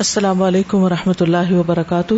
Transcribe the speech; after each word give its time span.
السلام 0.00 0.42
علیکم 0.42 0.82
و 0.82 0.88
رحمۃ 0.88 1.20
اللہ 1.20 1.52
وبرکاتہ۔ 1.52 2.14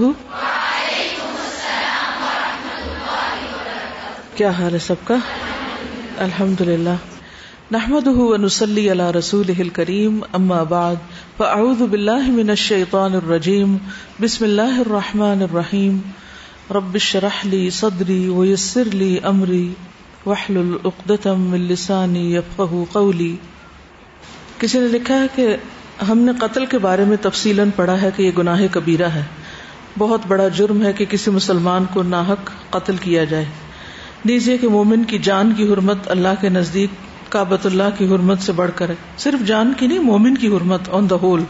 کیا 4.34 4.50
حال 4.50 4.74
ہے 4.74 4.78
سب 4.78 4.94
کا؟ 5.04 5.16
الحمد 6.18 6.60
للہ 6.60 6.94
نحمد 7.70 8.08
نسلی 8.40 8.90
اللہ 8.90 9.10
رسول 9.10 9.68
کریم 9.72 10.20
اما 10.32 10.62
بعد، 10.62 10.96
فاعوذ 11.36 11.82
باللہ 11.82 12.30
من 12.30 12.50
الشیطان 12.50 13.14
الرجیم، 13.14 13.76
بسم 14.20 14.44
اللہ 14.44 14.78
الرحمن 14.78 15.42
الرحیم۔ 15.42 15.98
رب 16.70 16.94
اشرح 16.94 17.44
لی 17.44 17.70
صدری 17.70 18.28
ویسر 18.28 18.94
لی 18.94 19.18
امری، 19.24 19.68
واحلل 20.26 20.74
عقدۃ 20.84 21.26
من 21.36 21.60
لسانی 21.60 22.36
قولی۔ 22.92 23.36
کسی 24.58 24.80
نے 24.80 24.86
لکھا 24.86 25.14
ہے 25.14 25.26
کہ 25.34 25.56
ہم 26.08 26.18
نے 26.18 26.32
قتل 26.38 26.66
کے 26.66 26.78
بارے 26.78 27.04
میں 27.04 27.16
تفصیل 27.20 27.60
پڑھا 27.76 28.00
ہے 28.02 28.10
کہ 28.16 28.22
یہ 28.22 28.30
گناہ 28.38 28.62
کبیرہ 28.70 29.08
ہے۔ 29.08 29.22
بہت 29.98 30.20
بڑا 30.28 30.48
جرم 30.48 30.82
ہے 30.82 30.92
کہ 30.92 31.04
کسی 31.04 31.30
مسلمان 31.30 31.84
کو 31.92 32.02
ناحق 32.02 32.50
قتل 32.70 32.96
کیا 32.96 33.24
جائے۔ 33.24 33.44
نیزے 34.24 34.56
کہ 34.58 34.68
مومن 34.68 35.04
کی 35.04 35.18
جان 35.18 35.52
کی 35.56 35.72
حرمت 35.72 36.10
اللہ 36.10 36.40
کے 36.40 36.48
نزدیک 36.48 36.90
کابت 37.32 37.66
اللہ 37.66 37.90
کی 37.98 38.06
حرمت 38.06 38.42
سے 38.42 38.52
بڑھ 38.52 38.70
کر 38.74 38.88
ہے۔ 38.88 38.94
صرف 39.18 39.46
جان 39.46 39.72
کی 39.78 39.86
نہیں، 39.86 39.98
مومن 39.98 40.36
کی 40.38 40.48
حرمت 40.48 40.88
آن 40.92 41.10
دا 41.10 41.16
ہول 41.22 41.44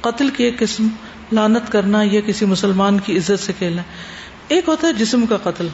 قتل 0.00 0.28
کی 0.28 0.44
ایک 0.44 0.58
قسم 0.58 0.88
لانت 1.32 1.72
کرنا 1.72 2.02
یا 2.04 2.20
کسی 2.26 2.46
مسلمان 2.46 2.98
کی 2.98 3.16
عزت 3.16 3.40
سے 3.40 3.52
کھیلنا۔ 3.58 3.82
ایک 4.48 4.68
ہوتا 4.68 4.86
ہے 4.88 4.92
جسم 4.92 5.26
کا 5.26 5.36
قتل، 5.36 5.68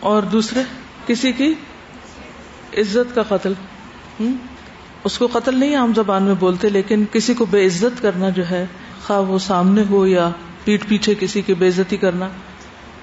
اور 0.00 0.22
دوسرے 0.22 0.62
کسی 1.06 1.32
کی 1.32 1.52
عزت 2.76 3.14
کا 3.14 3.22
قتل۔ 3.28 3.52
اس 5.04 5.18
کو 5.18 5.28
قتل 5.32 5.58
نہیں 5.58 5.76
عام 5.76 5.92
زبان 5.96 6.22
میں 6.22 6.34
بولتے، 6.34 6.68
لیکن 6.68 7.04
کسی 7.12 7.34
کو 7.34 7.44
بے 7.44 7.66
عزت 7.66 8.02
کرنا 8.02 8.28
جو 8.28 8.50
ہے، 8.50 8.66
خواہ 9.06 9.20
وہ 9.20 9.38
سامنے 9.38 9.82
ہو 9.90 10.06
یا 10.06 10.30
پیٹ 10.64 10.88
پیچھے 10.88 11.14
کسی 11.20 11.42
کی 11.42 11.54
بے 11.54 11.68
عزتی 11.68 11.96
کرنا، 11.96 12.28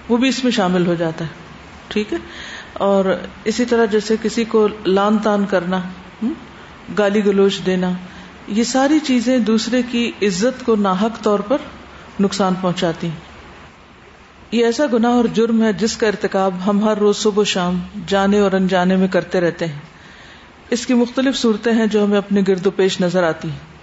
وہ 0.10 0.18
بھی 0.18 0.30
اس 0.30 0.44
میں 0.44 0.52
شامل 0.52 0.88
ہو 0.88 0.94
جاتا 0.94 1.26
ہے۔ 1.26 1.30
ٹھیک 1.88 2.14
ہے؟ 2.14 2.18
اور 2.74 3.06
اسی 3.44 3.66
طرح 3.66 3.86
جیسے 3.86 4.16
کسی 4.22 4.44
کو 4.44 4.68
لان 4.86 5.18
تان 5.18 5.46
کرنا 5.50 5.82
گالی 6.98 7.26
گلوچ 7.26 7.66
دینا، 7.66 7.92
یہ 8.48 8.64
ساری 8.64 9.00
چیزیں 9.00 9.40
دوسرے 9.40 9.82
کی 9.92 10.12
عزت 10.22 10.66
کو 10.66 10.76
ناحق 10.76 11.24
طور 11.24 11.40
پر 11.40 11.58
نقصان 12.20 12.54
پہنچاتی 12.62 13.08
ہیں۔ 13.08 13.16
یہ 14.52 14.66
ایسا 14.66 14.84
گناہ 14.94 15.12
اور 15.12 15.26
جرم 15.26 15.64
ہے 15.64 15.74
جس 15.74 15.98
کا 15.98 16.08
ارتکاب 16.08 16.56
ہم 16.68 16.84
ہر 16.84 16.98
روز 16.98 17.18
صبح 17.18 17.42
و 17.42 17.46
شام 17.46 17.80
جانے 18.08 18.40
اور 18.40 18.52
انجانے 18.52 18.96
میں 18.96 19.08
کرتے 19.08 19.40
رہتے 19.40 19.66
ہیں۔ 19.66 19.97
اس 20.70 20.88
کی 20.88 20.94
مختلف 20.94 21.38
صورتیں 21.38 21.74
ہیں 21.74 21.88
جو 21.88 22.04
ہمیں 22.04 22.18
اپنے 22.18 22.42
گرد 22.48 22.66
و 22.66 22.72
پیش 22.72 23.02
نظر 23.02 23.24
آتی 23.24 23.50
ہیں۔ 23.50 23.78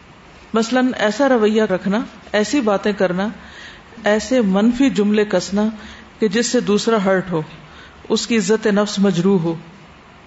مثلاً 0.54 0.88
ایسا 0.98 1.28
رویہ 1.28 1.62
رکھنا، 1.62 2.00
ایسی 2.32 2.60
باتیں 2.60 2.92
کرنا، 2.92 3.28
ایسے 4.04 4.40
منفی 4.40 4.90
جملے 4.90 5.24
کسنا 5.24 5.62
کہ 6.18 6.28
جس 6.28 6.46
سے 6.46 6.60
دوسرا 6.60 7.04
ہرٹ 7.04 7.30
ہو، 7.30 7.42
اس 8.08 8.26
کی 8.26 8.36
عزت 8.36 8.66
نفس 8.66 8.98
مجروح 8.98 9.38
ہو، 9.38 9.54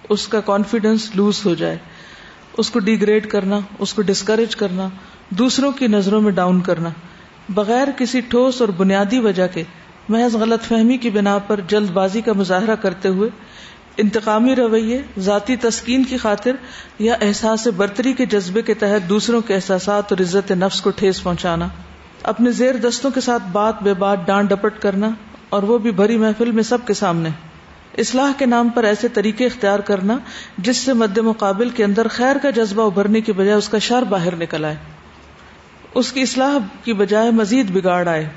اس 0.08 0.28
کا 0.28 0.40
کانفیڈینس 0.40 1.16
لوز 1.16 1.46
ہو 1.46 1.54
جائے، 1.54 1.76
اس 2.58 2.70
کو 2.70 2.78
ڈیگریڈ 2.78 3.26
کرنا، 3.26 3.58
اس 3.78 3.94
کو 3.94 4.02
ڈسکریج 4.02 4.56
کرنا، 4.56 4.88
دوسروں 5.30 5.72
کی 5.72 5.86
نظروں 5.86 6.20
میں 6.20 6.32
ڈاؤن 6.32 6.60
کرنا۔ 6.60 6.88
بغیر 7.48 7.88
کسی 7.96 8.20
ٹھوس 8.20 8.60
اور 8.60 8.68
بنیادی 8.68 9.18
وجہ 9.18 9.46
کے، 9.54 9.62
محض 10.08 10.36
غلط 10.36 10.62
فہمی 10.62 10.96
کی 10.96 11.10
بنا 11.10 11.38
پر 11.38 11.60
جلد 11.68 11.90
بازی 11.90 12.20
کا 12.20 12.32
مظاہرہ 12.32 12.74
کرتے 12.74 13.08
ہوئے 13.08 13.30
انتقامی 13.98 14.56
رویے، 14.56 15.02
ذاتی 15.18 15.56
تسکین 15.56 16.04
کی 16.04 16.16
خاطر 16.16 16.50
یا 16.98 17.14
احساس 17.20 17.66
برتری 17.66 18.12
کے 18.12 18.26
جذبے 18.26 18.62
کے 18.62 18.74
تحت 18.74 19.08
دوسروں 19.08 19.40
کے 19.40 19.54
احساسات 19.54 20.12
اور 20.12 20.20
عزت 20.20 20.50
نفس 20.50 20.80
کو 20.80 20.90
ٹھیس 20.90 21.22
پہنچانا، 21.22 21.68
اپنے 22.22 22.50
زیر 22.50 22.74
دستوں 22.74 23.10
کے 23.10 23.20
ساتھ 23.20 23.42
بات 23.52 23.82
بے 23.82 23.94
بات، 23.94 24.26
ڈانٹ 24.26 24.50
ڈپٹ 24.50 24.82
کرنا 24.82 25.10
اور 25.48 25.62
وہ 25.62 25.78
بھی 25.78 25.90
بھری 25.90 26.16
محفل 26.16 26.50
میں 26.50 26.62
سب 26.62 26.78
کے 26.86 26.94
سامنے۔ 26.94 27.28
اصلاح 27.98 28.32
کے 28.38 28.46
نام 28.46 28.68
پر 28.68 28.84
ایسے 28.84 29.08
طریقے 29.08 29.46
اختیار 29.46 29.78
کرنا 29.78 30.18
جس 30.58 30.76
سے 30.76 30.92
مد 30.92 31.18
مقابل 31.18 31.70
کے 31.70 31.84
اندر 31.84 32.08
خیر 32.08 32.36
کا 32.42 32.50
جذبہ 32.50 32.86
ابھرنے 32.86 33.20
کی 33.20 33.32
بجائے 33.32 33.56
اس 33.56 33.68
کا 33.68 33.78
شر 33.78 34.02
باہر 34.02 34.36
نکل 34.36 34.64
آئے۔ 34.64 34.76
اس 35.94 36.12
کی 36.12 36.22
اصلاح 36.22 36.58
کی 36.84 36.92
بجائے 36.92 37.30
مزید 37.30 37.70
بگاڑ 37.70 38.08
آئے۔ 38.08 38.28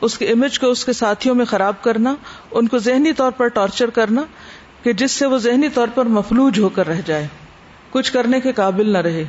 اس 0.00 0.18
کے 0.18 0.26
امیج 0.26 0.58
کو 0.58 0.66
اس 0.66 0.84
کے 0.84 0.92
ساتھیوں 0.92 1.34
میں 1.34 1.44
خراب 1.44 1.74
کرنا، 1.82 2.14
ان 2.50 2.68
کو 2.68 2.78
ذہنی 2.78 3.12
طور 3.12 3.30
پر 3.30 3.48
ٹارچر 3.48 3.90
کرنا 3.90 4.22
کہ 4.82 4.92
جس 4.92 5.12
سے 5.12 5.26
وہ 5.26 5.38
ذہنی 5.38 5.68
طور 5.68 5.88
پر 5.94 6.04
مفلوج 6.04 6.60
ہو 6.60 6.68
کر 6.68 6.86
رہ 6.86 7.00
جائے، 7.06 7.26
کچھ 7.90 8.12
کرنے 8.12 8.40
کے 8.40 8.52
قابل 8.52 8.90
نہ 8.90 8.98
رہے 8.98 9.24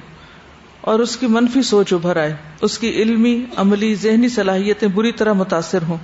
اور 0.81 0.99
اس 0.99 1.17
کی 1.17 1.27
منفی 1.27 1.61
سوچ 1.61 1.93
ابھر 1.93 2.15
آئے۔ 2.15 2.35
اس 2.61 2.79
کی 2.79 2.89
علمی، 2.89 3.45
عملی، 3.55 3.95
ذہنی 3.95 4.29
صلاحیتیں 4.29 4.87
بری 4.87 5.11
طرح 5.11 5.33
متاثر 5.33 5.79
ہوں۔ 5.81 5.97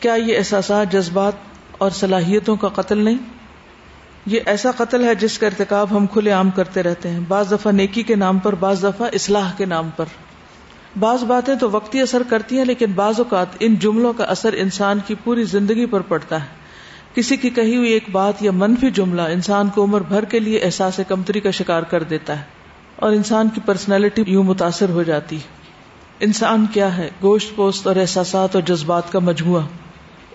کیا 0.00 0.14
یہ 0.14 0.38
احساسات، 0.38 0.92
جذبات 0.92 1.32
اور 1.78 1.90
صلاحیتوں 1.90 2.56
کا 2.56 2.68
قتل 2.68 2.98
نہیں؟ 2.98 3.18
یہ 4.26 4.40
ایسا 4.46 4.70
قتل 4.76 5.04
ہے 5.04 5.14
جس 5.14 5.38
کا 5.38 5.46
ارتکاب 5.46 5.96
ہم 5.96 6.06
کھلے 6.06 6.30
عام 6.30 6.50
کرتے 6.50 6.82
رہتے 6.82 7.08
ہیں۔ 7.08 7.20
بعض 7.28 7.50
دفعہ 7.50 7.72
نیکی 7.72 8.02
کے 8.02 8.14
نام 8.14 8.38
پر، 8.38 8.54
بعض 8.54 8.84
دفعہ 8.84 9.08
اصلاح 9.12 9.52
کے 9.56 9.64
نام 9.64 9.90
پر۔ 9.96 10.04
بعض 10.98 11.24
باتیں 11.24 11.54
تو 11.54 11.70
وقتی 11.70 12.00
اثر 12.00 12.22
کرتی 12.28 12.58
ہیں، 12.58 12.64
لیکن 12.64 12.92
بعض 12.92 13.14
اوقات 13.18 13.46
ان 13.60 13.74
جملوں 13.74 14.12
کا 14.12 14.24
اثر 14.24 14.52
انسان 14.52 14.98
کی 15.06 15.14
پوری 15.24 15.44
زندگی 15.44 15.86
پر 15.86 16.00
پڑتا 16.00 16.42
ہے۔ 16.42 16.67
کسی 17.14 17.36
کی 17.36 17.50
کہی 17.50 17.76
ہوئی 17.76 17.92
ایک 17.92 18.04
بات 18.12 18.42
یا 18.42 18.50
منفی 18.50 18.90
جملہ 18.90 19.22
انسان 19.22 19.68
کو 19.68 19.84
عمر 19.84 20.00
بھر 20.00 20.24
کے 20.24 20.38
لیے 20.38 20.58
احساس 20.58 21.00
کمتری 21.08 21.40
کا 21.40 21.50
شکار 21.50 21.82
کر 21.82 22.02
دیتا 22.02 22.38
ہے 22.38 22.44
اور 22.96 23.12
انسان 23.12 23.48
کی 23.48 23.60
پرسنالٹی 23.66 24.22
یوں 24.26 24.44
متاثر 24.44 24.88
ہو 24.88 25.02
جاتی 25.02 25.38
انسان 26.20 26.66
کیا 26.72 26.96
ہے؟ 26.96 27.10
گوشت 27.22 27.56
پوست 27.56 27.86
اور 27.86 27.96
احساسات 27.96 28.54
اور 28.54 28.62
جذبات 28.62 29.12
کا 29.12 29.18
مجموعہ۔ 29.18 29.62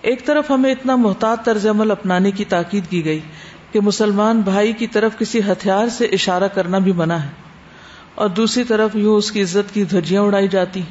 ایک 0.02 0.26
طرف 0.26 0.50
ہمیں 0.50 0.72
اتنا 0.72 0.96
محتاط 0.96 1.44
طرز 1.44 1.66
عمل 1.66 1.90
اپنانے 1.90 2.30
کی 2.30 2.44
تاکید 2.44 2.86
کی 2.90 3.04
گئی 3.04 3.20
کہ 3.72 3.80
مسلمان 3.80 4.40
بھائی 4.40 4.72
کی 4.72 4.86
طرف 4.86 5.18
کسی 5.18 5.38
ہتھیار 5.38 5.88
سے 5.88 6.04
اشارہ 6.04 6.48
کرنا 6.48 6.78
بھی 6.78 6.92
منع 6.92 7.14
ہے 7.14 7.28
اور 8.14 8.28
دوسری 8.28 8.64
طرف 8.64 8.96
یوں 8.96 9.16
اس 9.16 9.32
کی 9.32 9.42
عزت 9.42 9.74
کی 9.74 9.84
دھجیاں 9.84 10.22
اڑائی 10.22 10.48
جاتی 10.48 10.82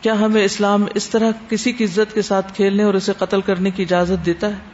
کیا 0.00 0.20
ہمیں 0.20 0.44
اسلام 0.44 0.84
اس 0.94 1.08
طرح 1.08 1.30
کسی 1.48 1.72
کی 1.72 1.84
عزت 1.84 2.14
کے 2.14 2.22
ساتھ 2.22 2.54
کھیلنے 2.54 2.82
اور 2.82 2.94
اسے 2.94 3.12
قتل 3.18 3.40
کرنے 3.40 3.70
کی 3.70 3.82
اجازت 3.82 4.26
دیتا 4.26 4.46
ہے؟ 4.46 4.72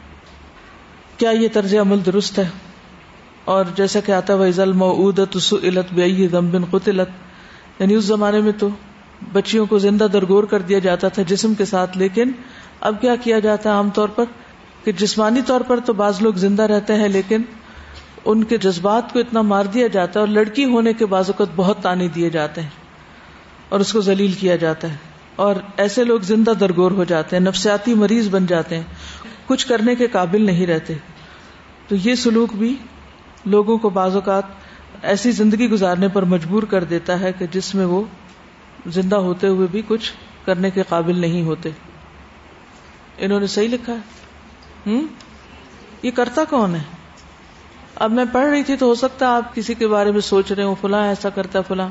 کیا 1.19 1.29
یہ 1.29 1.47
طرز 1.53 1.75
عمل 1.75 1.99
درست 2.05 2.39
ہے؟ 2.39 2.49
اور 3.45 3.65
جیسا 3.75 3.99
کہ 3.99 4.11
آتا 4.11 4.33
قتلت۔ 6.71 7.09
یعنی 7.79 7.93
اس 7.93 8.03
زمانے 8.03 8.41
میں 8.41 8.51
تو 8.51 8.69
بچیوں 9.33 9.65
کو 9.65 9.77
زندہ 9.77 10.07
درگور 10.13 10.43
کر 10.43 10.61
دیا 10.61 10.79
جاتا 10.79 11.07
تھا 11.07 11.23
جسم 11.27 11.53
کے 11.53 11.65
ساتھ، 11.65 11.97
لیکن 11.97 12.31
اب 12.81 13.01
کیا 13.01 13.15
کیا 13.15 13.39
جاتا 13.39 13.69
ہے 13.69 13.75
عام 13.75 13.89
طور 13.89 14.09
پر؟ 14.09 14.23
کہ 14.83 14.91
جسمانی 14.91 15.39
طور 15.45 15.61
پر 15.61 15.79
تو 15.79 15.93
بعض 15.93 16.21
لوگ 16.21 16.33
زندہ 16.33 16.63
رہتے 16.63 16.95
ہیں، 16.95 17.07
لیکن 17.07 17.41
ان 18.25 18.43
کے 18.43 18.57
جذبات 18.57 19.13
کو 19.13 19.19
اتنا 19.19 19.41
مار 19.41 19.65
دیا 19.65 19.87
جاتا 19.87 20.19
ہے 20.19 20.19
اور 20.19 20.27
لڑکی 20.27 20.65
ہونے 20.65 20.93
کے 20.93 21.05
بعض 21.05 21.25
اوقات 21.27 21.47
بہت 21.55 21.77
تانے 21.81 22.07
دیے 22.07 22.29
جاتے 22.29 22.61
ہیں 22.61 22.69
اور 23.69 23.79
اس 23.79 23.93
کو 23.93 24.01
ذلیل 24.01 24.31
کیا 24.31 24.55
جاتا 24.55 24.89
ہے۔ 24.89 24.95
اور 25.35 25.55
ایسے 25.77 26.03
لوگ 26.03 26.19
زندہ 26.19 26.51
درگور 26.51 26.91
ہو 26.91 27.03
جاتے 27.03 27.35
ہیں، 27.35 27.43
نفسیاتی 27.43 27.93
مریض 27.93 28.29
بن 28.29 28.45
جاتے 28.45 28.75
ہیں۔ 28.75 28.83
کچھ 29.49 29.67
کرنے 29.67 29.95
کے 29.95 30.07
قابل 30.07 30.45
نہیں 30.45 30.67
رہتے۔ 30.67 30.93
تو 31.87 31.95
یہ 31.95 32.15
سلوک 32.15 32.53
بھی 32.53 32.75
لوگوں 33.45 33.77
کو 33.77 33.89
بعض 33.89 34.15
اوقات 34.15 34.43
ایسی 35.01 35.31
زندگی 35.31 35.69
گزارنے 35.69 36.07
پر 36.07 36.23
مجبور 36.23 36.63
کر 36.63 36.83
دیتا 36.83 37.19
ہے 37.19 37.31
کہ 37.33 37.45
جس 37.51 37.75
میں 37.75 37.85
وہ 37.85 38.03
زندہ 38.87 39.15
ہوتے 39.15 39.47
ہوئے 39.47 39.67
بھی 39.71 39.81
کچھ 39.87 40.11
کرنے 40.45 40.69
کے 40.69 40.83
قابل 40.89 41.19
نہیں 41.19 41.41
ہوتے۔ 41.41 41.69
انہوں 43.17 43.39
نے 43.39 43.47
صحیح 43.47 43.67
لکھا 43.67 43.93
ہے۔ 43.93 43.97
ہوں؟ 44.87 45.07
یہ 46.03 46.11
کرتا 46.11 46.43
کون 46.49 46.75
ہے؟ 46.75 46.81
اب 47.95 48.11
میں 48.11 48.25
پڑھ 48.31 48.49
رہی 48.49 48.63
تھی 48.63 48.75
تو 48.75 48.85
ہو 48.85 48.95
سکتا 48.95 49.25
ہے 49.25 49.31
آپ 49.31 49.55
کسی 49.55 49.73
کے 49.73 49.87
بارے 49.87 50.11
میں 50.11 50.21
سوچ 50.21 50.51
رہے 50.51 50.63
ہوں، 50.63 50.75
فلاں 50.81 51.07
ایسا 51.07 51.29
کرتا 51.29 51.61
فلاں۔ 51.61 51.89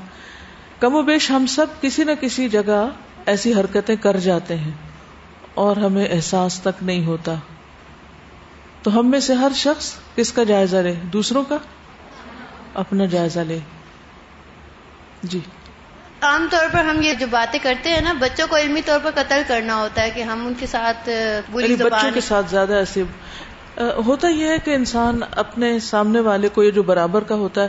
کم 0.81 0.95
و 0.95 1.03
بیش 1.03 1.31
ہم 1.31 1.47
سب 1.47 1.67
کسی 1.81 2.05
نہ 2.05 2.11
کسی 2.21 2.49
جگہ 2.49 2.89
ایسی 3.27 3.55
حرکتیں 3.55 3.97
کر 3.97 4.17
جاتے 4.17 4.57
ہیں۔ 4.57 4.88
اور 5.59 5.77
ہمیں 5.77 6.09
احساس 6.11 6.61
تک 6.61 6.83
نہیں 6.83 7.07
ہوتا۔ 7.07 7.35
تو 8.83 8.99
ہم 8.99 9.11
میں 9.11 9.21
سے 9.21 9.35
ہر 9.35 9.53
شخص 9.55 9.95
کس 10.17 10.33
کا 10.33 10.45
جائزہ 10.45 10.77
لے؟ 10.77 10.93
دوسروں 10.93 11.43
کا؟ 11.43 11.59
اپنا 12.75 13.05
جائزہ 13.05 13.41
لے۔ 13.41 13.59
جی۔ 15.23 15.41
عام 16.23 16.49
طور 16.51 16.67
پر 16.73 16.85
ہم 16.85 17.03
یہ 17.03 17.15
جو 17.15 17.27
باتیں 17.31 17.61
کرتے 17.63 17.91
ہیں 17.91 18.01
نا 18.01 18.13
بچوں 18.13 18.47
کو 18.51 18.57
علمی 18.57 18.81
طور 18.85 18.99
پر 19.03 19.11
قتل 19.15 19.43
کرنا 19.47 19.77
ہوتا 19.77 20.03
ہے 20.03 20.11
کہ 20.11 20.23
ہم 20.23 20.47
ان 20.47 20.53
کے 20.59 20.67
ساتھ 20.67 21.09
یعنی 21.09 21.77
بچوں 21.77 22.11
کے 22.15 22.21
ساتھ 22.21 22.51
زیادہ 22.51 22.73
ایسے۔ 22.73 23.03
ہوتا 24.07 24.29
یہ 24.29 24.49
ہے 24.49 24.59
کہ 24.59 24.75
انسان 24.75 25.21
اپنے 25.37 25.79
سامنے 25.79 26.21
والے 26.21 26.49
کو 26.49 26.63
یہ 26.63 26.71
جو 26.71 26.83
برابر 26.83 27.25
کا 27.25 27.35
ہوتا 27.35 27.63
ہے 27.63 27.69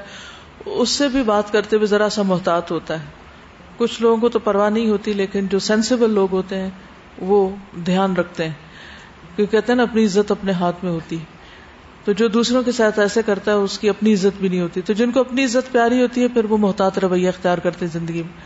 اس 0.65 0.89
سے 0.89 1.07
بھی 1.07 1.23
بات 1.23 1.51
کرتے 1.51 1.75
ہوئے 1.75 1.87
ذرا 1.87 2.09
سا 2.09 2.21
محتاط 2.21 2.71
ہوتا 2.71 2.99
ہے۔ 2.99 3.05
کچھ 3.77 4.01
لوگوں 4.01 4.17
کو 4.17 4.29
تو 4.29 4.39
پرواہ 4.39 4.69
نہیں 4.69 4.89
ہوتی 4.89 5.13
لیکن 5.13 5.47
جو 5.47 5.59
سینسیبل 5.59 6.09
لوگ 6.09 6.31
ہوتے 6.31 6.59
ہیں 6.59 6.69
وہ 7.21 7.49
دھیان 7.85 8.15
رکھتے 8.15 8.45
ہیں۔ 8.45 8.53
کیونکہ 9.35 9.57
کہتے 9.57 9.71
ہیں 9.71 9.77
نا، 9.77 9.83
اپنی 9.83 10.05
عزت 10.05 10.31
اپنے 10.31 10.51
ہاتھ 10.51 10.83
میں 10.83 10.91
ہوتی 10.91 11.17
تو 12.03 12.11
جو 12.11 12.27
دوسروں 12.27 12.63
کے 12.63 12.71
ساتھ 12.71 12.99
ایسے 12.99 13.21
کرتا 13.25 13.51
ہے، 13.51 13.55
اس 13.55 13.79
کی 13.79 13.89
اپنی 13.89 14.13
عزت 14.13 14.39
بھی 14.39 14.49
نہیں 14.49 14.61
ہوتی۔ 14.61 14.81
تو 14.81 14.93
جن 14.93 15.11
کو 15.11 15.19
اپنی 15.19 15.45
عزت 15.45 15.71
پیاری 15.71 16.01
ہوتی 16.01 16.21
ہے، 16.21 16.27
پھر 16.27 16.45
وہ 16.45 16.57
محتاط 16.57 16.99
رویہ 16.99 17.27
اختیار 17.27 17.57
کرتے 17.57 17.87
زندگی 17.87 18.21
میں۔ 18.21 18.41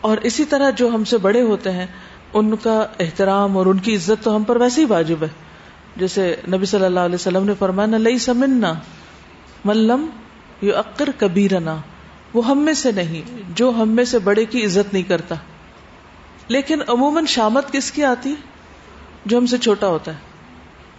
اور 0.00 0.16
اسی 0.16 0.44
طرح 0.44 0.70
جو 0.70 0.88
ہم 0.88 1.04
سے 1.04 1.18
بڑے 1.18 1.42
ہوتے 1.42 1.72
ہیں، 1.72 1.86
ان 2.34 2.56
کا 2.56 2.86
احترام 3.00 3.58
اور 3.58 3.66
ان 3.66 3.78
کی 3.78 3.96
عزت 3.96 4.24
تو 4.24 4.36
ہم 4.36 4.42
پر 4.42 4.56
ویسے 4.56 4.80
ہی 4.80 4.86
واجب 4.86 5.16
ہے۔ 5.22 5.28
جیسے 5.96 6.36
نبی 6.48 6.66
صلی 6.66 6.84
اللہ 6.84 7.00
علیہ 7.00 7.14
وسلم 7.14 7.44
نے 7.44 7.52
فرمایا 7.58 7.98
لئی 7.98 8.18
سمنا 8.18 8.74
ملم 9.64 10.06
یو 10.62 10.78
عقر 10.78 11.08
کبیرنا۔ 11.18 11.76
وہ 12.34 12.46
ہم 12.46 12.58
میں 12.58 12.72
سے 12.72 12.92
نہیں، 12.92 13.22
جو 13.54 13.70
ہم 13.70 13.88
میں 13.88 14.04
سے 14.04 14.18
بڑے 14.18 14.44
کی 14.44 14.64
عزت 14.64 14.92
نہیں 14.92 15.02
کرتا۔ 15.02 15.34
لیکن 16.48 16.78
عموماً 16.88 17.26
شامت 17.26 17.72
کس 17.72 17.92
کی 17.92 18.04
آتی؟ 18.04 18.34
جو 19.26 19.38
ہم 19.38 19.46
سے 19.46 19.58
چھوٹا 19.58 19.86
ہوتا 19.86 20.12
ہے، 20.12 20.16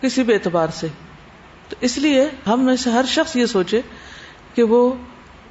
کسی 0.01 0.23
بھی 0.23 0.33
اعتبار 0.33 0.67
سے۔ 0.73 0.87
تو 1.69 1.75
اس 1.81 1.97
لیے 1.97 2.27
ہم 2.47 2.61
میں 2.65 2.75
سے 2.75 2.89
ہر 2.89 3.05
شخص 3.07 3.35
یہ 3.35 3.45
سوچے 3.45 3.81
کہ 4.53 4.63
وہ 4.63 4.93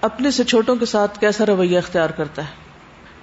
اپنے 0.01 0.31
سے 0.31 0.45
چھوٹوں 0.45 0.77
کے 0.77 0.87
ساتھ 0.87 1.19
کیسا 1.19 1.47
رویہ 1.47 1.79
اختیار 1.79 2.11
کرتا 2.11 2.43
ہے۔ 2.43 2.51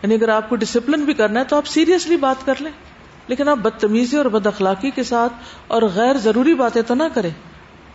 یعنی 0.04 0.16
اگر 0.16 0.30
آپ 0.30 0.50
کو 0.50 0.56
ڈسپلن 0.56 1.06
بھی 1.06 1.13
کرنا 1.13 1.39
ہے 1.39 1.45
تو 1.45 1.57
آپ 1.57 1.68
سیریسلی 1.68 2.18
بات 2.18 2.45
کر 2.45 2.54
لیں۔ 2.60 2.72
لیکن 3.28 3.48
آپ 3.48 3.57
بدتمیزی 3.57 4.18
اور 4.18 4.25
بد 4.25 4.48
اخلاقی 4.48 4.89
کے 4.89 5.04
ساتھ 5.04 5.33
اور 5.68 5.81
غیر 5.81 6.18
ضروری 6.18 6.54
باتیں 6.54 6.81
تو 6.81 6.95
نہ 6.95 7.04
کریں۔ 7.13 7.30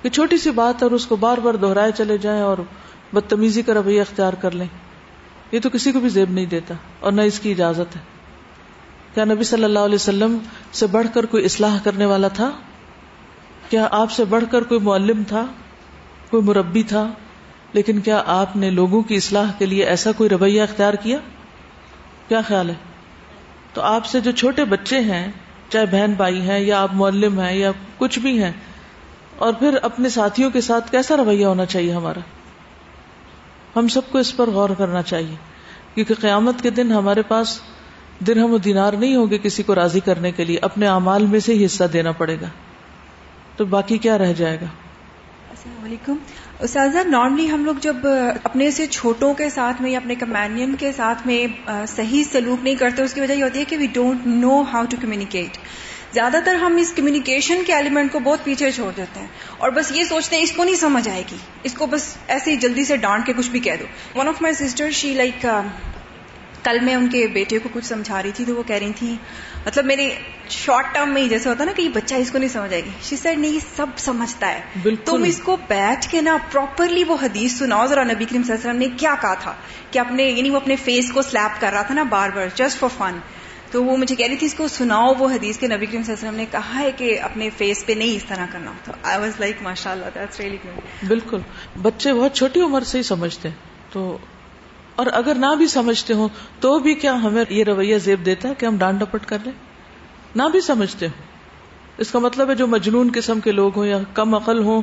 کہ 0.03 0.09
چھوٹی 0.09 0.37
سی 0.37 0.51
بات 0.51 0.83
اور 0.83 0.91
اس 0.91 1.07
کو 1.07 1.17
بار 1.17 1.39
بار 1.39 1.55
دہرائے 1.55 1.93
چلے 1.97 2.19
جائیں 2.19 2.43
اور 2.43 2.57
بدتمیزی 3.13 3.63
کا 3.63 3.75
رویہ 3.75 4.01
اختیار 4.01 4.33
کر 4.33 4.51
لیں۔ 4.51 4.67
یہ 5.53 5.61
تو 5.61 5.71
کسی 5.71 5.93
کو 5.93 6.01
بھی 6.01 6.09
زیب 6.09 6.31
نہیں 6.31 6.47
دیتا 6.47 6.75
اور 7.01 7.13
نہ 7.13 7.23
اس 7.23 7.41
کی 7.41 7.51
اجازت 7.51 7.97
ہے۔ 7.97 8.10
کیا 9.15 9.25
نبی 9.25 9.45
صلی 9.45 9.65
اللہ 9.65 9.79
علیہ 9.79 9.95
وسلم 9.95 10.39
سے 10.73 10.87
بڑھ 10.87 11.07
کر 11.15 11.27
کوئی 11.27 11.45
اصلاح 11.45 11.79
کرنے 11.85 12.07
والا 12.07 12.29
تھا؟ 12.29 12.51
کیا 13.71 13.89
آپ 13.91 14.11
سے 14.11 14.25
بڑھ 14.25 14.45
کر 14.51 14.63
کوئی 14.63 14.81
معلم 14.81 15.23
تھا؟ 15.29 15.45
کوئی 16.31 16.43
مربی 16.43 16.83
تھا؟ 16.83 17.07
لیکن 17.73 18.01
کیا 18.01 18.23
آپ 18.27 18.57
نے 18.57 18.71
لوگوں 18.71 19.03
کی 19.03 19.17
اصلاح 19.17 19.51
کے 19.59 19.67
لیے 19.67 19.85
ایسا 19.85 20.13
کوئی 20.13 20.31
رویہ 20.31 20.63
اختیار 20.63 20.95
کیا؟ 20.95 21.19
کیا 22.29 22.41
خیال 22.41 22.71
ہے؟ 22.71 22.75
تو 23.75 23.81
آپ 23.81 24.07
سے 24.07 24.21
جو 24.21 24.31
چھوٹے 24.31 24.65
بچے 24.65 25.01
ہیں، 25.01 25.31
چاہے 25.69 25.87
بہن 25.87 26.13
بھائی 26.13 26.41
ہیں 26.41 26.59
یا 26.59 26.83
آپ 26.83 26.95
معلم 26.95 27.41
ہیں 27.41 27.53
یا 27.53 27.71
کچھ 27.99 28.19
بھی 28.19 28.43
ہیں، 28.43 28.53
اور 29.37 29.53
پھر 29.53 29.79
اپنے 29.83 30.09
ساتھیوں 30.09 30.51
کے 30.51 30.61
ساتھ 30.61 30.91
کیسا 30.91 31.17
رویہ 31.17 31.47
ہونا 31.47 31.67
چاہیے 31.67 31.93
ہمارا؟ 31.93 32.21
ہم 33.77 33.89
سب 33.89 34.11
کو 34.11 34.19
اس 34.19 34.37
پر 34.37 34.51
غور 34.51 34.71
کرنا 34.79 35.03
چاہیے، 35.03 35.37
کیونکہ 35.95 36.15
قیامت 36.15 36.63
کے 36.63 36.71
دن 36.71 36.93
ہمارے 36.93 37.23
پاس 37.23 37.61
درہم 38.27 38.53
و 38.53 38.59
دینار 38.59 38.93
نہیں 38.93 39.15
ہوگے 39.15 39.39
کسی 39.39 39.63
کو 39.63 39.75
راضی 39.75 40.01
کرنے 40.01 40.33
کے 40.33 40.45
لیے، 40.45 40.59
اپنے 40.63 40.87
اعمال 40.87 41.27
میں 41.27 41.41
سے 41.41 41.55
ہی 41.55 41.65
حصہ 41.65 41.85
دینا 41.85 42.13
پڑے 42.13 42.37
گا۔ 42.41 42.47
تو 43.57 43.65
باقی 43.65 43.99
کیا 43.99 44.19
رہ 44.19 44.33
جائے 44.33 44.57
گا؟ 44.61 44.67
السلام 45.51 45.85
علیکم۔ 45.85 46.17
استاذہ 46.61 46.99
نارملی 47.07 47.51
ہم 47.51 47.65
لوگ 47.65 47.75
جب 47.81 47.97
اپنے 48.45 48.71
سے 48.71 48.87
چھوٹوں 48.87 49.35
کے 49.35 49.51
ساتھ 49.51 49.83
میں 49.83 49.91
یا 49.91 49.99
اپنے 49.99 50.15
کمینین 50.15 50.75
کے 50.75 50.93
ساتھ 50.93 51.27
میں 51.27 51.71
صحیح 51.89 52.25
سلوک 52.33 52.65
نہیں 52.65 52.75
کرتے، 52.75 53.03
اس 53.03 53.15
کی 53.15 53.21
وجہ 53.21 53.35
یہ 53.35 53.45
ہوتی 53.45 53.59
ہے 53.59 53.65
کہ 53.65 53.79
we 53.79 53.87
don't 53.93 54.27
know 54.27 54.63
how 54.63 54.85
to 54.91 54.97
communicate 55.01 55.59
زیادہ 56.15 56.37
تر 56.45 56.55
ہم 56.55 56.77
اس 56.77 56.93
کمیونیکیشن 56.97 57.63
کے 57.67 57.75
ایلیمنٹ 57.75 58.13
کو 58.13 58.19
بہت 58.19 58.45
پیچھے 58.45 58.71
چھوڑ 58.71 58.93
دیتے 58.97 59.21
ہیں۔ 59.21 59.27
اور 59.59 59.71
بس 59.71 59.93
یہ 59.93 60.05
سوچتے 60.05 60.37
ہیں، 60.37 60.43
اس 60.43 60.53
کو 60.53 60.65
نہیں 60.65 60.75
سمجھ 60.75 61.09
آئے 61.09 61.23
گی۔ 61.33 61.37
اس 61.63 61.75
کو 61.75 61.87
بس 61.87 62.17
ایسے 62.29 62.51
ہی 62.51 62.57
جلدی 62.57 62.85
سے 62.85 62.97
ڈانٹ 62.97 63.27
کے 63.27 63.33
کچھ 63.33 63.51
بھی 63.51 63.61
کہہ 63.61 63.77
دو۔ 63.81 64.19
One 64.19 64.29
of 64.29 64.43
my 64.43 64.55
sister 64.55 64.91
she 64.91 65.15
like 65.15 65.47
کل 66.63 66.79
میں 66.83 66.95
ان 66.95 67.09
کے 67.09 67.27
بیٹے 67.27 67.59
کو 67.59 67.69
کچھ 67.73 67.85
سمجھا 67.85 68.23
رہی 68.23 68.31
تھی 68.31 68.45
تو 68.45 68.55
وہ 68.55 68.63
کہہ 68.63 68.77
رہی 68.77 68.93
تھی 68.97 69.17
مطلب 69.67 69.85
میرے 69.85 70.11
شارٹ 70.49 70.95
ٹرم 70.95 71.15
میں 71.15 71.23
ہی 71.23 71.29
جیسے 71.29 71.49
ہوتا 71.49 71.65
نا 71.65 71.73
کہ 71.73 71.83
یہ 71.83 71.89
بچہ 71.89 72.15
اس 72.15 72.31
کو 72.31 72.39
نہیں 72.39 72.49
سمجھ 72.49 72.73
آئے 72.73 72.85
گی۔ 72.85 72.91
شی 73.03 73.17
سیڈ 73.17 73.39
نہیں 73.39 73.53
یہ 73.53 73.59
سب 73.77 73.87
سمجھتا 73.97 74.55
ہے۔ 74.55 74.61
تم 75.05 75.23
اس 75.23 75.41
کو 75.45 75.57
بیٹھ 75.69 76.11
کے 76.11 76.21
نا 76.21 76.37
پراپرلی 76.53 77.05
وہ 77.05 77.17
حدیث 77.23 77.59
سناؤ۔ 77.59 77.87
ذرا 77.87 78.05
نبی 78.05 78.25
کریم 78.25 78.43
صلی 78.43 78.55
اللہ 78.55 78.71
علیہ 78.71 78.71
وسلم 78.71 78.93
نے 78.93 78.99
کیا 78.99 79.15
کہا 79.21 79.35
تھا 79.35 79.55
کہ 79.91 79.99
اپنے 79.99 80.23
یعنی 80.25 80.51
وہ 80.51 80.57
اپنے 80.57 80.77
فیس 80.77 81.13
کو 81.13 81.23
سلیپ 81.23 81.61
کر 81.61 81.71
رہا 81.73 81.83
تھا 81.83 81.95
نا 81.95 82.03
بار 82.03 82.31
بار 82.31 82.47
جسٹ 82.55 82.79
فار 82.79 82.89
فن 82.99 83.19
تو 83.71 83.85
وہ 83.85 83.97
مجھے 83.97 84.15
کہہ 84.15 84.27
رہی 84.27 84.37
تھی 84.37 84.47
اس 84.47 84.55
کو 84.55 84.69
سناؤ 84.69 85.15
وہ 85.19 85.29
حدیث 85.29 85.59
کے 85.59 85.67
نبی 85.67 85.87
کریم 85.87 86.03
صلی 86.03 86.15
اللہ 86.15 86.29
علیہ 86.29 86.29
وسلم 86.29 86.35
نے 86.35 86.47
کہا 86.51 86.79
ہے 86.79 86.91
کہ 86.91 87.21
اپنے 87.21 87.51
فیس 87.59 87.87
پہ 87.87 87.93
نہیں 87.93 88.17
اس 88.17 88.25
طرح 88.25 88.47
کرنا۔ 88.53 88.73
تو 88.85 88.93
آئی 89.03 89.21
واز 89.21 89.33
لائک 89.39 89.57
ماشاء 89.63 89.93
اللہ 89.93 90.55
بالکل۔ 91.09 91.39
بچے 91.83 92.13
بہت 92.13 92.35
چھوٹی 92.35 92.61
عمر 92.61 92.81
سے 92.81 92.99
ہی 92.99 93.03
سمجھتے 93.03 93.49
ہیں۔ 93.49 93.57
تو 93.93 94.19
اور 95.01 95.07
اگر 95.13 95.35
نہ 95.35 95.55
بھی 95.59 95.67
سمجھتے 95.67 96.15
ہوں 96.15 96.29
تو 96.61 96.79
بھی 96.79 96.95
کیا 96.95 97.15
ہمیں 97.15 97.45
یہ 97.49 97.65
رویہ 97.65 97.99
زیب 97.99 98.27
دیتا 98.27 98.49
ہے 98.49 98.55
کہ 98.55 98.67
ہم 98.67 98.77
ڈانٹ 98.77 99.01
ڈپٹ 99.01 99.27
کر 99.27 99.39
لیں؟ 99.45 99.53
نہ 100.37 100.43
بھی 100.53 100.61
سمجھتے 100.61 101.07
ہوں۔ 101.07 101.31
اس 101.99 102.11
کا 102.11 102.19
مطلب 102.19 102.51
ہے 102.51 102.55
جو 102.55 102.67
مجنون 102.67 103.11
قسم 103.15 103.41
کے 103.41 103.53
لوگ 103.53 103.77
ہوں 103.77 103.87
یا 103.87 103.99
کم 104.15 104.35
عقل 104.35 104.59
ہوں 104.63 104.83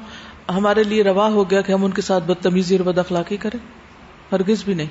ہمارے 0.50 0.84
لیے 0.84 1.04
روا 1.04 1.28
ہو 1.28 1.50
گیا 1.50 1.62
کہ 1.62 1.72
ہم 1.72 1.86
ان 1.86 1.92
کے 1.92 2.02
ساتھ 2.02 2.24
بدتمیزی 2.24 2.78
اور 2.78 2.86
بد 2.86 2.98
اخلاقی 2.98 3.38
کریں۔ 3.38 3.60
ہرگز 4.32 4.64
بھی 4.64 4.74
نہیں۔ 4.74 4.88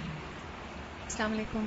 السلام 1.05 1.32
علیکم۔ 1.32 1.67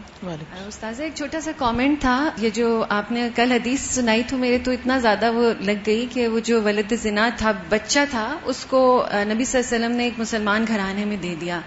استاذ 0.68 1.02
ایک 1.02 1.16
چھوٹا 1.16 1.40
سا 1.40 1.52
کامنٹ 1.58 2.02
تھا 2.02 2.30
یہ 2.38 2.50
جو 2.50 2.86
آپ 2.90 3.12
نے 3.12 3.30
کل 3.36 3.52
حدیث 3.52 3.80
سنائی 3.82 4.24
تو 4.30 4.38
میرے 4.38 4.58
تو 4.58 4.72
اتنا 4.72 4.98
زیادہ 4.98 5.32
وہ 5.32 5.54
لگ 5.60 5.80
گئی 5.86 6.06
کہ 6.14 6.28
وہ 6.28 6.40
جو 6.40 6.62
ولد 6.62 6.94
زنا 7.02 7.30
تھا 7.38 7.52
بچہ 7.70 8.00
تھا 8.10 8.38
اس 8.46 8.66
کو 8.66 9.06
نبی 9.12 9.46
صلی 9.46 9.62
اللہ 9.62 9.76
علیہ 9.76 9.86
وسلم 9.86 9.98
نے 9.98 10.04
ایک 10.04 10.14
مسلمان 10.18 10.66
گھرانے 10.68 11.06
میں 11.06 11.18
دے 11.18 11.36
دیا۔ 11.42 11.62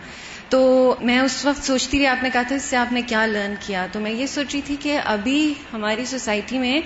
تو 0.53 0.95
میں 1.01 1.19
اس 1.21 1.45
وقت 1.45 1.65
سوچتی 1.67 1.99
رہی، 1.99 2.07
آپ 2.07 2.23
نے 2.23 2.31
کہا 2.33 2.43
تھا 2.43 2.57
اس 2.57 2.63
سے 2.63 2.77
آپ 2.77 2.93
نے 2.93 3.03
کیا 3.03 3.25
لرن 3.27 3.55
کیا؟ 3.61 3.87
تو 3.93 4.01
میں 4.01 4.11
یہ 4.13 4.27
سوچ 4.27 4.53
رہی 4.53 4.61
تھی 4.63 4.77
کہ 4.81 4.99
ابھی 5.05 5.53
ہماری 5.73 6.05
سوسائٹی 6.05 6.59
میں 6.59 6.81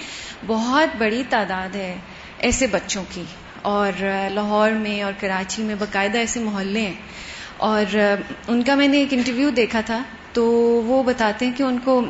بہت 0.47 0.97
بڑی 0.99 1.23
تعداد 1.29 1.75
ہے 1.77 1.97
ایسے 2.39 2.67
بچوں 2.67 3.03
کی، 3.15 3.23
اور 3.63 4.03
لاہور 4.33 4.71
میں 4.73 5.01
اور 5.03 5.13
کراچی 5.21 5.63
میں 5.63 5.75
باقاعدہ 5.79 6.19
ایسے 6.19 6.41
محلے 6.41 6.81
ہیں۔ 6.81 6.95
اور 7.59 7.97
ان 8.49 8.63
کا 8.63 8.75
میں 8.75 8.89
نے 8.89 8.99
ایک 8.99 9.13
انٹرویو 9.13 9.51
دیکھا 9.51 9.81
تھا، 9.87 10.03
تو 10.33 10.45
وہ 10.87 11.03
بتاتے 11.03 11.47
ہیں 11.47 11.53
کہ 11.57 11.63
ان 11.63 11.79
کو 11.85 12.01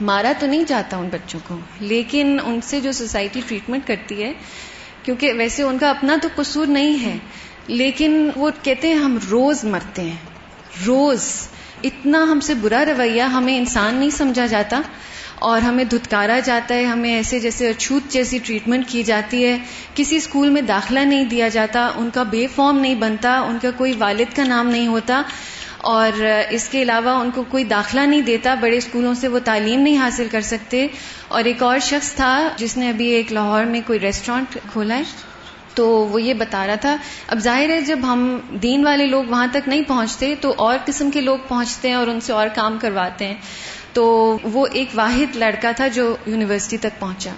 مارا 0.00 0.32
تو 0.38 0.46
نہیں 0.46 0.64
جاتا 0.68 0.96
ان 0.96 1.08
بچوں 1.12 1.40
کو، 1.48 1.58
لیکن 1.82 2.36
ان 2.44 2.60
سے 2.60 2.80
جو 2.80 2.92
سوسائٹی 2.92 3.40
ٹریٹمنٹ 3.48 3.86
کرتی 3.86 4.22
ہے، 4.22 4.32
کیونکہ 5.02 5.32
ویسے 5.32 5.62
ان 5.62 5.78
کا 5.78 5.90
اپنا 5.90 6.16
تو 6.22 6.28
قصور 6.34 6.66
نہیں 6.68 7.04
ہے، 7.04 7.16
لیکن 7.68 8.28
وہ 8.36 8.50
کہتے 8.62 8.88
ہیں 8.88 8.94
ہم 8.94 9.18
روز 9.30 9.64
مرتے 9.64 10.02
ہیں۔ 10.02 10.35
روز 10.86 11.48
اتنا 11.84 12.22
ہم 12.22 12.40
سے 12.40 12.54
برا 12.54 12.84
رویہ 12.84 13.22
ہمیں 13.22 13.58
انسان 13.58 13.94
نہیں 13.94 14.10
سمجھا 14.10 14.46
جاتا 14.46 14.80
اور 15.38 15.60
ہمیں 15.60 15.84
دھتکارا 15.84 16.38
جاتا 16.38 16.74
ہے، 16.74 16.84
ہمیں 16.84 17.16
ایسے 17.16 17.40
جیسے 17.40 17.68
اچھوت 17.68 18.12
جیسی 18.12 18.38
ٹریٹمنٹ 18.44 18.88
کی 18.88 19.02
جاتی 19.02 19.46
ہے۔ 19.46 19.58
کسی 19.94 20.16
اسکول 20.16 20.50
میں 20.50 20.62
داخلہ 20.62 21.00
نہیں 21.00 21.24
دیا 21.24 21.48
جاتا، 21.48 21.90
ان 21.96 22.10
کا 22.14 22.22
بے 22.22 22.46
فارم 22.54 22.78
نہیں 22.78 22.94
بنتا، 22.94 23.40
ان 23.40 23.58
کا 23.62 23.70
کوئی 23.76 23.92
والد 23.98 24.36
کا 24.36 24.44
نام 24.44 24.68
نہیں 24.68 24.86
ہوتا 24.86 25.22
اور 25.78 26.24
اس 26.50 26.68
کے 26.68 26.82
علاوہ 26.82 27.10
ان 27.10 27.30
کو 27.34 27.44
کوئی 27.48 27.64
داخلہ 27.64 28.00
نہیں 28.00 28.20
دیتا، 28.20 28.54
بڑے 28.54 28.76
اسکولوں 28.76 29.14
سے 29.14 29.28
وہ 29.28 29.38
تعلیم 29.44 29.80
نہیں 29.80 29.98
حاصل 29.98 30.26
کر 30.30 30.40
سکتے۔ 30.40 30.86
اور 31.28 31.44
ایک 31.44 31.62
اور 31.62 31.78
شخص 31.78 32.12
تھا، 32.12 32.48
جس 32.56 32.76
نے 32.76 32.88
ابھی 32.88 33.06
ایک 33.06 33.32
لاہور 33.32 33.64
میں 33.64 33.80
کوئی 33.86 34.00
ریسٹورینٹ 34.00 34.58
کھولا 34.72 34.96
ہے۔ 34.96 35.02
تو 35.76 35.88
وہ 35.88 36.22
یہ 36.22 36.34
بتا 36.34 36.66
رہا 36.66 36.74
تھا۔ 36.74 36.96
اب 37.26 37.38
ظاہر 37.38 37.68
ہے 37.68 37.80
جب 37.80 37.98
ہم 38.02 38.38
دین 38.62 38.84
والے 38.84 39.06
لوگ 39.06 39.24
وہاں 39.24 39.46
تک 39.52 39.68
نہیں 39.68 39.82
پہنچتے 39.82 40.34
تو 40.40 40.54
اور 40.56 40.78
قسم 40.84 41.10
کے 41.10 41.20
لوگ 41.20 41.38
پہنچتے 41.48 41.88
ہیں 41.88 41.94
اور 41.94 42.06
ان 42.06 42.20
سے 42.20 42.32
اور 42.32 42.48
کام 42.54 42.78
کرواتے 42.80 43.26
ہیں۔ 43.26 43.34
تو 43.92 44.38
وہ 44.42 44.66
ایک 44.72 44.88
واحد 44.94 45.36
لڑکا 45.36 45.72
تھا 45.76 45.88
جو 45.88 46.16
یونیورسٹی 46.26 46.76
تک 46.76 47.00
پہنچا۔ 47.00 47.30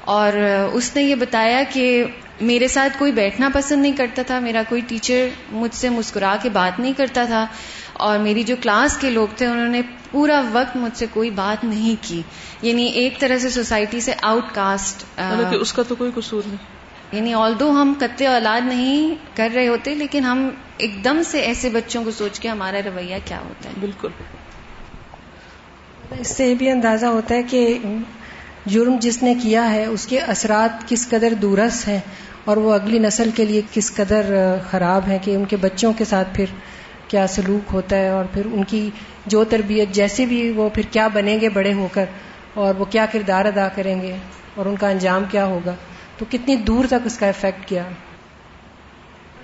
اور 0.00 0.32
اس 0.72 0.96
نے 0.96 1.02
یہ 1.02 1.14
بتایا 1.14 1.62
کہ 1.72 2.04
میرے 2.40 2.68
ساتھ 2.68 2.98
کوئی 2.98 3.12
بیٹھنا 3.12 3.48
پسند 3.52 3.82
نہیں 3.82 3.92
کرتا 3.92 4.22
تھا۔ 4.22 4.38
میرا 4.40 4.62
کوئی 4.68 4.80
ٹیچر 4.80 5.28
مجھ 5.52 5.74
سے 5.74 5.88
مسکرا 5.88 6.36
کے 6.42 6.48
بات 6.48 6.80
نہیں 6.80 6.92
کرتا 6.96 7.24
تھا۔ 7.24 7.46
اور 7.92 8.18
میری 8.18 8.42
جو 8.42 8.56
کلاس 8.62 8.96
کے 8.96 9.10
لوگ 9.10 9.28
تھے، 9.36 9.46
انہوں 9.46 9.68
نے 9.68 9.82
پورا 10.10 10.42
وقت 10.52 10.76
مجھ 10.76 10.98
سے 10.98 11.06
کوئی 11.12 11.30
بات 11.30 11.64
نہیں 11.64 11.94
کی۔ 12.02 12.22
یعنی 12.62 12.84
ایک 12.86 13.18
طرح 13.18 13.38
سے 13.38 13.50
سوسائٹی 13.50 14.00
سے 14.00 14.12
آؤٹ 14.22 14.44
کاسٹ 14.54 15.04
اس 15.60 15.72
کا 15.72 15.82
تو 15.82 15.94
کوئی 15.94 16.10
قصور 16.14 16.42
نہیں۔ 16.46 16.75
یعنی 17.12 17.34
آل 17.34 17.52
دو 17.60 17.70
ہم 17.70 17.94
قطع 17.98 18.28
اولاد 18.28 18.60
نہیں 18.64 19.14
کر 19.36 19.48
رہے 19.54 19.68
ہوتے 19.68 19.94
لیکن 19.94 20.24
ہم 20.24 20.50
ایک 20.78 21.04
دم 21.04 21.22
سے 21.26 21.40
ایسے 21.40 21.70
بچوں 21.70 22.04
کو 22.04 22.10
سوچ 22.10 22.40
کے 22.40 22.48
ہمارا 22.48 22.80
رویہ 22.84 23.16
کیا 23.24 23.38
ہوتا 23.38 23.68
ہے؟ 23.68 23.74
بالکل۔ 23.80 24.08
اس 26.20 26.28
سے 26.28 26.54
بھی 26.54 26.70
اندازہ 26.70 27.06
ہوتا 27.06 27.34
ہے 27.34 27.42
کہ 27.42 27.78
جرم 28.66 28.96
جس 29.00 29.22
نے 29.22 29.34
کیا 29.42 29.72
ہے 29.72 29.84
اس 29.84 30.06
کے 30.06 30.18
اثرات 30.18 30.88
کس 30.88 31.08
قدر 31.08 31.34
دورس 31.34 31.88
ہیں 31.88 32.00
اور 32.44 32.56
وہ 32.56 32.72
اگلی 32.74 32.98
نسل 32.98 33.30
کے 33.34 33.44
لیے 33.44 33.62
کس 33.72 33.94
قدر 33.94 34.54
خراب 34.70 35.08
ہیں 35.08 35.18
کہ 35.22 35.34
ان 35.34 35.44
کے 35.44 35.56
بچوں 35.56 35.92
کے 35.92 36.04
ساتھ 36.04 36.28
پھر 36.32 36.44
کیا 37.08 37.26
سلوک 37.26 37.70
ہوتا 37.72 37.96
ہے 37.96 38.08
اور 38.08 38.24
پھر 38.24 38.46
ان 38.46 38.64
کی 38.64 38.90
جو 39.26 39.44
تربیت 39.44 39.88
جیسے 39.88 40.26
بھی 40.26 40.50
وہ 40.50 40.68
پھر 40.68 40.82
کیا 40.90 41.08
بنیں 41.08 41.40
گے 41.40 41.48
بڑے 41.48 41.72
ہو 41.72 41.88
کر 41.92 42.04
اور 42.54 42.74
وہ 42.74 42.84
کیا 42.84 43.06
کردار 43.12 43.44
ادا 43.44 43.68
کریں 43.68 44.02
گے 44.02 44.16
اور 44.54 44.66
ان 44.66 44.76
کا 44.76 44.88
انجام 44.88 45.24
کیا 45.30 45.44
ہوگا۔ 45.44 45.74
تو 46.18 46.24
کتنی 46.30 46.56
دور 46.56 46.84
تک 46.84 47.04
اس 47.04 47.18
کا 47.18 47.26
افیکٹ 47.26 47.68
کیا؟ 47.68 47.88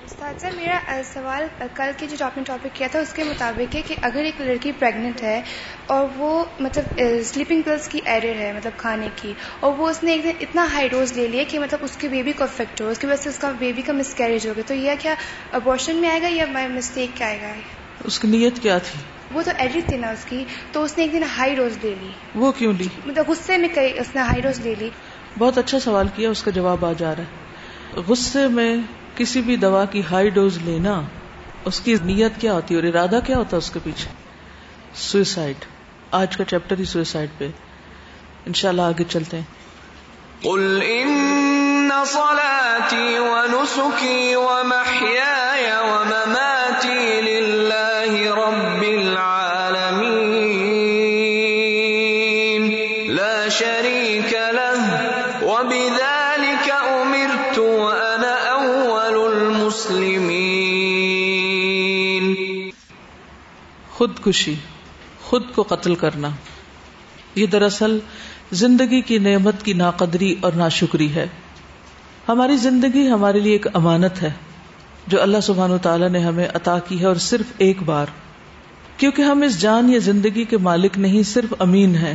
استاد 0.05 0.45
میرا 0.57 1.01
سوال 1.13 1.43
کل 1.75 1.91
کے 1.97 2.07
جو 2.07 2.25
آپ 2.25 2.37
نے 2.37 2.43
ٹاپک 2.47 2.75
کیا 2.75 2.87
تھا 2.91 2.99
اس 2.99 3.13
کے 3.13 3.25
مطابق 3.25 3.75
ہے 3.75 3.83
کہ 3.83 3.95
اگر 4.03 4.25
ایک 4.25 4.41
لڑکی 4.41 4.73
پریگنٹ 4.79 5.23
ہے 5.23 5.41
اور 5.87 6.07
وہ 6.17 6.45
مطلب 6.61 7.01
سلیپنگ 7.25 7.63
پلس 7.63 7.89
کی 7.89 8.01
ایرر 8.05 8.41
ہے 8.41 8.53
مطلب 8.53 8.73
کھانے 8.77 9.09
کی 9.17 9.33
اور 9.61 9.73
وہ 9.79 9.89
اس 9.89 10.03
نے 10.03 10.13
ایک 10.13 10.25
دن 10.25 10.31
اتنا 10.41 10.67
ہائی 10.73 10.89
ڈوز 10.89 11.13
لے 11.13 11.27
لیا 11.27 11.45
کہ 11.49 11.59
مطلب 11.59 11.79
اس 11.83 11.97
کے 11.97 12.09
بیبی 12.09 12.33
کو 12.33 12.45
افیکٹ 12.45 12.81
ہو 12.81 12.89
اس 12.89 12.99
کی 12.99 13.07
وجہ 13.07 13.23
سے 13.23 13.29
اس 13.29 13.39
کا 13.39 13.53
بیبی 13.59 13.83
کا 13.83 13.93
مس 13.93 14.15
کیریج 14.15 14.47
ہوگا 14.47 14.63
تو 14.67 14.75
یہ 14.75 14.91
کیا 14.99 15.15
ابارشن 15.53 15.97
میں 15.97 16.11
آئے 16.11 16.23
گا 16.23 16.29
یا 16.31 16.47
مسٹیک 16.69 17.17
کیا 17.17 17.27
آئے 17.27 17.39
گا؟ 17.43 17.53
اس 18.05 18.19
کی 18.19 18.29
نیت 18.29 18.63
کیا 18.63 18.79
تھی؟ 18.79 19.01
وہ 19.33 19.43
تو 19.43 19.51
ایڈٹ 19.59 19.89
تھی 19.89 19.97
نا 19.97 20.09
اس 20.09 20.25
کی 20.25 20.45
تو 20.73 20.83
اس 20.83 20.97
نے 20.99 21.05
ایک 21.05 21.13
دن 21.13 21.23
ہائی 21.37 21.57
روز 21.57 21.79
لے 21.83 21.95
لی۔ 22.01 22.11
وہ 22.35 22.53
کیوں 22.53 22.73
لی؟ 22.73 22.89
مطلب 23.07 23.29
غصے 23.29 23.57
میں 23.57 23.69
اس 23.77 24.15
نے 24.15 24.21
ہائی 24.21 24.43
روز 24.43 24.61
لے 24.61 24.75
لی۔ 24.79 24.89
بہت 25.39 25.59
اچھا 25.59 25.81
سوال 25.81 26.07
کیا، 26.17 26.31
اس 26.31 26.43
کا 26.43 26.51
جواب 26.51 26.85
آ 26.85 26.93
جا 26.99 27.15
رہا 27.15 27.23
ہے۔ 27.23 28.01
غصے 28.09 28.49
میں 28.49 28.77
کسی 29.17 29.41
بھی 29.41 29.57
دوا 29.57 29.85
کی 29.85 30.03
ہائی 30.11 30.29
ڈوز 30.29 30.59
لینا، 30.59 31.03
اس 31.65 31.81
کی 31.81 31.97
نیت 32.05 32.33
کیا 32.39 32.53
ہوتی 32.53 32.75
ہے 32.75 32.81
اور 32.81 32.89
ارادہ 32.89 33.19
کیا 33.25 33.37
ہوتا 33.37 33.51
ہے 33.53 33.59
اس 33.59 33.71
کے 33.71 33.81
پیچھے؟ 33.83 34.11
سوئسائڈ 34.95 35.65
آج 36.11 36.37
کا 36.37 36.45
چیپٹر 36.45 36.79
ہی 36.79 36.85
سوئسائڈ 36.85 37.29
پہ۔ 37.39 37.49
انشاءاللہ 38.47 38.83
آگے 38.83 39.05
چلتے 39.05 39.37
ہیں۔ 39.37 39.45
قل 40.43 40.79
ان 40.87 41.91
صلاتي 42.07 43.19
ونسكي 43.19 44.35
ومحياي 44.35 45.52
خودکشی، 64.23 64.55
خود 65.23 65.43
کو 65.55 65.63
قتل 65.63 65.95
کرنا۔ 65.95 66.29
یہ 67.35 67.47
دراصل 67.47 67.99
زندگی 68.53 69.01
کی 69.01 69.19
نعمت 69.19 69.63
کی 69.63 69.73
ناقدری 69.73 70.35
اور 70.41 70.53
ناشکری 70.53 71.15
ہے۔ 71.15 71.27
ہماری 72.29 72.57
زندگی 72.57 73.11
ہمارے 73.11 73.41
لیے 73.41 73.53
ایک 73.53 73.67
امانت 73.75 74.23
ہے، 74.23 74.31
جو 75.07 75.23
اللہ 75.23 75.41
سبحان 75.43 75.79
تعالیٰ 75.83 76.09
نے 76.09 76.19
ہمیں 76.19 76.49
عطا 76.55 76.79
کی 76.79 77.01
ہے 77.01 77.07
اور 77.07 77.17
صرف 77.17 77.47
ایک 77.59 77.83
بار۔ 77.83 78.07
کیونکہ 78.97 79.23
ہم 79.23 79.43
اس 79.43 79.61
جان 79.61 79.93
یا 79.93 79.99
زندگی 79.99 80.45
کے 80.45 80.59
مالک 80.59 80.99
نہیں، 80.99 81.23
صرف 81.23 81.55
امین 81.59 81.95
ہیں۔ 81.95 82.15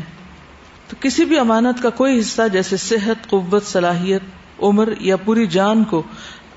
تو 0.88 0.96
کسی 1.00 1.26
بھی 1.26 1.40
امانت 1.40 1.84
کا 1.84 1.90
کوئی 1.90 2.20
حصہ 2.20 2.42
جیسے 2.54 2.78
صحت، 2.78 3.30
قوت، 3.30 3.66
صلاحیت، 3.66 4.22
عمر 4.60 4.94
یا 5.00 5.16
پوری 5.16 5.48
جان 5.48 5.84
کو 5.84 6.04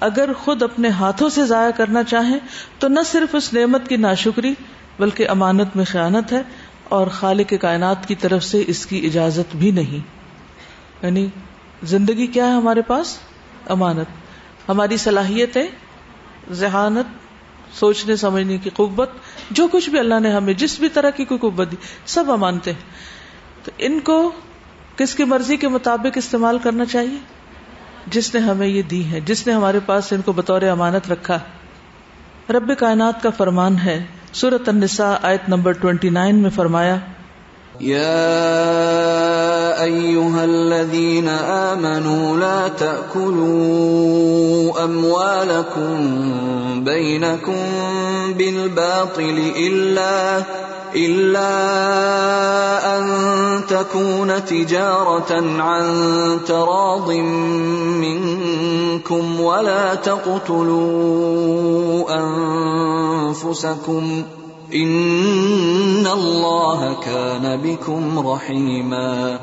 اگر 0.01 0.33
خود 0.33 0.63
اپنے 0.63 0.89
ہاتھوں 0.89 1.29
سے 1.29 1.45
ضائع 1.45 1.71
کرنا 1.71 2.03
چاہیں، 2.03 2.39
تو 2.79 2.89
نہ 2.89 3.01
صرف 3.07 3.35
اس 3.35 3.55
نعمت 3.55 3.89
کی 3.89 3.97
ناشکری 3.97 4.55
بلکہ 5.01 5.29
امانت 5.29 5.77
میں 5.77 5.85
خیانت 5.85 6.33
ہے 6.33 6.43
اور 6.85 7.07
خالق 7.07 7.53
کائنات 7.61 8.09
کی 8.09 8.15
طرف 8.15 8.45
سے 8.45 8.65
اس 8.67 8.87
کی 8.87 9.07
اجازت 9.07 9.57
بھی 9.57 9.71
نہیں۔ 9.71 9.99
یعنی 11.07 11.27
زندگی 11.83 12.27
کیا 12.27 12.47
ہے 12.47 12.51
ہمارے 12.51 12.83
پاس؟ 12.83 13.19
امانت۔ 13.69 14.07
ہماری 14.69 14.97
صلاحیتیں 14.97 15.67
ذہانت، 16.53 17.07
سوچنے، 17.77 18.17
سمجھنے 18.17 18.59
کی 18.59 18.71
قوت، 18.71 19.11
جو 19.51 19.69
کچھ 19.73 19.91
بھی 19.91 19.99
اللہ 19.99 20.21
نے 20.21 20.33
ہمیں، 20.33 20.55
جس 20.55 20.81
بھی 20.81 20.89
طرح 20.89 21.11
کی 21.11 21.25
کوئی 21.25 21.39
قوت 21.39 21.71
دی، 21.71 21.77
سب 22.07 22.31
امانتے 22.31 22.73
ہیں۔ 22.73 22.81
تو 23.65 23.71
ان 23.79 24.01
کو 24.01 24.31
کس 24.97 25.15
کی 25.15 25.25
مرضی 25.25 25.57
کے 25.57 25.69
مطابق 25.69 26.19
استعمال 26.19 26.59
کرنا 26.59 26.85
چاہیے؟ 26.85 27.19
جس 28.07 28.35
نے 28.35 28.41
ہمیں 28.41 28.67
یہ 28.67 28.83
دی 28.83 29.11
ہے، 29.11 29.21
جس 29.21 29.47
نے 29.47 29.53
ہمارے 29.53 29.81
پاس 29.87 30.13
ان 30.13 30.23
کو 30.23 30.33
بطور 30.33 30.63
امانت 30.63 31.13
رکھا۔ 31.13 31.39
رب 32.51 32.73
کائنات 32.79 33.23
کا 33.23 33.31
فرمان 33.31 33.77
ہے 33.79 34.05
سورت 34.33 34.69
النساء 34.69 35.19
آیت 35.23 35.49
نمبر 35.49 35.73
29 35.85 36.43
میں 36.43 36.51
فرمایا 36.51 36.99
يا 37.81 39.83
ايها 39.83 40.45
الذين 40.45 41.29
آمنوا 41.29 42.37
لا 42.37 42.69
تاكلوا 42.69 44.85
اموالكم 44.85 45.95
بينكم 46.85 47.65
بالباطل 48.39 49.53
الا 49.57 50.43
الا 50.97 51.49
ان 52.99 53.61
تكون 53.69 54.45
تجاره 54.45 55.63
عن 55.63 56.01
تراض 56.47 57.11
منكم 58.01 59.41
ولا 59.41 59.95
تقتلوا 59.95 62.19
انفسكم 62.19 64.23
ان 64.75 66.07
اللہ 66.07 66.95
كان 67.03 67.57
بكم 67.57 68.29
رحیما 68.29 69.39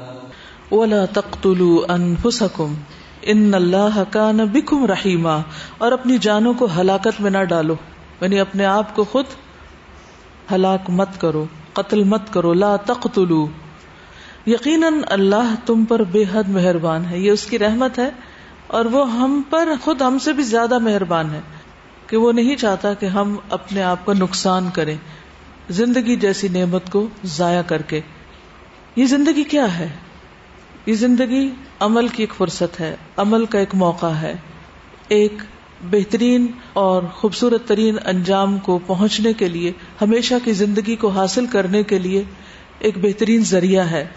ولا 0.71 1.05
تقتلوا 1.05 1.95
انفسكم 1.95 2.73
ان 3.23 3.53
اللہ 3.53 4.03
كان 4.11 4.45
بكم 4.45 4.85
رحیما 4.85 5.41
اور 5.77 5.91
اپنی 5.91 6.17
جانوں 6.17 6.53
کو 6.53 6.67
ہلاکت 6.77 7.21
میں 7.21 7.31
نہ 7.31 7.43
ڈالو 7.43 7.75
یعنی 8.21 8.39
اپنے 8.39 8.65
آپ 8.65 8.95
کو 8.95 9.03
خود 9.03 9.25
ہلاک 10.51 10.89
مت 10.89 11.19
کرو، 11.21 11.45
قتل 11.73 12.03
مت 12.03 12.33
کرو، 12.33 12.53
لا 12.53 12.75
تقتلوا 12.85 13.45
یقیناً 14.45 15.01
اللہ 15.09 15.53
تم 15.65 15.85
پر 15.85 16.03
بے 16.03 16.23
حد 16.31 16.49
مہربان 16.49 17.05
ہے، 17.05 17.19
یہ 17.19 17.31
اس 17.31 17.45
کی 17.45 17.59
رحمت 17.59 17.99
ہے، 17.99 18.09
اور 18.67 18.85
وہ 18.85 19.11
ہم 19.11 19.41
پر 19.49 19.69
خود 19.83 20.01
ہم 20.01 20.17
سے 20.19 20.33
بھی 20.33 20.43
زیادہ 20.43 20.77
مہربان 20.79 21.33
ہے 21.33 21.41
کہ 22.07 22.17
وہ 22.17 22.31
نہیں 22.31 22.55
چاہتا 22.55 22.93
کہ 22.93 23.05
ہم 23.05 23.35
اپنے 23.49 23.81
آپ 23.83 24.05
کو 24.05 24.13
نقصان 24.13 24.69
کریں، 24.73 24.95
زندگی 25.69 26.15
جیسی 26.15 26.47
نعمت 26.47 26.91
کو 26.91 27.07
ضائع 27.25 27.61
کر 27.61 27.81
کے۔ 27.81 28.01
یہ 28.95 29.05
زندگی 29.05 29.43
کیا 29.43 29.77
ہے؟ 29.79 29.89
یہ 30.85 30.93
زندگی 30.93 31.49
عمل 31.79 32.07
کی 32.07 32.23
ایک 32.23 32.33
فرصت 32.37 32.79
ہے، 32.79 32.95
عمل 33.17 33.45
کا 33.45 33.59
ایک 33.59 33.75
موقع 33.75 34.11
ہے، 34.21 34.33
ایک 35.07 35.41
بہترین 35.81 36.47
اور 36.73 37.03
خوبصورت 37.03 37.67
ترین 37.67 37.95
انجام 38.05 38.57
کو 38.57 38.79
پہنچنے 38.87 39.33
کے 39.33 39.47
لیے، 39.47 39.71
ہمیشہ 40.01 40.33
کی 40.43 40.53
زندگی 40.53 40.95
کو 40.95 41.07
حاصل 41.07 41.45
کرنے 41.45 41.83
کے 41.83 41.99
لیے 41.99 42.23
ایک 42.79 42.97
بہترین 42.97 43.43
ذریعہ 43.43 43.83
ہے۔ 43.83 44.07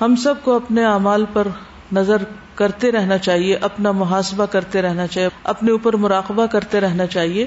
ہم 0.00 0.16
سب 0.16 0.34
کو 0.44 0.56
اپنے 0.56 0.84
اعمال 0.84 1.24
پر 1.32 1.48
نظر 1.92 2.16
کرتے 2.54 2.92
رہنا 2.92 3.18
چاہیے، 3.18 3.56
اپنا 3.56 3.92
محاسبہ 3.92 4.46
کرتے 4.46 4.82
رہنا 4.82 5.06
چاہیے، 5.06 5.28
اپنے 5.44 5.70
اوپر 5.70 5.96
مراقبہ 5.96 6.46
کرتے 6.46 6.80
رہنا 6.80 7.06
چاہیے 7.06 7.46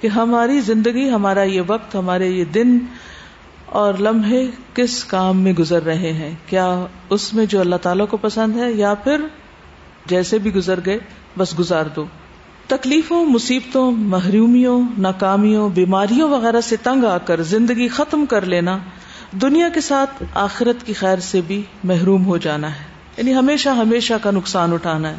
کہ 0.00 0.06
ہماری 0.06 0.60
زندگی، 0.60 1.10
ہمارا 1.10 1.42
یہ 1.42 1.62
وقت، 1.66 1.94
ہمارے 1.94 2.26
یہ 2.28 2.44
دن 2.44 2.78
اور 3.66 3.94
لمحے 4.00 4.46
کس 4.74 5.04
کام 5.04 5.40
میں 5.40 5.52
گزر 5.52 5.82
رہے 5.82 6.12
ہیں۔ 6.12 6.34
کیا 6.46 6.86
اس 7.10 7.34
میں 7.34 7.46
جو 7.46 7.60
اللہ 7.60 7.76
تعالیٰ 7.76 8.08
کو 8.08 8.16
پسند 8.16 8.56
ہے 8.56 8.72
یا 8.72 8.94
پھر 8.94 9.20
جیسے 10.06 10.38
بھی 10.38 10.54
گزر 10.54 10.80
گئے، 10.86 10.98
بس 11.38 11.58
گزار 11.58 11.84
دو۔ 11.96 12.04
تکلیفوں، 12.68 13.26
مصیبتوں، 13.26 13.92
محرومیوں، 13.92 14.82
ناکامیوں، 14.98 15.68
بیماریوں 15.68 16.28
وغیرہ 16.28 16.60
سے 16.60 16.76
تنگ 16.76 17.04
آ 17.04 17.18
کر 17.18 17.42
زندگی 17.42 17.88
ختم 17.88 18.26
کر 18.26 18.44
لینا 18.44 18.78
دنیا 19.32 19.68
کے 19.68 19.80
ساتھ 19.80 20.22
آخرت 20.34 20.86
کی 20.86 20.92
خیر 20.92 21.18
سے 21.18 21.40
بھی 21.40 21.62
محروم 21.84 22.26
ہو 22.26 22.36
جانا 22.36 22.74
ہے۔ 22.74 22.84
یعنی 23.16 23.34
ہمیشہ 23.34 23.68
ہمیشہ 23.68 24.14
کا 24.22 24.30
نقصان 24.30 24.72
اٹھانا 24.72 25.10
ہے۔ 25.10 25.16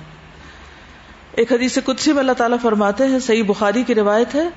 ایک 1.31 1.53
حدیث 1.53 1.77
قدسی 1.85 2.13
میں 2.13 2.19
اللہ 2.19 2.31
تعالیٰ 2.31 2.57
فرماتے 2.61 3.05
ہیں، 3.05 3.19
صحیح 3.19 3.43
بخاری 3.47 3.83
کی 3.83 3.95
روایت 3.95 4.35
ہے، 4.35 4.49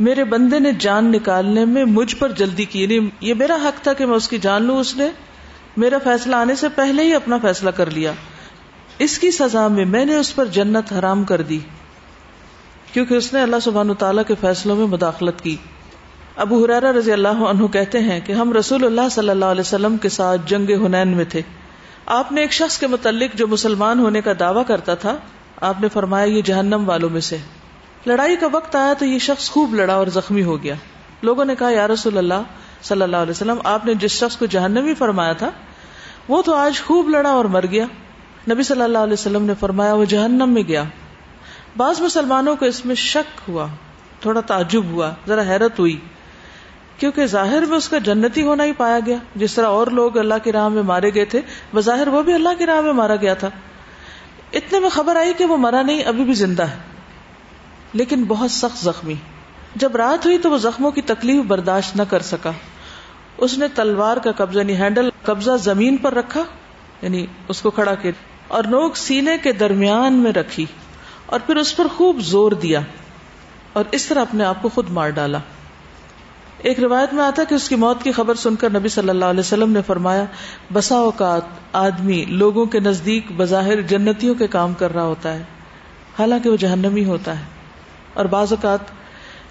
میرے 0.00 0.24
بندے 0.24 0.58
نے 0.58 0.72
جان 0.78 1.12
نکالنے 1.12 1.64
میں 1.64 1.84
مجھ 1.84 2.16
پر 2.16 2.32
جلدی 2.32 2.64
کی۔ 2.64 2.82
یعنی 2.82 3.08
یہ 3.20 3.34
میرا 3.34 3.54
حق 3.54 3.82
تھا 3.82 3.92
کہ 3.92 4.06
میں 4.06 4.16
اس 4.16 4.28
کی 4.28 4.38
جان 4.38 4.62
لوں، 4.62 4.78
اس 4.78 4.96
نے 4.96 5.08
میرا 5.76 5.98
فیصلہ 6.04 6.36
آنے 6.36 6.54
سے 6.54 6.68
پہلے 6.68 7.02
ہی 7.02 7.14
اپنا 7.14 7.38
فیصلہ 7.42 7.70
کر 7.70 7.90
لیا۔ 7.90 8.12
اس 8.98 9.18
کی 9.18 9.30
سزا 9.30 9.68
میں 9.68 9.84
میں 9.84 10.04
نے 10.04 10.14
اس 10.14 10.34
پر 10.34 10.44
جنت 10.44 10.92
حرام 10.92 11.24
کر 11.24 11.42
دی۔ 11.42 11.58
کیونکہ 12.92 13.14
اس 13.14 13.32
نے 13.32 13.42
اللہ 13.42 13.56
سبحان 13.62 13.94
تعالیٰ 13.94 14.22
کے 14.28 14.34
فیصلوں 14.40 14.76
میں 14.76 14.86
مداخلت 14.86 15.40
کی۔ 15.40 15.56
ابو 16.36 16.64
حرارا 16.64 16.92
رضی 16.92 17.12
اللہ 17.12 17.28
عنہ 17.28 17.66
کہتے 17.66 17.98
ہیں 17.98 18.20
کہ 18.20 18.32
ہم 18.32 18.52
رسول 18.52 18.84
اللہ 18.84 19.08
صلی 19.10 19.28
اللہ 19.28 19.44
علیہ 19.44 19.60
وسلم 19.60 19.96
کے 19.96 20.08
ساتھ 20.08 20.40
جنگ 20.46 20.70
ہنین 20.70 21.08
میں 21.08 21.24
تھے۔ 21.24 21.42
آپ 22.06 22.32
نے 22.32 22.40
ایک 22.40 22.52
شخص 22.52 22.78
کے 22.78 22.86
متعلق 22.86 23.36
جو 23.36 23.46
مسلمان 23.46 23.98
ہونے 23.98 24.20
کا 24.20 24.32
دعویٰ 24.38 24.62
کرتا 24.66 24.94
تھا، 24.94 25.16
آپ 25.60 25.80
نے 25.80 25.88
فرمایا 25.88 26.24
یہ 26.24 26.42
جہنم 26.42 26.82
والوں 26.86 27.10
میں 27.10 27.20
سے۔ 27.20 27.36
لڑائی 28.06 28.36
کا 28.36 28.48
وقت 28.52 28.76
آیا 28.76 28.92
تو 28.92 29.04
یہ 29.04 29.18
شخص 29.18 29.50
خوب 29.50 29.74
لڑا 29.74 29.94
اور 29.94 30.06
زخمی 30.06 30.42
ہو 30.42 30.62
گیا۔ 30.62 30.74
لوگوں 31.22 31.44
نے 31.44 31.54
کہا، 31.54 31.70
یا 31.70 31.88
رسول 31.88 32.18
اللہ 32.18 32.42
صلی 32.82 33.02
اللہ 33.02 33.16
علیہ 33.16 33.30
وسلم، 33.30 33.58
آپ 33.64 33.86
نے 33.86 33.94
جس 33.94 34.10
شخص 34.10 34.36
کو 34.36 34.46
جہنمی 34.46 34.94
فرمایا 34.94 35.32
تھا، 35.32 35.50
وہ 36.28 36.42
تو 36.42 36.54
آج 36.54 36.82
خوب 36.82 37.08
لڑا 37.08 37.30
اور 37.30 37.44
مر 37.44 37.64
گیا۔ 37.70 37.84
نبی 38.50 38.62
صلی 38.62 38.82
اللہ 38.82 38.98
علیہ 38.98 39.12
وسلم 39.12 39.44
نے 39.44 39.52
فرمایا، 39.60 39.94
وہ 39.94 40.04
جہنم 40.04 40.50
میں 40.50 40.62
گیا۔ 40.68 40.84
بعض 41.80 42.00
مسلمانوں 42.00 42.56
کو 42.56 42.64
اس 42.64 42.84
میں 42.86 42.94
شک 42.94 43.40
ہوا، 43.48 43.66
تھوڑا 44.20 44.40
تعجب 44.40 44.84
ہوا، 44.84 45.10
ذرا 45.26 45.42
حیرت 45.42 45.78
ہوئی، 45.78 45.96
کیونکہ 46.98 47.26
ظاہر 47.26 47.66
میں 47.68 47.76
اس 47.76 47.88
کا 47.88 47.98
جنتی 47.98 48.42
ہونا 48.42 48.64
ہی 48.64 48.72
پایا 48.72 48.98
گیا۔ 49.06 49.16
جس 49.36 49.54
طرح 49.54 49.66
اور 49.66 49.86
لوگ 49.86 50.18
اللہ 50.18 50.34
کی 50.44 50.52
راہ 50.52 50.68
میں 50.68 50.82
مارے 50.82 51.10
گئے 51.14 51.24
تھے، 51.24 51.40
بظاہر 51.74 52.08
وہ 52.08 52.22
بھی 52.22 52.32
اللہ 52.34 52.58
کی 52.58 52.66
راہ 52.66 52.80
میں 52.80 52.92
مارا 52.92 53.16
گیا 53.16 53.34
تھا۔ 53.34 53.48
اتنے 54.52 54.80
میں 54.80 54.88
خبر 54.88 55.16
آئی 55.16 55.32
کہ 55.38 55.44
وہ 55.44 55.56
مرا 55.56 55.82
نہیں، 55.82 56.02
ابھی 56.04 56.24
بھی 56.24 56.32
زندہ 56.32 56.62
ہے۔ 56.62 56.76
لیکن 57.92 58.24
بہت 58.24 58.50
سخت 58.50 58.84
زخمی۔ 58.84 59.14
جب 59.76 59.96
رات 59.96 60.26
ہوئی 60.26 60.38
تو 60.38 60.50
وہ 60.50 60.58
زخموں 60.58 60.90
کی 60.90 61.02
تکلیف 61.02 61.44
برداشت 61.44 61.96
نہ 61.96 62.02
کر 62.10 62.22
سکا۔ 62.22 62.50
اس 63.36 63.58
نے 63.58 63.66
تلوار 63.74 64.16
کا 64.16 64.32
قبضہ 64.32 64.58
یعنی 64.58 64.76
ہینڈل 64.76 65.08
قبضہ 65.22 65.56
زمین 65.56 65.96
پر 65.96 66.14
رکھا 66.14 66.42
یعنی 67.02 67.26
اس 67.48 67.62
کو 67.62 67.70
کھڑا 67.70 67.94
کیا، 67.94 68.12
اور 68.48 68.64
نوک 68.64 68.96
سینے 68.96 69.38
کے 69.42 69.52
درمیان 69.52 70.12
میں 70.12 70.32
رکھی۔ 70.32 70.66
اور 71.30 71.40
پھر 71.40 71.56
اس 71.56 71.76
پر 71.76 71.86
خوب 71.96 72.20
زور 72.20 72.52
دیا 72.52 72.80
اور 73.72 73.84
اس 73.90 74.06
طرح 74.06 74.20
اپنے 74.20 74.44
آپ 74.44 74.62
کو 74.62 74.68
خود 74.68 74.90
مار 74.90 75.10
ڈالا۔ 75.10 75.38
ایک 76.58 76.80
روایت 76.80 77.14
میں 77.14 77.24
آتا 77.24 77.44
کہ 77.44 77.54
اس 77.54 77.68
کی 77.68 77.74
موت 77.74 78.02
کی 78.02 78.12
خبر 78.12 78.34
سن 78.34 78.56
کر 78.56 78.70
نبی 78.70 78.88
صلی 78.88 79.08
اللہ 79.08 79.24
علیہ 79.24 79.40
وسلم 79.40 79.72
نے 79.72 79.80
فرمایا، 79.86 80.24
بسا 80.72 80.94
اوقات 80.94 81.42
آدمی 81.72 82.24
لوگوں 82.24 82.66
کے 82.66 82.80
نزدیک 82.80 83.26
بظاہر 83.36 83.82
جنتیوں 83.82 84.34
کے 84.34 84.46
کام 84.46 84.74
کر 84.74 84.94
رہا 84.94 85.02
ہوتا 85.02 85.32
ہے، 85.32 85.42
حالانکہ 86.18 86.50
وہ 86.50 86.56
جہنمی 86.56 87.04
ہوتا 87.04 87.38
ہے۔ 87.38 87.44
اور 88.14 88.24
بعض 88.24 88.52
اوقات 88.52 88.78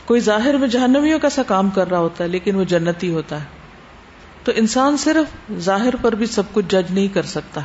کوئی 0.05 0.19
ظاہر 0.19 0.57
میں 0.57 0.67
جہنمیوں 0.67 1.19
کا 1.19 1.29
سا 1.29 1.43
کام 1.43 1.69
کر 1.69 1.89
رہا 1.89 2.00
ہوتا 2.00 2.24
ہے، 2.24 2.29
لیکن 2.29 2.55
وہ 2.55 2.63
جنتی 2.63 3.09
ہوتا 3.09 3.39
ہے۔ 3.39 3.45
تو 4.43 4.51
انسان 4.55 4.98
صرف 4.98 5.53
ظاہر 5.59 5.95
پر 6.01 6.15
بھی 6.15 6.25
سب 6.25 6.43
کچھ 6.53 6.65
جج 6.69 6.91
نہیں 6.91 7.07
کر 7.07 7.24
سکتا۔ 7.24 7.62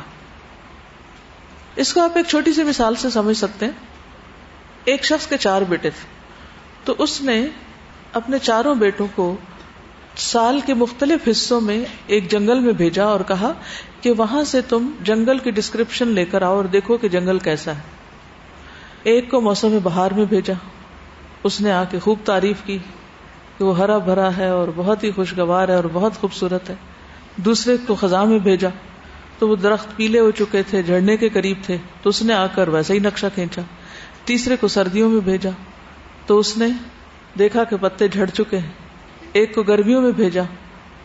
اس 1.75 1.93
کو 1.93 2.01
آپ 2.01 2.11
ایک 2.15 2.25
چھوٹی 2.25 2.53
سی 2.53 2.63
مثال 2.63 2.95
سے 2.95 3.09
سمجھ 3.09 3.37
سکتے 3.37 3.65
ہیں۔ 3.65 3.94
ایک 4.85 5.03
شخص 5.03 5.27
کے 5.27 5.37
چار 5.37 5.61
بیٹے 5.61 5.89
تھے۔ 5.89 6.15
تو 6.85 6.95
اس 6.97 7.21
نے 7.21 7.45
اپنے 8.13 8.39
چاروں 8.39 8.75
بیٹوں 8.75 9.07
کو 9.15 9.35
سال 10.15 10.59
کے 10.65 10.73
مختلف 10.73 11.27
حصوں 11.31 11.61
میں 11.61 11.85
ایک 12.07 12.31
جنگل 12.31 12.59
میں 12.59 12.73
بھیجا 12.73 13.05
اور 13.05 13.19
کہا 13.27 13.51
کہ 14.01 14.11
وہاں 14.17 14.43
سے 14.43 14.61
تم 14.61 14.91
جنگل 15.03 15.37
کی 15.37 15.51
ڈسکرپشن 15.51 16.07
لے 16.07 16.25
کر 16.25 16.41
آؤ 16.41 16.55
اور 16.55 16.65
دیکھو 16.65 16.97
کہ 16.97 17.09
جنگل 17.09 17.39
کیسا 17.39 17.71
ہے۔ 17.71 17.81
ایک 19.03 19.31
کو 19.31 19.41
موسم 19.41 19.77
بہار 19.83 20.11
میں 20.11 20.25
بھیجا۔ 20.25 20.53
اس 21.43 21.61
نے 21.61 21.71
آ 21.71 21.83
کے 21.83 21.99
خوب 21.99 22.19
تعریف 22.25 22.57
کی 22.65 22.77
کہ 23.57 23.65
وہ 23.65 23.77
ہرا 23.77 23.97
بھرا 23.97 24.37
ہے 24.37 24.49
اور 24.49 24.67
بہت 24.75 25.03
ہی 25.03 25.11
خوشگوار 25.11 25.69
ہے 25.69 25.75
اور 25.75 25.83
بہت 25.93 26.13
خوبصورت 26.15 26.69
ہے۔ 26.69 26.75
دوسرے 27.37 27.77
کو 27.87 27.95
خزاں 27.95 28.25
میں 28.25 28.39
بھیجا۔ 28.39 28.69
تو 29.39 29.49
وہ 29.49 29.55
درخت 29.55 29.95
پیلے 29.95 30.19
ہو 30.19 30.31
چکے 30.31 30.63
تھے 30.63 30.83
جھڑنے 30.83 31.17
کے 31.17 31.29
قریب 31.29 31.57
تھے۔ 31.63 31.77
تو 32.01 32.09
اس 32.09 32.21
نے 32.21 32.33
آ 32.33 32.47
کر 32.47 32.67
ویسا 32.67 32.93
ہی 32.93 32.99
نقشہ 32.99 33.25
کھینچا۔ 33.33 33.61
تیسرے 34.25 34.55
کو 34.55 34.67
سردیوں 34.67 35.09
میں 35.09 35.21
بھیجا 35.21 35.49
تو 36.25 36.39
اس 36.39 36.57
نے 36.57 36.67
دیکھا 37.39 37.63
کہ 37.63 37.77
پتے 37.81 38.07
جھڑ 38.07 38.25
چکے 38.25 38.57
ہیں۔ 38.57 38.71
ایک 39.33 39.55
کو 39.55 39.63
گرمیوں 39.63 40.01
میں 40.01 40.11
بھیجا 40.11 40.41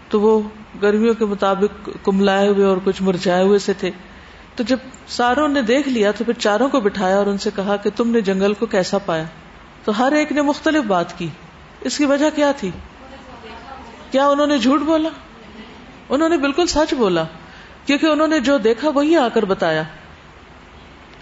تو 0.08 0.20
وہ 0.20 0.40
گرمیوں 0.82 1.14
کے 1.14 1.24
مطابق 1.24 1.88
کملائے 2.02 2.48
ہوئے 2.48 2.66
اور 2.66 2.76
کچھ 2.84 3.02
مرجائے 3.02 3.44
ہوئے 3.44 3.58
سے 3.58 3.72
تھے۔ 3.72 3.90
تو 4.56 4.62
جب 4.62 4.76
ساروں 5.08 5.48
نے 5.48 5.62
دیکھ 5.62 5.88
لیا 5.88 6.10
تو 6.10 6.24
پھر 6.24 6.32
چاروں 6.32 6.68
کو 6.68 6.80
بٹھایا 6.80 7.16
اور 7.16 7.26
ان 7.26 7.38
سے 7.38 7.50
کہا 7.56 7.76
کہ 7.76 7.90
تم 7.96 8.08
نے 8.08 8.20
جنگل 8.20 8.54
کو 8.54 8.66
کیسا 8.66 8.98
پایا۔ 8.98 9.24
تو 9.84 9.98
ہر 9.98 10.12
ایک 10.12 10.32
نے 10.32 10.42
مختلف 10.42 10.84
بات 10.84 11.18
کی۔ 11.18 11.28
اس 11.80 11.98
کی 11.98 12.04
وجہ 12.04 12.30
کیا 12.34 12.52
تھی؟ 12.52 12.70
کیا 14.10 14.26
انہوں 14.26 14.46
نے 14.46 14.58
جھوٹ 14.58 14.80
بولا؟ 14.80 15.08
انہوں 16.08 16.28
نے 16.28 16.36
بالکل 16.36 16.66
سچ 16.66 16.94
بولا، 16.94 17.24
کیونکہ 17.86 18.06
انہوں 18.06 18.26
نے 18.26 18.40
جو 18.40 18.58
دیکھا 18.58 18.88
وہی 18.88 19.16
آ 19.16 19.28
کر 19.34 19.44
بتایا۔ 19.44 19.82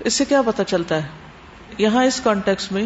اس 0.00 0.14
سے 0.14 0.24
کیا 0.24 0.42
پتا 0.42 0.64
چلتا 0.64 1.02
ہے؟ 1.02 1.27
یہاں 1.78 2.04
اس 2.04 2.20
کانٹیکس 2.24 2.72
میں 2.72 2.84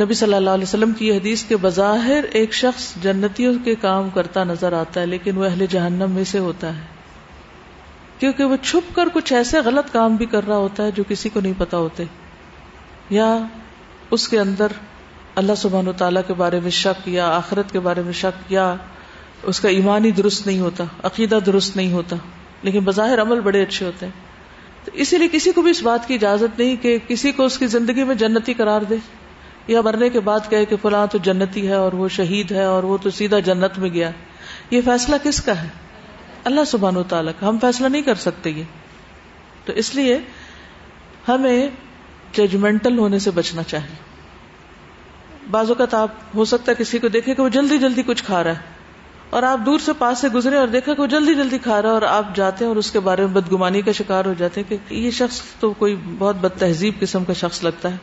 نبی 0.00 0.14
صلی 0.14 0.34
اللہ 0.34 0.50
علیہ 0.50 0.64
وسلم 0.64 0.92
کی 0.92 1.16
حدیث 1.16 1.44
کے 1.44 1.56
بظاہر 1.56 2.24
ایک 2.32 2.54
شخص 2.54 2.94
جنتیوں 3.02 3.54
کے 3.64 3.74
کام 3.74 4.10
کرتا 4.10 4.44
نظر 4.44 4.72
آتا 4.72 5.00
ہے، 5.00 5.06
لیکن 5.06 5.36
وہ 5.36 5.44
اہل 5.44 5.66
جہنم 5.70 6.10
میں 6.10 6.24
سے 6.24 6.38
ہوتا 6.38 6.76
ہے۔ 6.76 6.82
کیونکہ 8.18 8.44
وہ 8.44 8.56
چھپ 8.62 8.96
کر 8.96 9.08
کچھ 9.12 9.32
ایسے 9.32 9.60
غلط 9.60 9.92
کام 9.92 10.16
بھی 10.16 10.26
کر 10.26 10.46
رہا 10.46 10.56
ہوتا 10.56 10.82
ہے 10.82 10.90
جو 10.90 11.02
کسی 11.08 11.28
کو 11.28 11.40
نہیں 11.40 11.52
پتا 11.58 11.76
ہوتے۔ 11.76 12.04
یا 13.10 13.38
اس 14.10 14.28
کے 14.28 14.40
اندر 14.40 14.66
اللہ 15.34 15.52
سبحان 15.56 15.88
و 15.88 15.92
تعالیٰ 15.92 16.22
کے 16.26 16.34
بارے 16.34 16.60
میں 16.60 16.70
شک، 16.70 17.08
یا 17.08 17.28
آخرت 17.28 17.72
کے 17.72 17.80
بارے 17.80 18.02
میں 18.02 18.12
شک، 18.12 18.52
یا 18.52 18.74
اس 19.42 19.60
کا 19.60 19.68
ایمان 19.68 20.04
ہی 20.04 20.10
درست 20.10 20.46
نہیں 20.46 20.60
ہوتا، 20.60 20.84
عقیدہ 21.02 21.38
درست 21.46 21.76
نہیں 21.76 21.92
ہوتا۔ 21.92 22.16
لیکن 22.62 22.80
بظاہر 22.80 23.22
عمل 23.22 23.40
بڑے 23.40 23.62
اچھے 23.62 23.86
ہوتے 23.86 24.06
ہیں۔ 24.06 24.27
تو 24.88 24.96
اسی 24.96 25.18
لیے 25.18 25.28
کسی 25.32 25.52
کو 25.52 25.62
بھی 25.62 25.70
اس 25.70 25.82
بات 25.82 26.08
کی 26.08 26.14
اجازت 26.14 26.58
نہیں 26.58 26.76
کہ 26.76 26.98
کسی 27.08 27.32
کو 27.32 27.44
اس 27.44 27.58
کی 27.58 27.66
زندگی 27.66 28.04
میں 28.04 28.14
جنتی 28.14 28.54
قرار 28.54 28.80
دے 28.80 28.96
یا 29.66 29.80
مرنے 29.80 30.08
کے 30.08 30.20
بعد 30.20 30.40
کہے 30.50 30.64
کہ 30.64 30.76
فلاں 30.82 31.06
تو 31.06 31.18
جنتی 31.18 31.68
ہے 31.68 31.74
اور 31.74 31.92
وہ 31.92 32.08
شہید 32.08 32.52
ہے 32.52 32.64
اور 32.64 32.82
وہ 32.82 32.96
تو 33.02 33.10
سیدھا 33.10 33.38
جنت 33.38 33.78
میں 33.78 33.90
گیا 33.90 34.10
یہ 34.70 34.80
فیصلہ 34.84 35.16
کس 35.22 35.42
کا 35.42 35.62
ہے؟ 35.62 35.68
اللہ 36.44 36.60
سبحان 36.66 36.96
و 36.96 37.02
تعالیٰ 37.02 37.32
کا۔ 37.40 37.48
ہم 37.48 37.58
فیصلہ 37.58 37.88
نہیں 37.88 38.02
کر 38.02 38.14
سکتے 38.14 38.50
یہ۔ 38.50 38.64
تو 39.64 39.72
اس 39.72 39.94
لیے 39.94 40.18
ہمیں 41.28 41.68
ججمنٹل 42.32 42.98
ہونے 42.98 43.18
سے 43.18 43.30
بچنا 43.30 43.62
چاہیے۔ 43.62 43.94
بعض 45.50 45.68
اوقات 45.68 45.94
آپ، 45.94 46.08
ہو 46.34 46.44
سکتا 46.44 46.72
ہے 46.72 46.82
کسی 46.84 46.98
کو 46.98 47.08
دیکھے 47.08 47.34
کہ 47.34 47.42
وہ 47.42 47.48
جلدی 47.48 47.78
جلدی 47.78 48.02
کچھ 48.02 48.24
کھا 48.24 48.44
رہا 48.44 48.50
ہے۔ 48.50 48.77
اور 49.30 49.42
آپ 49.42 49.58
دور 49.66 49.78
سے 49.78 49.92
پاس 49.98 50.18
سے 50.18 50.28
گزرے 50.28 50.56
اور 50.56 50.68
دیکھا 50.68 50.94
کہ 50.94 51.02
وہ 51.02 51.06
جلدی 51.06 51.34
جلدی 51.34 51.58
کھا 51.58 51.82
رہا 51.82 51.88
ہے 51.88 51.94
اور 51.94 52.02
آپ 52.02 52.36
جاتے 52.36 52.64
ہیں 52.64 52.68
اور 52.68 52.76
اس 52.76 52.90
کے 52.90 53.00
بارے 53.00 53.26
میں 53.26 53.34
بدگمانی 53.34 53.82
کا 53.82 53.92
شکار 53.92 54.24
ہو 54.24 54.34
جاتے 54.38 54.60
ہیں 54.60 54.76
کہ 54.88 54.94
یہ 54.94 55.10
شخص 55.10 55.42
تو 55.60 55.72
کوئی 55.72 55.96
بہت 56.18 56.36
بد 56.36 56.58
تہذیب 56.58 56.94
قسم 57.00 57.24
کا 57.24 57.32
شخص 57.32 57.64
لگتا 57.64 57.90
ہے۔ 57.90 57.96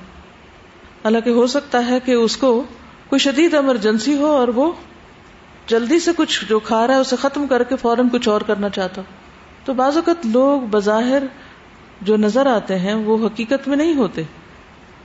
حالانکہ 1.05 1.29
ہو 1.29 1.47
سکتا 1.47 1.87
ہے 1.87 1.99
کہ 1.99 2.11
اس 2.11 2.37
کو 2.37 2.63
کوئی 3.09 3.19
شدید 3.19 3.53
ایمرجنسی 3.53 4.17
ہو 4.17 4.25
اور 4.25 4.47
وہ 4.47 4.71
جلدی 5.67 5.99
سے 5.99 6.11
کچھ 6.17 6.45
جو 6.49 6.59
کھا 6.59 6.87
رہا 6.87 6.93
ہے 6.93 6.99
اسے 6.99 7.15
ختم 7.15 7.47
کر 7.47 7.63
کے 7.63 7.75
فوراً 7.75 8.07
کچھ 8.11 8.29
اور 8.29 8.41
کرنا 8.41 8.69
چاہتا 8.69 9.01
تو 9.65 9.73
بعض 9.73 9.95
اوقات 9.95 10.25
لوگ 10.25 10.61
بظاہر 10.61 11.23
جو 12.01 12.17
نظر 12.17 12.45
آتے 12.45 12.79
ہیں 12.79 12.93
وہ 12.93 13.27
حقیقت 13.27 13.67
میں 13.67 13.77
نہیں 13.77 13.95
ہوتے۔ 13.95 14.23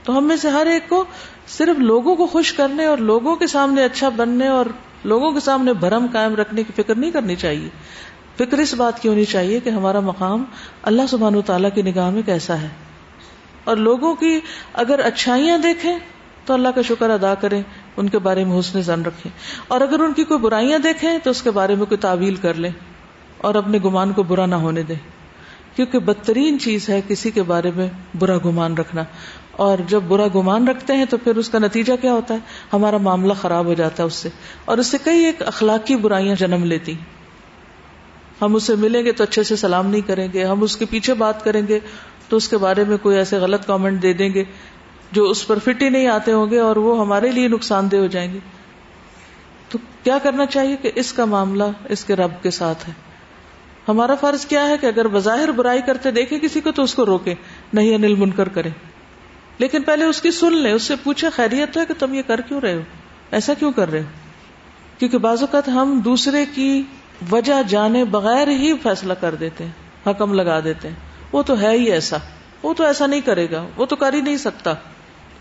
تو 0.03 0.17
ہم 0.17 0.27
میں 0.27 0.37
سے 0.37 0.49
ہر 0.49 0.65
ایک 0.65 0.89
کو 0.89 1.05
صرف 1.47 1.79
لوگوں 1.79 2.15
کو 2.15 2.27
خوش 2.27 2.53
کرنے 2.53 2.85
اور 2.85 2.97
لوگوں 2.97 3.35
کے 3.35 3.47
سامنے 3.47 3.83
اچھا 3.83 4.09
بننے 4.09 4.47
اور 4.47 4.65
لوگوں 5.03 5.31
کے 5.31 5.39
سامنے 5.39 5.73
بھرم 5.73 6.05
قائم 6.13 6.35
رکھنے 6.35 6.63
کی 6.63 6.83
فکر 6.83 6.95
نہیں 6.95 7.11
کرنی 7.11 7.35
چاہیے۔ 7.35 7.69
فکر 8.35 8.57
اس 8.57 8.73
بات 8.73 9.01
کی 9.01 9.09
ہونی 9.09 9.25
چاہیے 9.25 9.59
کہ 9.59 9.69
ہمارا 9.69 9.99
مقام 9.99 10.43
اللہ 10.83 11.01
سبحان 11.09 11.35
و 11.35 11.41
تعالیٰ 11.41 11.69
کی 11.75 11.81
نگاہ 11.81 12.09
میں 12.09 12.21
کیسا 12.21 12.61
ہے۔ 12.61 12.67
اور 13.63 13.77
لوگوں 13.77 14.15
کی 14.15 14.39
اگر 14.73 14.99
اچھائیاں 14.99 15.57
دیکھیں 15.57 15.97
تو 16.45 16.53
اللہ 16.53 16.67
کا 16.75 16.81
شکر 16.81 17.09
ادا 17.09 17.35
کریں، 17.35 17.63
ان 17.97 18.09
کے 18.09 18.19
بارے 18.19 18.45
میں 18.45 18.59
حسن 18.59 18.81
زن 18.81 19.01
رکھیں۔ 19.01 19.31
اور 19.67 19.81
اگر 19.81 19.99
ان 19.99 20.13
کی 20.13 20.23
کوئی 20.23 20.39
برائیاں 20.39 20.79
دیکھیں 20.79 21.17
تو 21.23 21.29
اس 21.29 21.41
کے 21.41 21.51
بارے 21.51 21.75
میں 21.75 21.85
کوئی 21.85 21.97
تعویل 21.97 22.35
کر 22.35 22.53
لیں 22.53 22.71
اور 23.37 23.55
اپنے 23.55 23.77
گمان 23.85 24.13
کو 24.13 24.23
برا 24.23 24.45
نہ 24.45 24.55
ہونے 24.55 24.83
دیں۔ 24.83 24.95
کیونکہ 25.75 25.99
بدترین 25.99 26.59
چیز 26.59 26.89
ہے 26.89 27.01
کسی 27.07 27.31
کے 27.31 27.43
بارے 27.43 27.71
میں 27.75 27.87
برا 28.19 28.37
گمان 28.45 28.73
رکھنا۔ 28.73 29.03
اور 29.61 29.77
جب 29.87 30.01
برا 30.07 30.27
گمان 30.35 30.67
رکھتے 30.67 30.93
ہیں 30.93 31.05
تو 31.05 31.17
پھر 31.17 31.35
اس 31.35 31.49
کا 31.49 31.59
نتیجہ 31.59 31.93
کیا 32.01 32.13
ہوتا 32.13 32.33
ہے؟ 32.33 32.39
ہمارا 32.73 32.97
معاملہ 32.97 33.33
خراب 33.33 33.65
ہو 33.65 33.73
جاتا 33.73 34.03
ہے 34.03 34.07
اس 34.07 34.13
سے۔ 34.13 34.29
اور 34.65 34.77
اس 34.77 34.87
سے 34.87 34.97
کئی 35.03 35.25
ایک 35.25 35.41
اخلاقی 35.41 35.95
برائیاں 35.95 36.35
جنم 36.35 36.63
لیتی۔ 36.63 36.93
ہم 38.41 38.55
اسے 38.55 38.75
ملیں 38.75 39.05
گے 39.05 39.11
تو 39.11 39.23
اچھے 39.23 39.43
سے 39.43 39.55
سلام 39.55 39.87
نہیں 39.87 40.01
کریں 40.01 40.27
گے، 40.33 40.45
ہم 40.45 40.63
اس 40.63 40.77
کے 40.77 40.85
پیچھے 40.85 41.13
بات 41.13 41.43
کریں 41.43 41.61
گے 41.67 41.79
تو 42.29 42.37
اس 42.37 42.49
کے 42.49 42.57
بارے 42.57 42.83
میں 42.83 42.97
کوئی 42.97 43.17
ایسے 43.17 43.37
غلط 43.37 43.65
کامنٹ 43.67 44.01
دے 44.01 44.13
دیں 44.13 44.33
گے 44.33 44.43
جو 45.11 45.23
اس 45.23 45.47
پر 45.47 45.59
فٹ 45.59 45.81
ہی 45.81 45.89
نہیں 45.89 46.07
آتے 46.07 46.31
ہوں 46.31 46.51
گے 46.51 46.59
اور 46.59 46.75
وہ 46.75 46.99
ہمارے 46.99 47.31
لیے 47.31 47.47
نقصان 47.47 47.91
دہ 47.91 47.95
ہو 47.95 48.07
جائیں 48.07 48.33
گے۔ 48.33 48.39
تو 49.69 49.77
کیا 50.03 50.17
کرنا 50.23 50.45
چاہیے 50.45 50.75
کہ 50.75 50.91
اس 50.95 51.13
کا 51.13 51.25
معاملہ 51.25 51.63
اس 51.89 52.05
کے 52.05 52.15
رب 52.15 52.31
کے 52.41 52.51
ساتھ 52.51 52.89
ہے؟ 52.89 52.93
ہمارا 53.87 54.15
فرض 54.15 54.45
کیا 54.45 54.69
ہے 54.69 54.75
کہ 54.81 54.85
اگر 54.85 55.07
بظاہر 55.07 55.51
برائی 55.51 55.81
کرتے 55.81 56.11
دیکھے 56.11 56.39
کسی 56.39 56.61
کو 56.61 56.71
تو 56.71 56.83
اس 56.83 56.93
کو 56.93 57.05
روکے 57.05 57.33
نہیں 57.73 57.95
انل 57.95 58.15
منکر 58.15 58.49
کرے 58.49 58.69
لیکن 59.61 59.81
پہلے 59.81 60.05
اس 60.05 60.21
کی 60.21 60.31
سن 60.31 60.53
لیں، 60.53 60.71
اس 60.71 60.83
سے 60.83 60.95
پوچھے 61.03 61.29
خیریت 61.29 61.77
ہے 61.77 61.85
کہ 61.85 61.93
تم 61.99 62.13
یہ 62.13 62.21
کر 62.21 62.41
کیوں 62.41 62.61
رہے 62.61 62.73
ہو؟ 62.73 62.81
ایسا 63.31 63.53
کیوں 63.53 63.71
کر 63.71 63.91
رہے 63.91 63.99
ہو؟ 63.99 64.05
کیونکہ 64.99 65.17
بعض 65.17 65.41
اوقات 65.41 65.69
ہم 65.69 66.01
دوسرے 66.05 66.45
کی 66.55 66.83
وجہ 67.31 67.53
جانے 67.67 68.05
بغیر 68.05 68.47
ہی 68.47 68.73
فیصلہ 68.83 69.13
کر 69.13 69.35
دیتے 69.35 69.65
ہیں، 69.65 69.71
حکم 70.07 70.33
لگا 70.33 70.59
دیتے 70.63 70.87
ہیں۔ 70.87 70.95
وہ 71.31 71.43
تو 71.43 71.61
ہے 71.61 71.71
ہی 71.71 71.91
ایسا۔ 71.91 72.17
وہ 72.63 72.73
تو 72.73 72.83
ایسا 72.83 73.05
نہیں 73.05 73.21
کرے 73.21 73.51
گا، 73.51 73.67
وہ 73.75 73.85
تو 73.85 73.95
کر 73.95 74.13
ہی 74.13 74.21
نہیں 74.21 74.37
سکتا۔ 74.37 74.73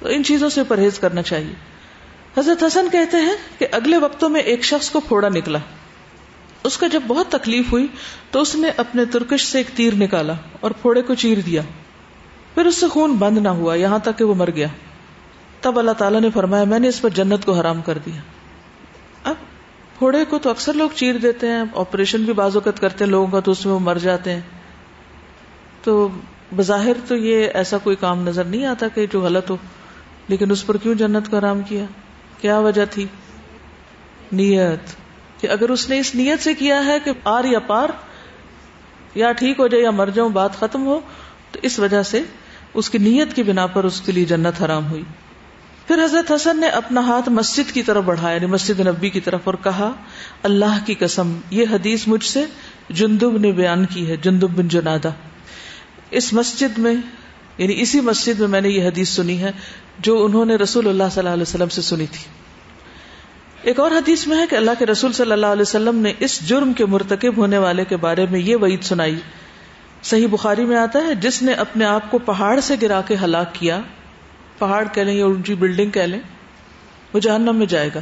تو 0.01 0.09
ان 0.09 0.25
چیزوں 0.25 0.49
سے 0.49 0.65
پرہیز 0.65 0.99
کرنا 0.99 1.23
چاہیے۔ 1.23 1.53
حضرت 2.39 2.65
حسن 2.65 2.89
کہتے 2.93 3.17
ہیں 3.17 3.37
کہ 3.59 3.67
اگلے 3.73 3.97
وقتوں 3.97 4.29
میں 4.29 4.41
ایک 4.41 4.65
شخص 4.65 4.91
کو 4.91 5.01
پھوڑا 5.01 5.29
نکلا۔ 5.29 5.59
اس 6.65 6.79
کا 6.79 6.87
جب 6.87 7.01
بہت 7.07 7.29
تکلیف 7.29 7.73
ہوئی 7.73 7.87
تو 8.31 8.41
اس 8.41 8.55
نے 8.55 8.71
اپنے 8.77 9.05
ترکش 9.05 9.47
سے 9.47 9.59
ایک 9.59 9.67
تیر 9.75 9.95
نکالا 9.95 10.35
اور 10.61 10.71
پھوڑے 10.71 11.03
کو 11.03 11.15
چیر 11.15 11.39
دیا۔ 11.47 11.63
پھر 12.55 12.67
اس 12.67 12.81
سے 12.81 12.89
خون 12.89 13.13
بند 13.13 13.39
نہ 13.39 13.49
ہوا، 13.49 13.75
یہاں 13.75 13.99
تک 13.99 14.19
کہ 14.19 14.25
وہ 14.25 14.35
مر 14.35 14.51
گیا۔ 14.51 14.67
تب 15.61 15.79
اللہ 15.79 15.91
تعالیٰ 15.91 16.21
نے 16.21 16.31
فرمایا، 16.31 16.65
میں 16.65 16.79
نے 16.79 16.89
اس 16.89 17.01
پر 17.01 17.09
جنت 17.09 17.45
کو 17.45 17.53
حرام 17.53 17.83
کر 17.83 17.99
دیا۔ 18.07 18.21
اب 19.25 19.35
پھوڑے 19.99 20.25
کو 20.25 20.39
تو 20.39 20.51
اکثر 20.51 20.73
لوگ 20.73 20.91
چیر 20.95 21.15
دیتے 21.17 21.49
ہیں، 21.49 21.63
آپریشن 21.75 22.23
بھی 22.23 22.33
بعض 22.33 22.57
اوقات 22.57 22.81
کرتے 22.81 23.05
ہیں 23.05 23.11
لوگوں 23.11 23.27
کا، 23.27 23.41
تو 23.41 23.51
اس 23.51 23.67
میں 23.67 23.75
وہ 23.75 23.79
مر 23.79 23.99
جاتے 23.99 24.33
ہیں۔ 24.33 24.41
تو 25.83 26.09
بظاہر 26.57 26.93
تو 27.09 27.17
یہ 27.17 27.47
ایسا 27.55 27.79
کوئی 27.79 27.97
کام 27.97 28.29
نظر 28.29 28.45
نہیں 28.45 28.67
آتا 28.67 28.89
کہ 28.89 29.07
جو 29.13 29.21
غلط 29.21 29.51
ہو، 29.51 29.57
لیکن 30.29 30.51
اس 30.51 30.67
پر 30.67 30.77
کیوں 30.77 30.95
جنت 30.95 31.31
کو 31.31 31.37
آرام 31.37 31.61
کیا؟ 31.61 31.85
کیا 32.41 32.59
وجہ 32.59 32.85
تھی؟ 32.91 33.07
نیت۔ 34.33 35.01
کہ 35.41 35.47
اگر 35.47 35.69
اس 35.69 35.89
نے 35.89 35.99
اس 35.99 36.15
نیت 36.15 36.43
سے 36.43 36.55
کیا 36.55 36.87
ہے 36.87 36.99
کہ 37.05 37.11
آر 37.25 37.45
یا 37.45 37.59
پار، 37.59 37.89
یا 39.15 39.33
ٹھیک 39.33 39.61
ہو 39.61 39.67
جائے 39.67 39.83
یا 39.83 39.91
مر 39.91 40.09
جاؤں، 40.09 40.29
بات 40.29 40.57
ختم 40.59 40.87
ہو 40.87 41.01
تو 41.53 41.59
اس 41.63 41.79
وجہ 41.79 42.03
سے 42.03 42.23
اس 42.75 42.91
کی 42.91 42.99
نیت 42.99 43.35
کی 43.35 43.43
بنا 43.43 43.67
پر 43.67 43.85
اس 43.85 44.01
کے 44.01 44.13
لیے 44.13 44.25
جنت 44.25 44.63
حرام 44.63 44.91
ہوئی۔ 44.91 45.03
پھر 45.87 46.05
حضرت 46.05 46.33
حسن 46.33 46.61
نے 46.61 46.69
اپنا 46.69 47.01
ہاتھ 47.01 47.29
مسجد 47.29 47.73
کی 47.73 47.83
طرف 47.83 48.05
بڑھایا 48.05 48.35
یعنی 48.35 48.47
مسجد 48.47 48.81
نبی 48.81 49.11
کی 49.11 49.21
طرف، 49.21 49.41
اور 49.45 49.55
کہا، 49.55 49.93
اللہ 50.43 50.79
کی 50.87 50.95
قسم، 50.95 51.37
یہ 51.51 51.65
حدیث 51.73 52.09
مجھ 52.09 52.25
سے 52.25 52.45
جندب 52.91 53.39
نے 53.39 53.53
بیان 53.53 53.85
کی 53.85 54.11
ہے، 54.11 54.17
جندب 54.17 54.51
بن 54.51 54.69
جنادہ۔ 54.69 55.11
اس 56.11 56.33
مسجد 56.33 56.79
میں 56.79 56.95
یعنی 57.59 57.81
اسی 57.83 58.01
مسجد 58.01 58.41
میں 58.41 58.49
میں 58.49 58.61
نے 58.61 58.69
یہ 58.69 58.87
حدیث 58.87 59.09
سنی 59.09 59.43
ہے، 59.43 59.51
جو 59.99 60.25
انہوں 60.25 60.45
نے 60.45 60.57
رسول 60.57 60.89
اللہ 60.89 61.05
صلی 61.11 61.19
اللہ 61.19 61.31
علیہ 61.31 61.43
وسلم 61.43 61.69
سے 61.69 61.83
سنی 61.83 62.07
تھی۔ 62.07 62.25
ایک 63.63 63.81
اور 63.81 63.91
حدیث 63.91 64.27
میں 64.27 64.37
ہے 64.37 64.45
کہ 64.51 64.57
اللہ 64.57 64.71
کے 64.79 64.87
رسول 64.87 65.13
صلی 65.13 65.33
اللہ 65.33 65.47
علیہ 65.47 65.63
وسلم 65.63 65.97
نے 65.97 66.13
اس 66.19 66.49
جرم 66.49 66.73
کے 66.73 66.87
مرتکب 66.87 67.37
ہونے 67.37 67.59
والے 67.59 67.85
کے 67.85 67.97
بارے 67.97 68.27
میں 68.31 68.41
یہ 68.41 68.57
وعید 68.57 68.83
سنائی۔ 68.83 69.17
صحیح 70.03 70.27
بخاری 70.31 70.65
میں 70.65 70.77
آتا 70.77 70.99
ہے، 70.99 71.15
جس 71.15 71.43
نے 71.43 71.53
اپنے 71.53 71.85
آپ 71.85 72.11
کو 72.11 72.19
پہاڑ 72.19 72.61
سے 72.61 72.75
گرا 72.83 73.01
کے 73.01 73.17
ہلاک 73.25 73.55
کیا، 73.55 73.81
پہاڑ 74.59 74.85
کہہ 74.93 75.03
لیں 75.03 75.15
یا 75.15 75.25
اونچی 75.25 75.55
بلڈنگ 75.55 75.91
کہہ 75.91 76.03
لیں، 76.03 76.21
وہ 77.13 77.19
جہنم 77.21 77.57
میں 77.57 77.67
جائے 77.67 77.91
گا۔ 77.95 78.01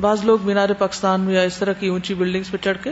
بعض 0.00 0.24
لوگ 0.24 0.38
مینار 0.42 0.68
پاکستان 0.68 1.20
میں 1.20 1.34
یا 1.34 1.42
اس 1.42 1.56
طرح 1.56 1.72
کی 1.72 1.86
اونچی 1.86 2.14
بلڈنگز 2.14 2.50
پہ 2.50 2.56
چڑھ 2.56 2.76
کے 2.82 2.90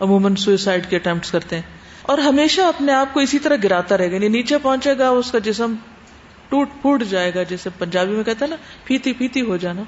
عموماً 0.00 0.34
سوئسائڈ 0.34 0.90
کے 0.90 0.96
اٹمپٹ 0.96 1.32
کرتے 1.32 1.56
ہیں۔ 1.56 1.62
اور 2.02 2.18
ہمیشہ 2.18 2.60
اپنے 2.60 2.92
آپ 2.92 3.14
کو 3.14 3.20
اسی 3.20 3.38
طرح 3.38 3.56
گراتا 3.64 3.98
رہے 3.98 4.10
گا 4.10 4.14
یعنی 4.14 4.28
نیچے 4.28 4.58
پہنچے 4.58 4.98
گا، 4.98 5.08
اس 5.08 5.30
کا 5.30 5.38
جسم 5.38 5.74
ٹوٹ 6.48 6.68
پھوٹ 6.80 7.02
جائے 7.04 7.32
گا، 7.34 7.42
جیسے 7.42 7.70
پنجابی 7.78 8.12
میں 8.12 8.24
کہتا 8.24 8.44
ہے 8.44 8.50
نا، 8.50 8.56
پھیتی 8.84 9.12
پھیتی 9.12 9.40
ہو 9.40 9.56
جانا۔ 9.56 9.82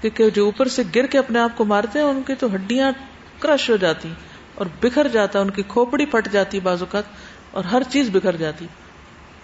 کیونکہ 0.00 0.30
جو 0.30 0.44
اوپر 0.44 0.68
سے 0.68 0.82
گر 0.94 1.06
کے 1.06 1.18
اپنے 1.18 1.38
آپ 1.38 1.50
کو 1.56 1.64
مارتے 1.64 1.98
ہیں، 1.98 2.06
ان 2.06 2.22
کی 2.26 2.34
تو 2.34 2.54
ہڈیاں 2.54 2.92
کرش 3.38 3.70
ہو 3.70 3.76
جاتی۔ 3.76 4.08
اور 4.56 4.66
بکھر 4.82 5.08
جاتا 5.08 5.40
ان 5.40 5.50
کی 5.50 5.62
کھوپڑی 5.68 6.06
پھٹ 6.06 6.28
جاتی 6.32 6.60
بعض 6.60 6.82
اوقات، 6.82 7.04
اور 7.50 7.64
ہر 7.64 7.82
چیز 7.90 8.08
بکھر 8.12 8.36
جاتی۔ 8.36 8.66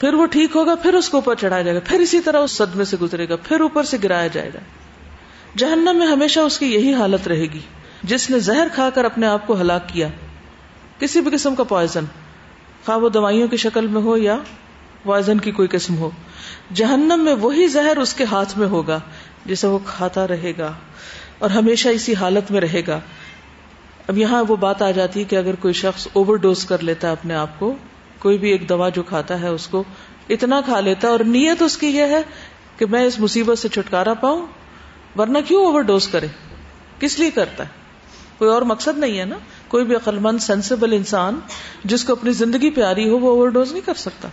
پھر 0.01 0.14
وہ 0.14 0.27
ٹھیک 0.27 0.57
ہوگا، 0.57 0.75
پھر 0.75 0.94
اس 0.94 1.09
کو 1.09 1.16
اوپر 1.16 1.35
چڑھایا 1.35 1.62
جائے 1.62 1.77
گا، 1.77 1.81
پھر 1.85 2.01
اسی 2.01 2.20
طرح 2.20 2.38
اس 2.38 2.51
صدمے 2.51 2.85
سے 2.85 2.96
گزرے 3.03 3.29
گا، 3.29 3.37
پھر 3.37 3.61
اوپر 3.61 3.85
سے 3.85 3.96
گرایا 4.03 4.27
جائے 4.27 4.51
گا۔ 4.55 4.61
جہنم 5.57 5.98
میں 5.98 6.07
ہمیشہ 6.07 6.40
اس 6.40 6.59
کی 6.59 6.66
یہی 6.66 6.94
حالت 6.94 7.29
رہے 7.29 7.46
گی۔ 7.55 7.61
جس 8.03 8.31
نے 8.31 8.38
زہر 8.38 8.68
کھا 8.75 8.88
کر 8.90 9.05
اپنے 9.05 9.27
آپ 9.27 9.46
کو 9.46 9.61
ہلاک 9.61 9.88
کیا، 9.88 10.09
کسی 10.98 11.20
بھی 11.20 11.31
قسم 11.31 11.55
کا 11.55 11.64
پوائزن 11.64 12.05
خواہ 12.85 12.98
وہ 12.98 13.09
دوائیوں 13.09 13.48
کی 13.48 13.57
شکل 13.57 13.87
میں 13.87 14.03
ہو 14.03 14.16
یا 14.16 14.37
پوائزن 15.03 15.38
کی 15.38 15.51
کوئی 15.51 15.68
قسم 15.68 15.96
ہو۔ 15.96 16.11
جہنم 16.75 17.25
میں 17.25 17.35
وہی 17.35 17.66
زہر 17.66 17.96
اس 17.96 18.14
کے 18.14 18.25
ہاتھ 18.25 18.59
میں 18.59 18.66
ہوگا، 18.66 18.98
جسے 19.46 19.66
وہ 19.66 19.79
کھاتا 19.87 20.27
رہے 20.29 20.53
گا 20.59 20.72
اور 21.38 21.51
ہمیشہ 21.51 21.88
اسی 21.88 22.14
حالت 22.14 22.51
میں 22.51 22.61
رہے 22.61 22.83
گا۔ 22.87 22.98
اب 24.09 24.19
یہاں 24.19 24.45
وہ 24.49 24.57
بات 24.57 24.83
آ 24.83 24.91
جاتی 24.91 25.21
ہے 25.21 25.25
کہ 25.25 25.37
اگر 25.37 25.55
کوئی 25.55 25.75
شخص 25.75 26.09
اوور 26.12 26.37
ڈوز 26.37 26.65
کر 26.65 26.83
لیتا 26.83 27.07
ہے 27.07 27.12
اپنے 27.12 27.35
آپ 27.35 27.59
کو، 27.59 27.75
کوئی 28.19 28.38
بھی 28.38 28.51
ایک 28.51 28.69
دوا 28.69 28.88
جو 28.88 29.03
کھاتا 29.03 29.41
ہے 29.41 29.49
اس 29.49 29.67
کو 29.67 29.85
اتنا 30.29 30.61
کھا 30.65 30.81
لیتا 30.81 31.09
ہے 31.09 31.12
اور 31.12 31.21
نیت 31.21 31.62
اس 31.62 31.79
کی 31.79 31.87
یہ 31.87 32.03
ہے 32.03 32.23
کہ 32.77 32.87
میں 32.87 33.03
اس 33.03 33.21
مصیبت 33.21 33.59
سے 33.59 33.69
چھٹکارا 33.69 34.15
پاؤں، 34.15 34.47
ورنہ 35.19 35.38
کیوں 35.49 35.67
اوور 35.67 35.81
ڈوز 35.81 36.09
کرے؟ 36.09 36.27
کس 37.01 37.19
لیے 37.19 37.31
کرتا 37.31 37.65
ہے؟ 37.65 37.69
کوئی 38.38 38.51
اور 38.51 38.62
مقصد 38.62 38.99
نہیں 38.99 39.19
ہے 39.19 39.25
نا؟ 39.25 39.37
کوئی 39.69 39.85
بھی 39.85 39.95
عقل 39.95 40.19
مند 40.19 40.38
سینسیبل 40.38 40.93
انسان 40.93 41.41
جس 41.85 42.05
کو 42.05 42.12
اپنی 42.12 42.33
زندگی 42.33 42.71
پیاری 42.71 43.09
ہو 43.09 43.19
وہ 43.19 43.31
اوور 43.31 43.49
ڈوز 43.49 43.73
نہیں 43.73 43.87
کر 43.87 43.95
سکتا۔ 43.95 44.29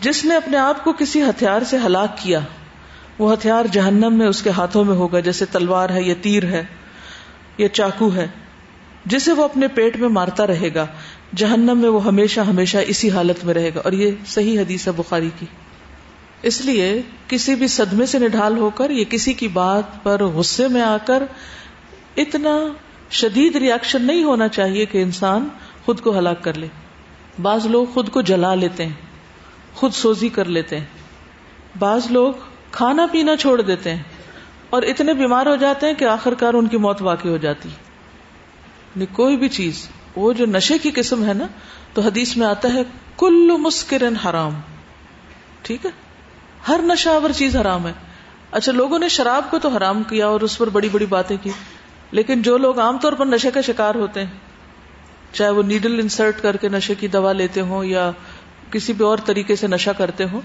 جس 0.00 0.24
نے 0.24 0.36
اپنے 0.36 0.56
آپ 0.56 0.84
کو 0.84 0.92
کسی 0.92 1.22
ہتھیار 1.22 1.62
سے 1.62 1.78
ہلاک 1.86 2.18
کیا، 2.18 2.40
وہ 3.18 3.32
ہتھیار 3.32 3.64
جہنم 3.72 4.18
میں 4.18 4.26
اس 4.26 4.42
کے 4.42 4.50
ہاتھوں 4.50 4.84
میں 4.84 4.94
ہوگا، 4.94 5.20
جیسے 5.20 5.44
تلوار 5.44 5.90
ہے 5.90 6.02
یا 6.02 6.14
تیر 6.22 6.44
ہے 6.44 6.64
یا 7.58 7.68
چاقو 7.68 8.14
ہے۔ 8.14 8.28
جسے 9.06 9.32
وہ 9.32 9.44
اپنے 9.44 9.68
پیٹ 9.68 9.96
میں 9.96 10.08
مارتا 10.08 10.46
رہے 10.46 10.74
گا، 10.74 10.86
جہنم 11.36 11.78
میں 11.78 11.88
وہ 11.88 12.04
ہمیشہ 12.04 12.40
ہمیشہ 12.40 12.78
اسی 12.86 13.10
حالت 13.10 13.44
میں 13.44 13.54
رہے 13.54 13.70
گا۔ 13.74 13.80
اور 13.84 13.92
یہ 13.92 14.10
صحیح 14.26 14.60
حدیث 14.60 14.86
ہے 14.86 14.92
بخاری 14.92 15.30
کی۔ 15.38 15.46
اس 16.42 16.60
لیے 16.60 17.02
کسی 17.28 17.54
بھی 17.54 17.66
صدمے 17.66 18.06
سے 18.06 18.18
نڈھال 18.18 18.58
ہو 18.58 18.70
کر، 18.70 18.90
یا 18.90 19.04
کسی 19.10 19.32
کی 19.32 19.48
بات 19.48 20.02
پر 20.02 20.24
غصے 20.24 20.68
میں 20.68 20.82
آ 20.82 20.96
کر، 21.06 21.22
اتنا 22.16 22.58
شدید 23.10 23.56
ریئیکشن 23.56 24.02
نہیں 24.02 24.24
ہونا 24.24 24.48
چاہیے 24.48 24.86
کہ 24.86 25.02
انسان 25.02 25.48
خود 25.84 26.00
کو 26.00 26.18
ہلاک 26.18 26.42
کر 26.42 26.54
لے۔ 26.54 26.66
بعض 27.42 27.66
لوگ 27.66 27.86
خود 27.94 28.08
کو 28.08 28.20
جلا 28.20 28.54
لیتے 28.54 28.86
ہیں، 28.86 28.92
خود 29.74 29.92
سوزی 29.92 30.28
کر 30.28 30.44
لیتے 30.44 30.78
ہیں۔ 30.78 30.86
بعض 31.78 32.10
لوگ 32.10 32.32
کھانا 32.72 33.06
پینا 33.12 33.36
چھوڑ 33.36 33.60
دیتے 33.60 33.94
ہیں 33.94 34.02
اور 34.70 34.82
اتنے 34.82 35.14
بیمار 35.14 35.46
ہو 35.46 35.56
جاتے 35.56 35.86
ہیں 35.86 35.94
کہ 35.94 36.04
آخر 36.04 36.34
کار 36.34 36.54
ان 36.54 36.66
کی 36.66 36.76
موت 36.76 37.02
واقع 37.02 37.28
ہو 37.28 37.36
جاتی۔ 37.36 37.68
یعنی 38.94 39.06
کوئی 39.12 39.36
بھی 39.36 39.48
چیز، 39.48 39.88
وہ 40.16 40.32
جو 40.32 40.46
نشے 40.46 40.78
کی 40.78 40.90
قسم 40.90 41.24
ہے 41.24 41.34
نا، 41.34 41.46
تو 41.94 42.02
حدیث 42.02 42.36
میں 42.36 42.46
آتا 42.46 42.74
ہے، 42.74 42.82
کل 43.16 43.50
مسکرن 43.58 44.16
حرام۔ 44.16 44.60
ٹھیک 45.62 45.86
ہے؟ 45.86 45.90
ہر 46.68 46.80
نشاور 46.82 47.30
چیز 47.30 47.56
حرام 47.56 47.86
ہے۔ 47.86 47.92
اچھا 48.50 48.72
لوگوں 48.72 48.98
نے 48.98 49.08
شراب 49.08 49.50
کو 49.50 49.58
تو 49.58 49.68
حرام 49.68 50.02
کیا 50.02 50.26
اور 50.26 50.40
اس 50.40 50.58
پر 50.58 50.68
بڑی 50.68 50.88
بڑی 50.88 51.06
باتیں 51.06 51.36
کی، 51.42 51.50
لیکن 52.10 52.42
جو 52.42 52.58
لوگ 52.58 52.78
عام 52.78 52.98
طور 52.98 53.12
پر 53.12 53.26
نشے 53.26 53.50
کا 53.50 53.60
شکار 53.60 53.94
ہوتے 53.94 54.20
ہیں، 54.20 54.30
چاہے 55.32 55.50
وہ 55.50 55.62
نیڈل 55.62 56.00
انسرٹ 56.00 56.42
کر 56.42 56.56
کے 56.56 56.68
نشے 56.68 56.94
کی 56.94 57.08
دوا 57.08 57.32
لیتے 57.32 57.60
ہوں 57.60 57.84
یا 57.84 58.10
کسی 58.70 58.92
بھی 58.92 59.04
اور 59.04 59.18
طریقے 59.24 59.56
سے 59.56 59.66
نشا 59.66 59.92
کرتے 59.92 60.24
ہوں، 60.24 60.40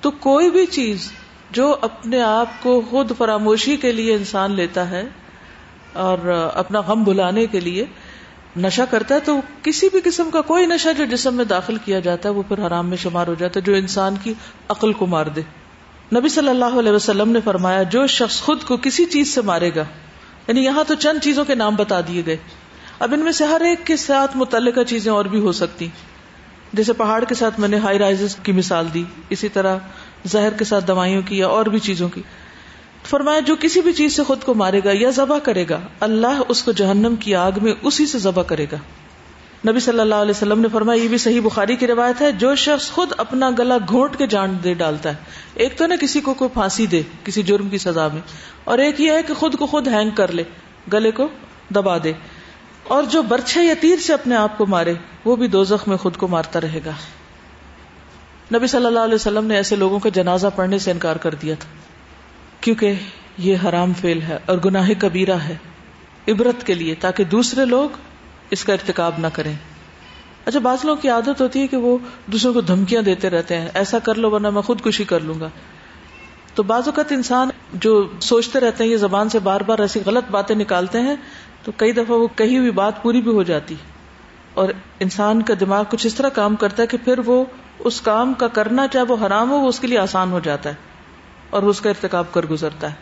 تو 0.00 0.10
کوئی 0.10 0.50
بھی 0.50 0.66
چیز 0.66 1.12
جو 1.50 1.76
اپنے 1.80 2.22
آپ 2.22 2.62
کو 2.62 2.82
خود 2.90 3.12
فراموشی 3.18 3.76
کے 3.76 3.92
لیے 3.92 4.14
انسان 4.14 4.52
لیتا 4.52 4.90
ہے 4.90 5.04
اور 5.96 6.50
اپنا 6.54 6.80
غم 6.80 7.04
بلانے 7.04 7.46
کے 7.46 7.60
لیے 7.60 7.84
نشا 8.56 8.84
کرتا 8.84 9.14
ہے، 9.14 9.20
تو 9.20 9.40
کسی 9.62 9.88
بھی 9.92 10.00
قسم 10.04 10.30
کا 10.30 10.40
کوئی 10.40 10.66
نشا 10.66 10.92
جو 10.92 11.04
جسم 11.04 11.34
میں 11.34 11.44
داخل 11.44 11.76
کیا 11.84 12.00
جاتا 12.00 12.28
ہے، 12.28 12.34
وہ 12.34 12.42
پھر 12.48 12.66
حرام 12.66 12.88
میں 12.88 12.96
شمار 12.96 13.26
ہو 13.26 13.34
جاتا 13.34 13.60
ہے، 13.60 13.64
جو 13.64 13.74
انسان 13.74 14.14
کی 14.22 14.34
عقل 14.68 14.92
کو 14.92 15.06
مار 15.06 15.26
دے۔ 15.26 15.40
نبی 16.14 16.28
صلی 16.28 16.48
اللہ 16.48 16.78
علیہ 16.78 16.92
وسلم 16.92 17.30
نے 17.30 17.40
فرمایا، 17.44 17.82
جو 17.82 18.06
شخص 18.06 18.40
خود 18.40 18.64
کو 18.64 18.76
کسی 18.76 19.04
چیز 19.04 19.34
سے 19.34 19.40
مارے 19.40 19.70
گا 19.76 19.84
یعنی 20.48 20.64
یہاں 20.64 20.84
تو 20.86 20.94
چند 20.94 21.18
چیزوں 21.22 21.44
کے 21.44 21.54
نام 21.54 21.74
بتا 21.74 22.00
دیے 22.00 22.22
گئے۔ 22.26 22.36
اب 22.98 23.12
ان 23.12 23.20
میں 23.20 23.32
سے 23.32 23.44
ہر 23.44 23.60
ایک 23.60 23.86
کے 23.86 23.96
ساتھ 23.96 24.36
متعلقہ 24.36 24.82
چیزیں 24.86 25.12
اور 25.12 25.24
بھی 25.24 25.40
ہو 25.40 25.52
سکتی۔ 25.52 25.88
جیسے 26.72 26.92
پہاڑ 26.92 27.24
کے 27.24 27.34
ساتھ 27.34 27.60
میں 27.60 27.68
نے 27.68 27.76
ہائی 27.76 27.98
رائز 27.98 28.36
کی 28.42 28.52
مثال 28.52 28.86
دی، 28.94 29.04
اسی 29.30 29.48
طرح 29.48 29.78
زہر 30.24 30.52
کے 30.52 30.64
ساتھ 30.64 30.86
دوائیوں 30.86 31.22
کی 31.22 31.38
یا 31.38 31.46
اور 31.46 31.66
بھی 31.66 31.78
چیزوں 31.78 32.08
کی۔ 32.08 32.22
فرمایا، 33.08 33.40
جو 33.40 33.54
کسی 33.60 33.80
بھی 33.80 33.92
چیز 33.92 34.16
سے 34.16 34.22
خود 34.22 34.42
کو 34.42 34.54
مارے 34.54 34.80
گا 34.84 34.90
یا 34.92 35.10
ذبح 35.10 35.38
کرے 35.38 35.64
گا، 35.70 35.80
اللہ 36.00 36.40
اس 36.48 36.62
کو 36.62 36.72
جہنم 36.72 37.14
کی 37.16 37.34
آگ 37.34 37.52
میں 37.62 37.72
اسی 37.82 38.06
سے 38.06 38.18
ذبح 38.18 38.42
کرے 38.42 38.66
گا۔ 38.72 38.76
نبی 39.68 39.80
صلی 39.80 40.00
اللہ 40.00 40.14
علیہ 40.14 40.30
وسلم 40.30 40.60
نے 40.60 40.68
فرمایا، 40.72 41.02
یہ 41.02 41.08
بھی 41.08 41.18
صحیح 41.18 41.40
بخاری 41.40 41.76
کی 41.76 41.86
روایت 41.86 42.20
ہے، 42.20 42.32
جو 42.32 42.54
شخص 42.54 42.90
خود 42.90 43.12
اپنا 43.16 43.50
گلا 43.58 43.76
گھونٹ 43.88 44.16
کے 44.16 44.26
جان 44.26 44.56
دے 44.64 44.74
ڈالتا 44.74 45.10
ہے۔ 45.10 45.14
ایک 45.54 45.78
تو 45.78 45.86
نا، 45.86 45.94
کسی 46.00 46.20
کو 46.20 46.34
کوئی 46.34 46.50
پھانسی 46.54 46.86
دے، 46.86 47.02
کسی 47.24 47.42
جرم 47.42 47.68
کی 47.68 47.78
سزا 47.78 48.08
میں۔ 48.08 48.20
اور 48.64 48.78
ایک 48.78 49.00
یہ 49.00 49.12
ہے 49.12 49.22
کہ 49.22 49.34
خود 49.34 49.56
کو 49.56 49.66
خود 49.66 49.88
ہینگ 49.88 50.10
کر 50.10 50.32
لے، 50.32 50.42
گلے 50.92 51.10
کو 51.10 51.28
دبا 51.74 51.98
دے۔ 52.04 52.12
اور 52.84 53.02
جو 53.02 53.22
برچھے 53.22 53.62
یا 53.62 53.74
تیر 53.80 53.96
سے 53.96 54.12
اپنے 54.12 54.36
آپ 54.36 54.58
کو 54.58 54.66
مارے، 54.66 54.94
وہ 55.24 55.36
بھی 55.36 55.48
دو 55.48 55.64
میں 55.86 55.96
خود 55.96 56.16
کو 56.16 56.28
مارتا 56.28 56.60
رہے 56.60 56.80
گا۔ 56.84 56.92
نبی 58.54 58.66
صلی 58.66 58.86
اللہ 58.86 58.98
علیہ 58.98 59.14
وسلم 59.14 59.46
نے 59.46 59.56
ایسے 59.56 59.76
لوگوں 59.76 59.98
کا 59.98 60.08
جنازہ 60.08 60.46
پڑھنے 60.56 60.78
سے 60.78 60.90
انکار 60.90 61.16
کر 61.16 61.34
دیا 61.34 61.54
تھا۔ 61.58 61.85
کیونکہ 62.60 62.92
یہ 63.38 63.56
حرام 63.64 63.92
فیل 63.92 64.22
ہے 64.22 64.38
اور 64.46 64.58
گناہ 64.64 64.90
کبیرہ 64.98 65.36
ہے 65.36 65.56
عبرت 66.28 66.66
کے 66.66 66.74
لیے 66.74 66.94
تاکہ 66.94 67.24
دوسرے 67.24 67.64
لوگ 67.64 67.88
اس 68.50 68.64
کا 68.64 68.72
ارتکاب 68.72 69.12
نہ 69.18 69.26
کریں۔ 69.32 69.54
اچھا 70.44 70.58
بعض 70.58 70.78
لوگوں 70.84 71.02
کی 71.02 71.08
عادت 71.08 71.40
ہوتی 71.40 71.60
ہے 71.60 71.66
کہ 71.66 71.76
وہ 71.76 71.98
دوسروں 72.26 72.54
کو 72.54 72.60
دھمکیاں 72.60 73.02
دیتے 73.02 73.30
رہتے 73.30 73.60
ہیں، 73.60 73.68
ایسا 73.74 73.98
کر 73.98 74.14
لو 74.14 74.30
ورنہ 74.30 74.50
میں 74.50 74.62
خود 74.62 74.80
کشی 74.80 75.04
کر 75.04 75.20
لوں 75.20 75.40
گا۔ 75.40 75.48
تو 76.54 76.62
بعض 76.62 76.82
اوقات 76.86 77.12
انسان 77.12 77.48
جو 77.72 78.08
سوچتے 78.20 78.60
رہتے 78.60 78.84
ہیں، 78.84 78.90
یہ 78.90 78.96
زبان 78.96 79.28
سے 79.28 79.38
بار 79.38 79.60
بار 79.60 79.78
ایسی 79.78 80.00
غلط 80.06 80.24
باتیں 80.30 80.56
نکالتے 80.56 81.00
ہیں، 81.00 81.16
تو 81.64 81.72
کئی 81.72 81.92
دفعہ 81.92 82.16
وہ 82.16 82.28
کہی 82.36 82.58
ہوئی 82.58 82.70
بات 82.70 83.02
پوری 83.02 83.22
بھی 83.22 83.30
ہو 83.30 83.42
جاتی۔ 83.42 83.74
اور 84.54 84.68
انسان 85.00 85.42
کا 85.42 85.54
دماغ 85.60 85.84
کچھ 85.90 86.06
اس 86.06 86.14
طرح 86.14 86.28
کام 86.28 86.56
کرتا 86.56 86.82
ہے 86.82 86.86
کہ 86.86 86.98
پھر 87.04 87.18
وہ 87.18 87.44
اس 87.78 88.00
کام 88.00 88.34
کا 88.34 88.48
کرنا 88.48 88.88
چاہے 88.88 89.04
وہ 89.04 89.26
حرام 89.26 89.50
ہو، 89.50 89.58
وہ 89.58 89.68
اس 89.68 89.80
کے 89.80 89.86
لیے 89.86 89.98
آسان 89.98 90.32
ہو 90.32 90.40
جاتا 90.40 90.70
ہے۔ 90.70 90.74
اور 91.50 91.62
وہ 91.62 91.70
اس 91.70 91.80
کا 91.80 91.90
ارتکاب 91.90 92.24
کر 92.32 92.46
گزرتا 92.46 92.90
ہے، 92.90 92.94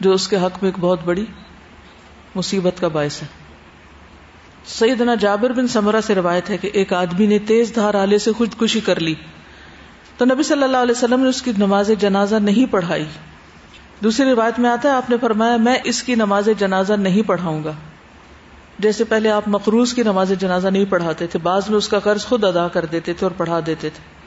جو 0.00 0.12
اس 0.12 0.28
کے 0.28 0.36
حق 0.36 0.62
میں 0.62 0.70
ایک 0.70 0.78
بہت 0.80 0.98
بڑی 1.04 1.26
مصیبت 2.34 2.80
کا 2.80 2.88
باعث 2.88 3.22
ہے۔ 3.22 3.26
سیدنا 4.66 5.14
جابر 5.14 5.50
بن 5.50 5.68
سمرہ 5.68 6.00
سے 6.00 6.14
روایت 6.14 6.50
ہے 6.50 6.56
کہ 6.56 6.70
ایک 6.72 6.92
آدمی 6.92 7.26
نے 7.26 7.38
تیز 7.38 7.74
دھار 7.74 7.94
آلے 7.94 8.18
سے 8.18 8.32
خودکشی 8.32 8.80
کر 8.80 9.00
لی۔ 9.00 9.14
تو 10.16 10.24
نبی 10.24 10.42
صلی 10.42 10.62
اللہ 10.62 10.76
علیہ 10.76 10.92
وسلم 10.92 11.20
نے 11.20 11.28
اس 11.28 11.42
کی 11.42 11.52
نماز 11.58 11.90
جنازہ 11.98 12.36
نہیں 12.36 12.72
پڑھائی۔ 12.72 13.04
دوسری 14.04 14.30
روایت 14.30 14.58
میں 14.58 14.70
آتا 14.70 14.88
ہے، 14.88 14.94
آپ 14.94 15.10
نے 15.10 15.16
فرمایا، 15.20 15.56
میں 15.56 15.78
اس 15.84 16.02
کی 16.02 16.14
نماز 16.14 16.48
جنازہ 16.58 16.92
نہیں 16.92 17.28
پڑھاؤں 17.28 17.64
گا۔ 17.64 17.72
جیسے 18.78 19.04
پہلے 19.04 19.30
آپ 19.30 19.42
مقروض 19.46 19.94
کی 19.94 20.02
نماز 20.02 20.32
جنازہ 20.38 20.68
نہیں 20.68 20.84
پڑھاتے 20.84 21.26
تھے، 21.26 21.38
بعض 21.38 21.68
میں 21.68 21.78
اس 21.78 21.88
کا 21.88 21.98
قرض 21.98 22.24
خود 22.24 22.44
ادا 22.44 22.68
کر 22.68 22.84
دیتے 22.84 23.12
تھے 23.12 23.26
اور 23.26 23.30
پڑھا 23.36 23.60
دیتے 23.66 23.90
تھے۔ 23.90 24.19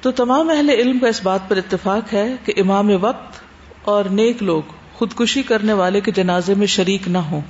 تو 0.00 0.10
تمام 0.10 0.50
اہل 0.50 0.70
علم 0.70 0.98
کا 0.98 1.08
اس 1.08 1.22
بات 1.22 1.40
پر 1.48 1.56
اتفاق 1.56 2.12
ہے 2.12 2.34
کہ 2.44 2.52
امام 2.56 2.90
وقت 3.00 3.40
اور 3.82 4.04
نیک 4.04 4.42
لوگ 4.42 4.62
خودکشی 4.94 5.42
کرنے 5.42 5.72
والے 5.72 6.00
کے 6.00 6.12
جنازے 6.12 6.54
میں 6.54 6.66
شریک 6.66 7.08
نہ 7.08 7.18
ہوں۔ 7.18 7.40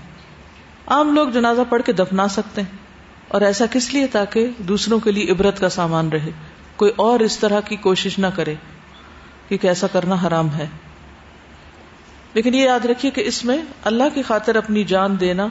عام 0.86 1.14
لوگ 1.14 1.28
جنازہ 1.28 1.60
پڑھ 1.68 1.82
کے 1.82 1.92
دفنا 1.92 2.28
سکتے 2.28 2.60
ہیں۔ 2.60 2.76
اور 3.28 3.40
ایسا 3.40 3.64
کس 3.70 3.94
لیے 3.94 4.06
تاکہ 4.06 4.48
دوسروں 4.58 4.98
کے 4.98 5.12
لیے 5.12 5.30
عبرت 5.30 5.60
کا 5.60 5.68
سامان 5.68 6.08
رہے۔ 6.08 6.30
کوئی 6.76 6.92
اور 6.96 7.20
اس 7.20 7.38
طرح 7.38 7.60
کی 7.60 7.76
کوشش 7.76 8.18
نہ 8.18 8.26
کرے 8.34 8.54
کیونکہ 9.48 9.66
ایسا 9.66 9.86
کرنا 9.86 10.16
حرام 10.26 10.54
ہے۔ 10.54 10.66
لیکن 12.34 12.54
یہ 12.54 12.64
یاد 12.64 12.84
رکھیے 12.84 13.10
کہ 13.10 13.20
اس 13.20 13.44
میں 13.44 13.58
اللہ 13.84 14.04
کی 14.14 14.22
خاطر 14.22 14.56
اپنی 14.56 14.84
جان 14.84 15.20
دینا 15.20 15.46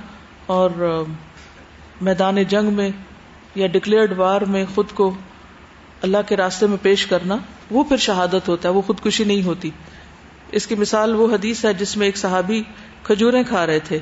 اور 0.46 1.04
میدان 2.02 2.44
جنگ 2.44 2.74
میں 2.74 2.90
یا 3.56 3.68
ڈکلیئرڈ 3.68 4.18
وار 4.18 4.42
میں 4.42 4.66
خود 4.76 4.92
کو 4.94 5.14
اللہ 6.02 6.18
کے 6.28 6.38
راستے 6.38 6.68
میں 6.68 6.78
پیش 6.82 7.06
کرنا، 7.06 7.38
وہ 7.72 7.84
پھر 7.84 7.98
شہادت 7.98 8.48
ہوتا 8.48 8.70
ہے، 8.70 8.74
وہ 8.74 8.82
خودکشی 8.82 9.24
نہیں 9.24 9.44
ہوتی۔ 9.44 9.70
اس 10.52 10.68
کی 10.68 10.76
مثال 10.76 11.16
وہ 11.16 11.34
حدیث 11.34 11.66
ہے 11.66 11.74
جس 11.74 11.98
میں 11.98 12.08
ایک 12.08 12.18
صحابی 12.18 12.64
کھجوریں 13.04 13.44
کھا 13.48 13.66
رہے 13.66 13.80
تھے۔ 13.80 14.00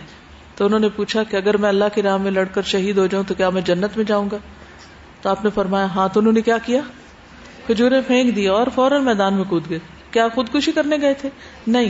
تو 0.56 0.66
انہوں 0.66 0.80
نے 0.80 0.90
پوچھا 0.90 1.24
کہ 1.24 1.36
اگر 1.36 1.58
میں 1.58 1.70
اللہ 1.70 1.86
کی 1.94 2.02
راہ 2.02 2.18
میں 2.18 2.32
لڑ 2.32 2.44
کر 2.44 2.62
شہید 2.62 2.98
ہو 2.98 3.08
جاؤں 3.08 3.24
تو 3.28 3.34
کیا 3.34 3.50
میں 3.50 3.62
جنت 3.62 3.98
میں 3.98 4.06
جاؤں 4.06 4.30
گا؟ 4.32 4.38
تو 5.22 5.30
آپ 5.30 5.44
نے 5.44 5.50
فرمایا 5.50 5.86
ہاں 5.86 6.08
تو 6.14 6.20
انہوں 6.20 6.34
نے 6.34 6.42
کیا 6.42 6.58
کیا؟ 6.58 6.82
کھجورے 7.66 8.02
پھینک 8.02 8.36
دیا 8.36 8.52
اور 8.52 8.68
فوراً 8.76 9.04
میدان 9.04 9.34
میں 9.34 9.44
کود 9.44 9.70
گئے۔ 9.70 9.80
کیا 10.12 10.28
خودکشی 10.36 10.72
کرنے 10.72 10.98
گئے 11.02 11.14
تھے؟ 11.14 11.30
نہیں۔ 11.68 11.90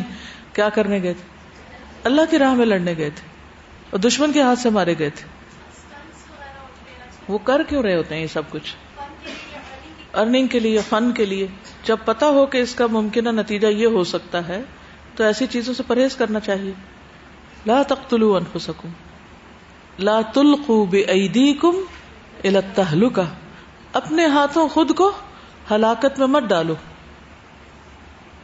کیا 0.53 0.69
کرنے 0.69 1.01
گئے 1.03 1.13
تھے؟ 1.13 1.27
اللہ 2.03 2.21
کی 2.29 2.37
راہ 2.37 2.53
میں 2.53 2.65
لڑنے 2.65 2.93
گئے 2.97 3.09
تھے۔ 3.09 3.27
اور 3.89 3.99
دشمن 3.99 4.31
کے 4.31 4.41
ہاتھ 4.41 4.59
سے 4.59 4.69
مارے 4.69 4.95
گئے 4.99 5.09
تھے۔ 5.09 5.27
وہ 7.27 7.37
کر 7.37 7.61
کیوں 7.63 7.83
رہے 7.83 7.95
ہوتے 7.95 8.15
ہیں 8.15 8.21
یہ 8.21 8.27
سب 8.27 8.41
کچھ؟ 8.49 8.75
ارننگ 10.15 10.47
کے 10.47 10.59
لیے 10.59 10.79
فن 10.89 11.11
کے 11.11 11.25
لیے، 11.25 11.47
جب 11.83 11.97
پتا 12.05 12.27
ہو 12.27 12.45
کہ 12.45 12.57
اس 12.57 12.75
کا 12.75 12.87
ممکنہ 12.87 13.29
نتیجہ 13.29 13.67
یہ 13.67 13.87
ہو 13.87 14.03
سکتا 14.03 14.47
ہے، 14.47 14.61
تو 15.15 15.23
ایسی 15.23 15.47
چیزوں 15.47 15.73
سے 15.73 15.83
پرہیز 15.87 16.15
کرنا 16.15 16.39
چاہیے۔ 16.39 16.71
لا 17.67 17.83
تختلو 17.83 18.35
انفسکم۔ 18.35 18.87
لا 19.99 20.21
تلقو 20.33 20.85
بایدیکم 20.85 21.75
الى 22.43 22.55
التهلکہ 22.55 23.21
اپنے 23.93 24.25
ہاتھوں 24.25 24.67
خود 24.67 24.95
کو 24.95 25.11
ہلاکت 25.71 26.19
میں 26.19 26.27
مت 26.27 26.43
ڈالو۔ 26.43 26.73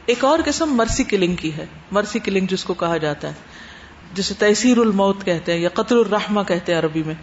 ایک 0.06 0.24
اور 0.24 0.38
قسم 0.44 0.74
مرسی 0.74 1.04
کلنگ 1.04 1.36
کی 1.36 1.52
ہے۔ 1.56 1.66
مرسی 1.90 2.18
کلنگ 2.18 2.46
جس 2.46 2.64
کو 2.64 2.74
کہا 2.74 2.96
جاتا 2.96 3.28
ہے، 3.28 3.32
جسے 4.14 4.34
تحصیر 4.34 4.78
الموت 4.78 5.24
کہتے 5.24 5.52
ہیں 5.52 5.60
یا 5.60 5.68
قطر 5.68 5.96
الرحمہ 5.96 6.40
کہتے 6.48 6.72
ہیں 6.72 6.80
عربی 6.80 7.02
میں۔ 7.02 7.14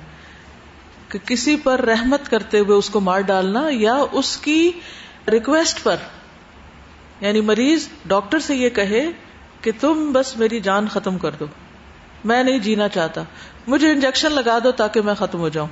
کہ 1.10 1.20
کسی 1.26 1.56
پر 1.56 1.80
رحمت 1.82 2.30
کرتے 2.30 2.60
ہوئے 2.60 2.78
اس 2.78 2.90
کو 2.90 3.00
مار 3.00 3.20
ڈالنا 3.20 3.68
یا 3.70 3.98
اس 4.12 4.38
کی 4.38 4.72
ریکویسٹ 5.32 5.84
پر۔ 5.84 5.96
یعنی 7.22 7.42
مریض 7.42 7.88
ڈاکٹر 8.06 8.40
سے 8.40 8.56
یہ 8.56 8.70
کہے 8.70 9.08
کہ 9.62 9.72
تم 9.80 10.12
بس 10.14 10.38
میری 10.38 10.60
جان 10.60 10.88
ختم 10.88 11.18
کر 11.18 11.32
دو۔ 11.40 11.46
میں 12.26 12.44
نہیں 12.44 12.60
جینا 12.60 12.88
چاہتا۔ 12.88 13.24
مجھے 13.68 13.92
انجیکشن 13.92 14.32
لگا 14.32 14.60
دو 14.64 14.72
تاکہ 14.72 15.02
میں 15.02 15.14
ختم 15.14 15.40
ہو 15.40 15.50
جاؤں۔ 15.50 15.68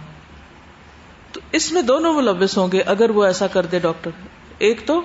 تو 1.32 1.40
اس 1.52 1.72
میں 1.72 1.82
دونوں 1.82 2.14
ملوث 2.14 2.58
ہوں 2.58 2.68
گے 2.72 2.82
اگر 2.82 3.10
وہ 3.10 3.26
ایسا 3.26 3.48
کر 3.48 3.66
دے 3.66 3.80
ڈاکٹر۔ 3.80 4.10
ایک 4.58 4.88
تو 4.88 5.02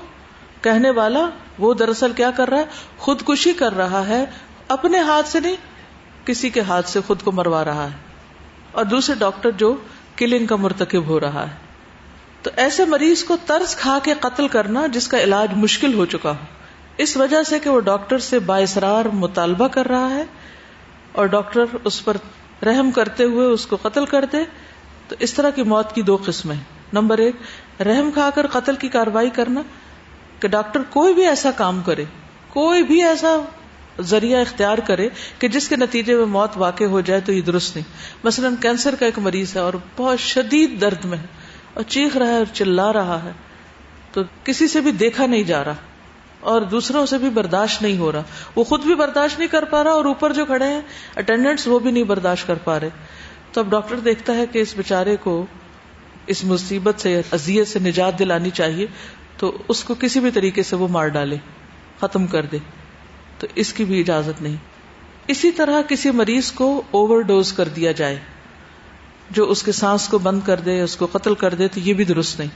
کہنے 0.61 0.91
والا 0.91 1.31
وہ 1.59 1.75
دراصل 1.75 2.13
کیا 2.13 2.31
کر 2.31 2.49
رہا 2.49 2.59
ہے؟ 2.59 2.65
خودکشی 2.99 3.53
کر 3.53 3.77
رہا 3.77 4.09
ہے۔ 4.09 4.25
اپنے 4.69 4.99
ہاتھ 4.99 5.29
سے 5.29 5.41
نہیں، 5.41 5.57
کسی 6.25 6.51
کے 6.51 6.61
ہاتھ 6.61 6.89
سے 6.89 7.01
خود 7.07 7.23
کو 7.23 7.33
مروا 7.33 7.65
رہا 7.65 7.85
ہے۔ 7.85 7.97
اور 8.73 8.85
دوسرے 8.85 9.15
ڈاکٹر 9.15 9.51
جو 9.51 9.77
کلنگ 10.23 10.47
کا 10.47 10.57
مرتکب 10.57 11.07
ہو 11.07 11.21
رہا 11.21 11.47
ہے۔ 11.51 11.55
تو 12.43 12.51
ایسے 12.57 12.85
مریض 12.85 13.25
کو 13.25 13.37
طرز 13.47 13.77
کھا 13.77 13.99
کے 14.03 14.15
قتل 14.21 14.49
کرنا 14.49 14.87
جس 14.87 15.09
کا 15.09 15.21
علاج 15.21 15.49
مشکل 15.57 15.95
ہو 15.95 16.07
چکا 16.07 16.31
ہو۔ 16.31 16.45
اس 16.99 17.17
وجہ 17.17 17.43
سے 17.43 17.59
کہ 17.59 17.71
وہ 17.71 17.81
ڈاکٹر 17.81 18.19
سے 18.19 18.39
باعثرار 18.39 19.05
مطالبہ 19.05 19.69
کر 19.69 19.87
رہا 19.87 20.11
ہے 20.11 20.25
اور 21.13 21.27
ڈاکٹر 21.27 21.65
اس 21.85 22.05
پر 22.05 22.17
رحم 22.65 22.91
کرتے 22.91 23.25
ہوئے 23.25 23.47
اس 23.47 23.67
کو 23.67 23.77
قتل 23.83 24.07
کر 24.07 24.25
دے۔ 24.33 24.39
تو 25.09 25.17
اس 25.19 25.35
طرح 25.35 25.51
کی 25.51 25.63
موت 25.63 25.93
کی 25.93 26.03
دو 26.03 26.19
قسمیں 26.27 26.57
نمبر 26.93 27.19
ایک، 27.19 27.37
رحم 27.83 28.11
کھا 28.11 28.31
کر 28.35 28.47
قتل 28.47 28.77
کی 28.77 28.89
کاروائی 28.89 29.31
کرنا 29.31 29.63
کہ 30.41 30.49
ڈاکٹر 30.49 30.81
کوئی 30.91 31.15
بھی 31.15 31.27
ایسا 31.27 31.51
کام 31.51 31.81
کرے، 31.87 32.05
کوئی 32.49 32.83
بھی 32.83 33.03
ایسا 33.03 33.37
ذریعہ 34.01 34.41
اختیار 34.41 34.79
کرے 34.79 35.09
کہ 35.39 35.49
جس 35.49 35.69
کے 35.69 35.77
نتیجے 35.77 36.15
میں 36.15 36.25
موت 36.25 36.51
واقع 36.57 36.85
ہو 36.85 37.01
جائے 37.01 37.21
تو 37.21 37.33
یہ 37.33 37.43
درست 37.43 37.77
نہیں۔ 37.77 37.93
مثلاً 38.25 38.55
کینسر 38.57 38.95
کا 38.95 39.07
ایک 39.07 39.19
مریض 39.19 39.57
ہے 39.57 39.61
اور 39.61 39.73
بہت 39.97 40.21
شدید 40.21 40.81
درد 40.81 41.05
میں 41.05 41.19
ہے 41.19 41.27
اور 41.75 41.85
چیخ 41.85 42.17
رہا 42.17 42.27
ہے 42.27 42.37
اور 42.37 42.47
چلا 42.53 42.93
رہا 42.93 43.23
ہے 43.25 43.33
تو 44.13 44.21
کسی 44.45 44.69
سے 44.69 44.81
بھی 44.81 44.93
دیکھا 44.93 45.27
نہیں 45.27 45.43
جا 45.43 45.65
رہا 45.65 45.75
اور 46.41 46.63
دوسروں 46.63 47.07
سے 47.07 47.19
بھی 47.19 47.31
برداشت 47.31 47.83
نہیں 47.83 47.99
ہو 47.99 48.13
رہا۔ 48.13 48.23
وہ 48.57 48.65
خود 48.65 48.83
بھی 48.83 48.95
برداشت 48.95 49.39
نہیں 49.39 49.49
کر 49.49 49.65
پا 49.65 49.85
رہا 49.85 49.91
اور 49.91 50.05
اوپر 50.05 50.33
جو 50.33 50.47
کھڑے 50.47 50.67
ہیں 50.67 50.81
اٹینڈنٹس 51.17 51.67
وہ 51.67 51.79
بھی 51.79 51.91
نہیں 51.91 52.05
برداشت 52.05 52.47
کر 52.47 52.55
پا 52.55 52.81
رہے۔ 52.81 52.89
تو 53.53 53.61
اب 53.61 53.71
ڈاکٹر 53.71 53.97
دیکھتا 53.97 54.35
ہے 54.35 54.47
کہ 54.47 54.59
اس 54.59 54.75
بےچارے 54.77 55.17
کو 55.17 55.47
اس 56.27 56.45
مصیبت 56.45 57.01
سے 57.01 57.23
ازیت 57.33 57.69
سے 57.69 57.79
نجات 57.79 58.19
دلانی 58.19 58.51
چاہیے 58.51 58.87
تو 59.37 59.59
اس 59.69 59.85
کو 59.85 59.95
کسی 59.95 60.21
بھی 60.21 60.31
طریقے 60.31 60.63
سے 60.63 60.77
وہ 60.77 60.89
مار 60.89 61.09
ڈالے، 61.09 61.37
ختم 62.01 62.27
کر 62.27 62.47
دے۔ 62.47 62.59
تو 63.43 63.49
اس 63.55 63.73
کی 63.73 63.85
بھی 63.85 64.01
اجازت 64.01 64.43
نہیں۔ 64.43 64.57
اسی 65.27 65.51
طرح 65.51 65.83
کسی 65.83 66.11
مریض 66.11 66.53
کو 66.53 66.83
اوور 66.91 67.21
ڈوز 67.21 67.53
کر 67.53 67.69
دیا 67.69 67.93
جائے، 67.93 68.19
جو 69.31 69.51
اس 69.51 69.63
کے 69.63 69.73
سانس 69.73 70.09
کو 70.09 70.19
بند 70.19 70.41
کر 70.45 70.61
دے، 70.61 70.83
اس 70.83 70.97
کو 70.97 71.07
قتل 71.13 71.35
کر 71.35 71.55
دے، 71.55 71.69
تو 71.69 71.81
یہ 71.81 71.95
بھی 71.95 72.05
درست 72.05 72.39
نہیں۔ 72.39 72.49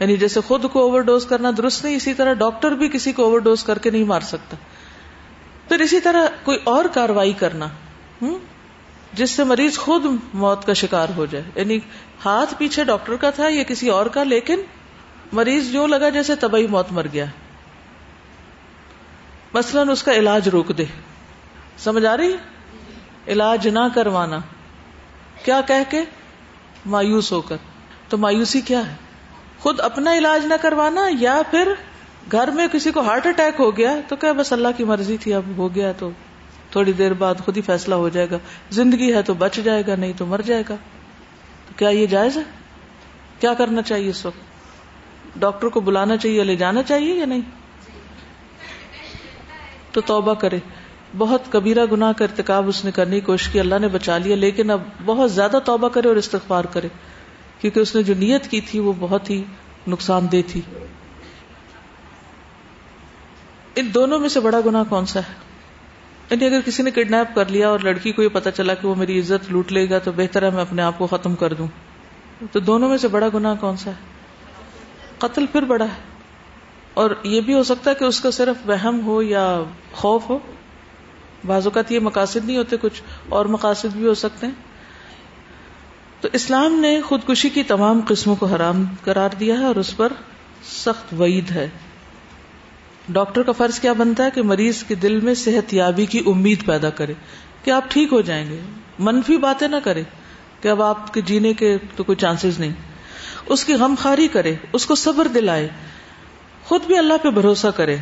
یعنی 0.00 0.16
جیسے 0.16 0.40
خود 0.40 0.64
کو 0.72 0.82
اوور 0.82 1.00
ڈوز 1.00 1.26
کرنا 1.26 1.50
درست 1.56 1.84
نہیں، 1.84 1.96
اسی 1.96 2.14
طرح 2.14 2.32
ڈاکٹر 2.32 2.72
بھی 2.72 2.88
کسی 2.88 3.12
کو 3.12 3.24
اوور 3.24 3.38
ڈوز 3.38 3.64
کر 3.64 3.78
کے 3.78 3.90
نہیں 3.90 4.04
مار 4.04 4.20
سکتا۔ 4.20 4.56
پھر 5.68 5.80
اسی 5.80 6.00
طرح 6.00 6.26
کوئی 6.44 6.58
اور 6.64 6.84
کاروائی 6.84 7.32
کرنا 7.32 7.66
ہوں 8.22 8.38
جس 9.12 9.30
سے 9.30 9.44
مریض 9.44 9.78
خود 9.78 10.04
موت 10.34 10.66
کا 10.66 10.72
شکار 10.72 11.08
ہو 11.16 11.26
جائے۔ 11.26 11.44
یعنی 11.54 11.78
ہاتھ 12.24 12.54
پیچھے 12.58 12.84
ڈاکٹر 12.84 13.16
کا 13.16 13.30
تھا 13.30 13.48
یا 13.48 13.62
کسی 13.62 13.88
اور 13.88 14.06
کا، 14.06 14.22
لیکن 14.22 14.60
مریض 15.32 15.72
جو 15.72 15.86
لگا 15.86 16.08
جیسے 16.08 16.36
تبھی 16.36 16.66
موت 16.66 16.86
مر 16.90 17.06
گیا۔ 17.12 17.24
مثلاً 19.54 19.88
اس 19.88 20.02
کا 20.02 20.12
علاج 20.12 20.48
روک 20.48 20.78
دے۔ 20.78 20.84
سمجھ 21.78 22.06
آ 22.06 22.16
رہی؟ 22.16 22.36
علاج 23.28 23.68
نہ 23.68 23.78
کروانا۔ 23.94 24.38
کیا 25.44 25.60
کہہ 25.60 25.90
کے؟ 25.90 26.04
مایوس 26.86 27.32
ہو 27.32 27.40
کر۔ 27.40 27.56
تو 28.08 28.18
مایوسی 28.18 28.60
کیا 28.60 28.90
ہے؟ 28.90 28.94
خود 29.58 29.80
اپنا 29.80 30.14
علاج 30.14 30.46
نہ 30.46 30.54
کروانا 30.60 31.00
یا 31.20 31.42
پھر 31.50 31.72
گھر 32.32 32.50
میں 32.50 32.66
کسی 32.72 32.90
کو 32.90 33.00
ہارٹ 33.00 33.26
اٹیک 33.26 33.60
ہو 33.60 33.76
گیا 33.76 33.96
تو 34.08 34.16
کیا 34.16 34.32
بس 34.32 34.52
اللہ 34.52 34.68
کی 34.76 34.84
مرضی 34.84 35.16
تھی، 35.16 35.34
اب 35.34 35.42
ہو 35.56 35.74
گیا 35.74 35.92
تو 35.92 36.10
تھوڑی 36.70 36.92
دیر 36.92 37.12
بعد 37.12 37.34
خود 37.44 37.56
ہی 37.56 37.62
فیصلہ 37.62 37.94
ہو 37.94 38.08
جائے 38.08 38.26
گا۔ 38.30 38.38
زندگی 38.70 39.14
ہے 39.14 39.22
تو 39.22 39.34
بچ 39.34 39.56
جائے 39.56 39.82
گا، 39.86 39.96
نہیں 39.96 40.12
تو 40.16 40.26
مر 40.26 40.40
جائے 40.40 40.62
گا۔ 40.68 40.74
تو 41.68 41.74
کیا 41.76 41.88
یہ 41.88 42.06
جائز 42.06 42.36
ہے؟ 42.36 42.42
کیا 43.40 43.54
کرنا 43.54 43.82
چاہیے 43.82 44.10
اس 44.10 44.26
وقت؟ 44.26 44.40
ڈاکٹر 45.38 45.68
کو 45.68 45.80
بلانا 45.80 46.16
چاہیے 46.16 46.44
لے 46.44 46.56
جانا 46.56 46.82
چاہیے 46.82 47.14
یا 47.14 47.26
نہیں؟ 47.26 47.59
تو 49.92 50.00
توبہ 50.00 50.34
کرے۔ 50.34 50.58
بہت 51.18 51.42
کبیرہ 51.50 51.86
گناہ 51.92 52.12
کا 52.12 52.24
ارتکاب 52.24 52.68
اس 52.68 52.84
نے 52.84 52.90
کرنے 52.90 53.20
کی 53.20 53.26
کوشش 53.26 53.48
کی، 53.48 53.60
اللہ 53.60 53.74
نے 53.80 53.88
بچا 53.88 54.18
لیا، 54.18 54.36
لیکن 54.36 54.70
اب 54.70 54.80
بہت 55.04 55.32
زیادہ 55.32 55.58
توبہ 55.64 55.88
کرے 55.88 56.08
اور 56.08 56.16
استغفار 56.16 56.64
کرے۔ 56.64 56.88
کیونکہ 57.60 57.80
اس 57.80 57.94
نے 57.94 58.02
جو 58.02 58.14
نیت 58.18 58.46
کی 58.46 58.60
تھی 58.60 58.78
وہ 58.78 58.92
بہت 58.98 59.30
ہی 59.30 59.44
نقصان 59.88 60.26
دہ 60.32 60.36
تھی۔ 60.46 60.60
ان 63.76 63.88
دونوں 63.94 64.18
میں 64.18 64.28
سے 64.28 64.40
بڑا 64.40 64.60
گنا 64.66 64.84
کون 64.88 65.06
سا 65.06 65.20
ہے؟ 65.20 65.34
یعنی 66.30 66.46
اگر 66.46 66.60
کسی 66.66 66.82
نے 66.82 66.90
کڈنیپ 66.90 67.34
کر 67.34 67.48
لیا 67.48 67.68
اور 67.68 67.78
لڑکی 67.78 68.12
کو 68.12 68.22
یہ 68.22 68.28
پتا 68.28 68.50
چلا 68.50 68.74
کہ 68.74 68.88
وہ 68.88 68.94
میری 68.94 69.20
عزت 69.20 69.52
لوٹ 69.52 69.72
لے 69.72 69.90
گا، 69.90 69.98
تو 69.98 70.12
بہتر 70.16 70.42
ہے 70.42 70.50
میں 70.50 70.62
اپنے 70.62 70.82
آپ 70.82 70.98
کو 70.98 71.06
ختم 71.06 71.34
کر 71.34 71.52
دوں۔ 71.52 71.66
تو 72.52 72.60
دونوں 72.60 72.88
میں 72.88 72.98
سے 72.98 73.08
بڑا 73.08 73.28
گنا 73.34 73.54
کون 73.54 73.76
سا 73.76 73.90
ہے؟ 73.90 73.96
قتل 75.18 75.46
پھر 75.46 75.62
بڑا 75.62 75.84
ہے۔ 75.84 76.09
اور 76.94 77.10
یہ 77.22 77.40
بھی 77.40 77.54
ہو 77.54 77.62
سکتا 77.62 77.90
ہے 77.90 77.94
کہ 77.94 78.04
اس 78.04 78.20
کا 78.20 78.30
صرف 78.30 78.68
وہم 78.68 79.06
ہو 79.06 79.22
یا 79.22 79.62
خوف 79.92 80.30
ہو۔ 80.30 80.38
بعض 81.46 81.66
اوقات 81.66 81.92
یہ 81.92 81.98
مقاصد 81.98 82.44
نہیں 82.44 82.56
ہوتے، 82.56 82.76
کچھ 82.80 83.02
اور 83.28 83.46
مقاصد 83.46 83.86
بھی 83.92 84.06
ہو 84.06 84.14
سکتے 84.14 84.46
ہیں۔ 84.46 84.54
تو 86.20 86.28
اسلام 86.32 86.72
نے 86.72 87.00
خودکشی 87.02 87.48
کی 87.48 87.62
تمام 87.62 88.00
قسموں 88.08 88.36
کو 88.36 88.46
حرام 88.46 88.84
قرار 89.04 89.28
دیا 89.40 89.58
ہے 89.58 89.64
اور 89.64 89.76
اس 89.76 89.96
پر 89.96 90.12
سخت 90.64 91.14
وعید 91.20 91.50
ہے۔ 91.50 91.68
ڈاکٹر 93.08 93.42
کا 93.42 93.52
فرض 93.52 93.80
کیا 93.80 93.92
بنتا 93.92 94.24
ہے 94.24 94.30
کہ 94.34 94.42
مریض 94.42 94.82
کے 94.82 94.94
دل 94.94 95.20
میں 95.20 95.34
صحت 95.34 95.74
یابی 95.74 96.06
کی 96.06 96.22
امید 96.26 96.66
پیدا 96.66 96.90
کرے 96.90 97.12
کہ 97.64 97.70
آپ 97.70 97.84
ٹھیک 97.88 98.12
ہو 98.12 98.20
جائیں 98.20 98.50
گے۔ 98.50 98.60
منفی 98.98 99.36
باتیں 99.36 99.68
نہ 99.68 99.76
کرے 99.84 100.02
کہ 100.60 100.68
اب 100.68 100.82
آپ 100.82 101.14
کے 101.14 101.20
جینے 101.20 101.52
کے 101.52 101.76
تو 101.96 102.04
کوئی 102.04 102.16
چانسز 102.16 102.60
نہیں۔ 102.60 102.72
اس 103.46 103.64
کی 103.64 103.74
غم 103.74 103.94
خاری 103.98 104.28
کرے، 104.28 104.54
اس 104.72 104.86
کو 104.86 104.94
صبر 104.94 105.28
دلائے۔ 105.28 105.68
خود 106.70 106.82
بھی 106.86 106.98
اللہ 106.98 107.14
پہ 107.22 107.30
بھروسہ 107.30 107.66
کرے 107.66 107.96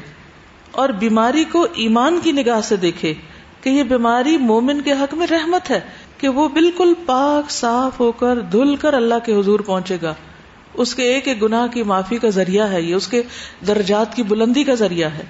اور 0.71 0.89
بیماری 0.89 1.45
کو 1.45 1.67
ایمان 1.75 2.21
کی 2.23 2.33
نگاہ 2.33 2.61
سے 2.61 2.77
دیکھے 2.77 3.15
کہ 3.61 3.71
یہ 3.71 3.83
بیماری 3.83 4.39
مومن 4.39 4.81
کے 4.81 4.93
حق 4.93 5.15
میں 5.15 5.27
رحمت 5.27 5.71
ہے 5.71 5.81
کہ 6.19 6.29
وہ 6.29 6.49
بالکل 6.49 6.93
پاک 7.07 7.51
صاف 7.51 8.01
ہو 8.01 8.13
کر 8.13 8.41
دھل 8.41 8.77
کر 8.77 8.95
اللہ 8.95 9.15
کے 9.25 9.35
حضور 9.35 9.61
پہنچے 9.61 9.97
گا۔ 10.03 10.15
اس 10.75 10.95
کے 10.95 11.03
ایک 11.03 11.29
ایک 11.29 11.43
گناہ 11.43 11.67
کی 11.67 11.83
معافی 11.83 12.17
کا 12.17 12.29
ذریعہ 12.29 12.73
ہے 12.73 12.83
یہ، 12.83 12.95
اس 12.95 13.09
کے 13.09 13.23
درجات 13.67 14.17
کی 14.17 14.23
بلندی 14.23 14.65
کا 14.65 14.75
ذریعہ 14.75 15.11
ہے۔ 15.11 15.25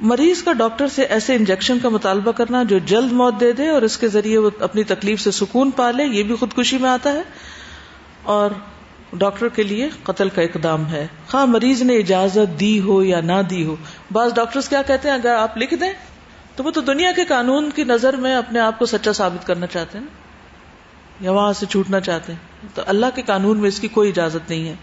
مریض 0.00 0.42
کا 0.42 0.52
ڈاکٹر 0.52 0.86
سے 0.86 1.02
ایسے 1.02 1.34
انجیکشن 1.34 1.78
کا 1.78 1.88
مطالبہ 1.88 2.32
کرنا 2.32 2.62
جو 2.62 2.78
جلد 2.78 3.12
موت 3.12 3.40
دے 3.40 3.52
دے 3.52 3.68
اور 3.68 3.82
اس 3.82 3.98
کے 3.98 4.08
ذریعے 4.08 4.38
وہ 4.38 4.50
اپنی 4.60 4.82
تکلیف 4.82 5.20
سے 5.20 5.30
سکون 5.30 5.70
پا 5.70 5.90
لے، 5.90 6.04
یہ 6.04 6.22
بھی 6.22 6.34
خودکشی 6.34 6.78
میں 6.78 6.90
آتا 6.90 7.12
ہے۔ 7.12 7.22
اور 8.22 8.50
ڈاکٹر 9.12 9.48
کے 9.48 9.62
لیے 9.62 9.88
قتل 10.02 10.28
کا 10.28 10.42
اقدام 10.42 10.86
ہے۔ 10.86 11.06
خواہ 11.30 11.44
مریض 11.44 11.82
نے 11.82 11.96
اجازت 11.96 12.60
دی 12.60 12.80
ہو 12.80 13.04
یا 13.04 13.20
نہ 13.20 13.42
دی 13.50 13.64
ہو۔ 13.64 13.76
بعض 14.12 14.34
ڈاکٹر 14.34 14.60
کیا 14.68 14.82
کہتے 14.82 15.08
ہیں، 15.08 15.14
اگر 15.14 15.34
آپ 15.34 15.58
لکھ 15.58 15.74
دیں 15.74 15.92
تو 16.56 16.64
وہ 16.64 16.70
تو 16.70 16.80
دنیا 16.80 17.12
کے 17.16 17.24
قانون 17.24 17.70
کی 17.74 17.84
نظر 17.84 18.16
میں 18.16 18.34
اپنے 18.34 18.58
آپ 18.58 18.78
کو 18.78 18.86
سچا 18.86 19.12
ثابت 19.12 19.46
کرنا 19.46 19.66
چاہتے 19.66 19.98
ہیں۔ 19.98 20.06
یا 21.20 21.30
وہاں 21.30 21.52
سے 21.52 21.66
چھوٹنا 21.66 22.00
چاہتے 22.00 22.32
ہیں۔ 22.32 22.68
تو 22.74 22.82
اللہ 22.86 23.06
کے 23.14 23.22
قانون 23.22 23.58
میں 23.58 23.68
اس 23.68 23.80
کی 23.80 23.88
کوئی 23.88 24.08
اجازت 24.08 24.50
نہیں 24.50 24.68
ہے۔ 24.68 24.74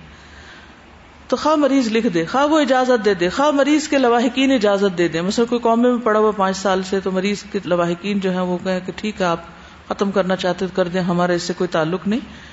تو 1.27 1.35
خواہ 1.35 1.55
مریض 1.55 1.87
لکھ 1.91 2.07
دے، 2.07 2.25
خواہ 2.25 2.45
وہ 2.45 2.59
اجازت 2.59 3.05
دے 3.05 3.13
دے، 3.13 3.29
خواہ 3.29 3.51
مریض 3.51 3.87
کے 3.87 3.97
لواحقین 3.97 4.51
اجازت 4.51 4.97
دے 4.97 5.07
دے۔ 5.07 5.21
مثلا 5.21 5.45
کوئی 5.45 5.61
قومے 5.61 5.89
میں 5.89 6.01
پڑا 6.01 6.19
ہوا 6.19 6.31
پانچ 6.31 6.57
سال 6.57 6.83
سے 6.83 6.99
تو 6.99 7.11
مریض 7.11 7.43
کے 7.51 7.59
لواحقین 7.65 8.19
جو 8.19 8.33
ہے 8.33 8.39
وہ 8.39 8.57
کہ 8.63 8.91
ٹھیک 8.95 9.21
ہے، 9.21 9.25
آپ 9.25 9.39
ختم 9.87 10.11
کرنا 10.11 10.35
چاہتے 10.35 10.65
کر 10.73 10.87
دیں، 10.87 11.01
ہمارا 11.01 11.33
اس 11.33 11.43
سے 11.43 11.53
کوئی 11.57 11.67
تعلق 11.67 12.07
نہیں۔ 12.07 12.52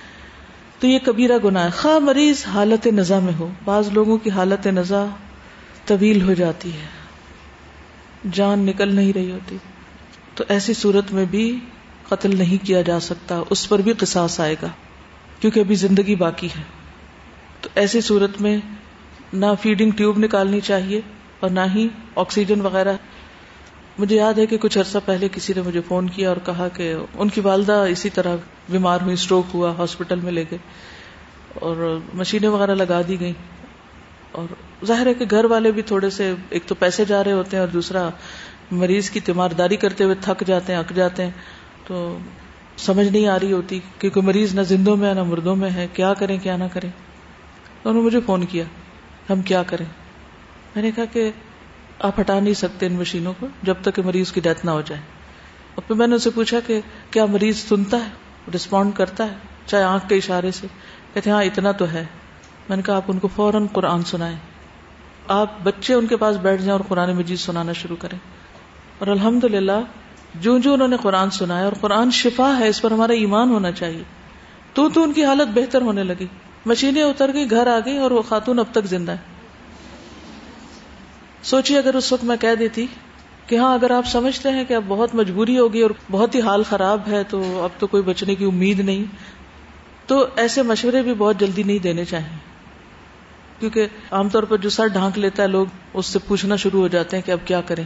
تو 0.81 0.87
یہ 0.87 0.99
کبیرہ 1.05 1.39
گناہ 1.45 1.65
ہے۔ 1.65 1.71
خواہ 1.71 1.99
مریض 1.99 2.47
حالت 2.47 2.87
نزا 2.87 3.19
میں 3.19 3.33
ہو، 3.39 3.51
بعض 3.65 3.89
لوگوں 3.93 4.19
کی 4.19 4.31
حالت 4.31 4.67
نزا 4.67 5.07
طویل 5.85 6.23
ہو 6.23 6.35
جاتی 6.35 6.73
ہے۔ 6.73 6.87
جان 8.33 8.59
نکل 8.59 8.95
نہیں 8.95 9.13
رہی 9.13 9.31
ہوتی۔ 9.31 9.57
تو 10.35 10.45
ایسی 10.49 10.75
صورت 10.75 11.13
میں 11.13 11.25
بھی 11.25 11.59
قتل 12.09 12.39
نہیں 12.39 12.67
کیا 12.67 12.83
جا 12.83 13.01
سکتا، 13.01 13.43
اس 13.51 13.69
پر 13.69 13.79
بھی 13.79 13.93
قصاص 13.93 14.41
آئے 14.41 14.57
گا۔ 14.63 14.69
کیونکہ 15.41 15.61
ابھی 15.61 15.75
زندگی 15.75 16.15
باقی 16.15 16.47
ہے۔ 16.47 16.63
تو 17.61 17.69
ایسی 17.75 18.01
صورت 18.01 18.41
میں 18.41 18.59
نہ 19.33 19.47
فیڈنگ 19.63 19.91
ٹیوب 19.91 20.19
نکالنی 20.19 20.61
چاہیے 20.61 21.01
اور 21.41 21.51
نہ 21.51 21.61
ہی 21.75 21.89
آکسیجن 22.17 22.61
وغیرہ 22.61 22.93
مجھے 24.01 24.17
یاد 24.17 24.35
ہے 24.35 24.47
کہ 24.47 24.59
کچھ 24.59 24.79
عرصہ 24.79 24.99
پہلے 25.05 25.29
کسی 25.33 25.53
نے 25.57 25.63
مجھے 25.63 25.81
فون 25.89 26.09
کیا 26.09 26.29
اور 26.29 26.37
کہا 26.47 26.69
کہ 26.69 26.95
ان 27.15 27.29
کی 27.29 27.41
والدہ 27.41 27.85
اسی 27.89 28.11
طرح 28.11 28.37
بیمار 28.69 29.01
ہوئی 29.01 29.15
اسٹروک 29.15 29.47
ہوا 29.55 29.71
ہاسپٹل 29.79 30.21
میں 30.21 30.33
لے 30.33 30.45
گئے 30.51 30.59
اور 31.55 31.99
مشینیں 32.15 32.49
وغیرہ 32.49 32.75
لگا 32.75 33.01
دی 33.09 33.21
گئی 33.21 33.33
اور 34.33 34.45
ظاہر 34.85 35.07
ہے 35.07 35.15
کہ 35.15 35.25
گھر 35.31 35.45
والے 35.45 35.73
بھی 35.73 35.83
تھوڑے 35.83 36.11
سے، 36.11 36.35
ایک 36.51 36.63
تو 36.67 36.75
پیسے 36.75 37.05
جا 37.05 37.25
رہے 37.25 37.33
ہوتے 37.33 37.57
ہیں 37.57 37.61
اور 37.61 37.69
دوسرا 37.69 38.09
مریض 38.71 39.11
کی 39.11 39.21
تیمارداری 39.21 39.77
کرتے 39.77 40.05
ہوئے 40.05 40.15
تھک 40.21 40.45
جاتے 40.47 40.73
ہیں، 40.73 40.81
اک 40.81 40.93
جاتے 40.95 41.25
ہیں۔ 41.25 41.31
تو 41.87 42.19
سمجھ 42.77 43.07
نہیں 43.07 43.27
آ 43.27 43.39
رہی 43.39 43.53
ہوتی 43.53 43.81
کیونکہ 43.99 44.21
مریض 44.21 44.55
نہ 44.55 44.61
زندوں 44.61 44.97
میں 44.97 45.15
نہ 45.15 45.23
مردوں 45.23 45.57
میں 45.57 45.71
ہے۔ 45.71 45.87
کیا 45.93 46.15
کریں، 46.15 46.39
کیا 46.43 46.57
نہ 46.57 46.65
کریں؟ 46.73 46.89
انہوں 46.89 47.95
نے 47.95 48.01
مجھے 48.01 48.21
فون 48.27 48.45
کیا، 48.45 48.65
ہم 49.31 49.43
کیا 49.43 49.63
کریں؟ 49.63 49.87
میں 50.75 50.83
نے 50.83 50.91
کہا 50.97 51.05
کہ 51.05 51.31
آپ 52.01 52.21
ہٹا 52.21 52.41
نہیں 52.41 52.55
سکتے 52.55 52.87
ان 52.87 52.93
مشینوں 52.93 53.33
کو 53.39 53.47
جب 53.63 53.75
تک 53.83 53.95
کہ 53.95 54.03
مریض 54.03 54.33
کی 54.33 54.41
ڈیتھ 54.41 54.67
نہ 54.67 54.71
ہو 54.71 54.81
جائے۔ 54.81 55.01
اور 55.75 55.83
پھر 55.87 55.95
میں 55.95 56.07
نے 56.07 56.15
اسے 56.15 56.31
پوچھا 56.31 56.61
کہ 56.67 56.81
کیا 57.11 57.25
مریض 57.27 57.57
سنتا 57.57 57.97
ہے؟ 57.97 58.09
رسپونڈ 58.55 58.95
کرتا 58.95 59.25
ہے؟ 59.25 59.37
چاہے 59.67 59.83
آنکھ 59.83 60.09
کے 60.09 60.17
اشارے 60.17 60.51
سے۔ 60.51 60.67
کہتے 61.15 61.31
ہاں 61.31 61.45
اتنا 61.45 61.73
تو 61.73 61.91
ہے۔ 61.91 62.07
میں 62.69 62.77
نے 62.77 62.83
کہا، 62.83 62.97
آپ 62.97 63.03
ان 63.09 63.19
کو 63.19 63.29
فوراً 63.29 63.67
قرآن 63.67 64.03
سنائیں۔ 64.03 64.37
آپ 65.29 65.53
بچے 65.63 65.95
ان 65.95 66.07
کے 66.07 66.17
پاس 66.17 66.37
بیٹھ 66.37 66.63
جائیں 66.63 66.73
اور 66.73 66.81
قرآن 66.89 67.17
مجید 67.17 67.39
سنانا 67.39 67.73
شروع 67.73 67.97
کریں۔ 67.99 68.19
اور 68.99 69.09
الحمد 69.09 69.45
للہ 69.45 69.81
جو 70.35 70.59
جو 70.59 70.75
انہوں 70.75 70.89
نے 70.89 70.97
قرآن 71.03 71.31
سنایا، 71.31 71.65
اور 71.65 71.73
قرآن 71.81 72.11
شفا 72.11 72.59
ہے، 72.59 72.69
اس 72.69 72.83
پر 72.83 72.91
ہمارا 72.91 73.13
ایمان 73.13 73.51
ہونا 73.51 73.73
چاہیے۔ 73.73 74.03
تو 74.75 74.89
تو 74.89 75.03
ان 75.03 75.13
کی 75.13 75.25
حالت 75.25 75.49
بہتر 75.55 75.83
ہونے 75.83 76.05
لگی۔ 76.05 76.27
مشینیں 76.67 77.03
اتر 77.03 77.31
گئی 77.35 77.51
گھر 77.51 77.67
آ 77.67 77.79
گئی 77.85 77.99
اور 77.99 78.11
وہ 78.11 78.23
خاتون 78.23 78.59
اب 78.59 78.67
تک 78.71 78.85
زندہ 78.85 79.13
ہے 79.13 79.40
سوچیے 81.43 81.79
اگر 81.79 81.95
اس 81.95 82.13
وقت 82.13 82.25
میں 82.25 82.37
کہہ 82.37 82.55
دیتی 82.55 82.87
کہ 83.47 83.57
ہاں 83.57 83.75
اگر 83.75 83.91
آپ 83.91 84.07
سمجھتے 84.07 84.51
ہیں 84.51 84.65
کہ 84.65 84.75
اب 84.75 84.85
بہت 84.89 85.15
مجبوری 85.15 85.59
ہوگی 85.59 85.83
اور 85.83 85.91
بہت 86.11 86.35
ہی 86.35 86.41
حال 86.41 86.63
خراب 86.63 87.01
ہے، 87.09 87.25
تو 87.25 87.63
اب 87.65 87.81
تو 87.81 87.87
کوئی 87.87 88.03
بچنے 88.03 88.35
کی 88.35 88.45
امید 88.45 88.81
نہیں۔ 88.81 89.05
تو 90.07 90.27
ایسے 90.37 90.63
مشورے 90.63 91.03
بھی 91.03 91.15
بہت 91.15 91.41
جلدی 91.41 91.63
نہیں 91.63 91.79
دینے 91.79 92.05
چاہیے۔ 92.05 92.37
کیونکہ 93.59 93.87
عام 94.11 94.29
طور 94.29 94.43
پر 94.43 94.57
جو 94.57 94.71
سر 94.71 94.87
ڈھانک 94.87 95.19
لیتا 95.19 95.43
ہے 95.43 95.49
لوگ، 95.49 95.67
اس 95.95 96.07
سے 96.07 96.19
پوچھنا 96.19 96.57
شروع 96.57 96.81
ہو 96.81 96.89
جاتے 96.89 97.17
ہیں 97.17 97.27
کہ 97.27 97.33
اب 97.33 97.39
کیا 97.45 97.61
کریں۔ 97.61 97.85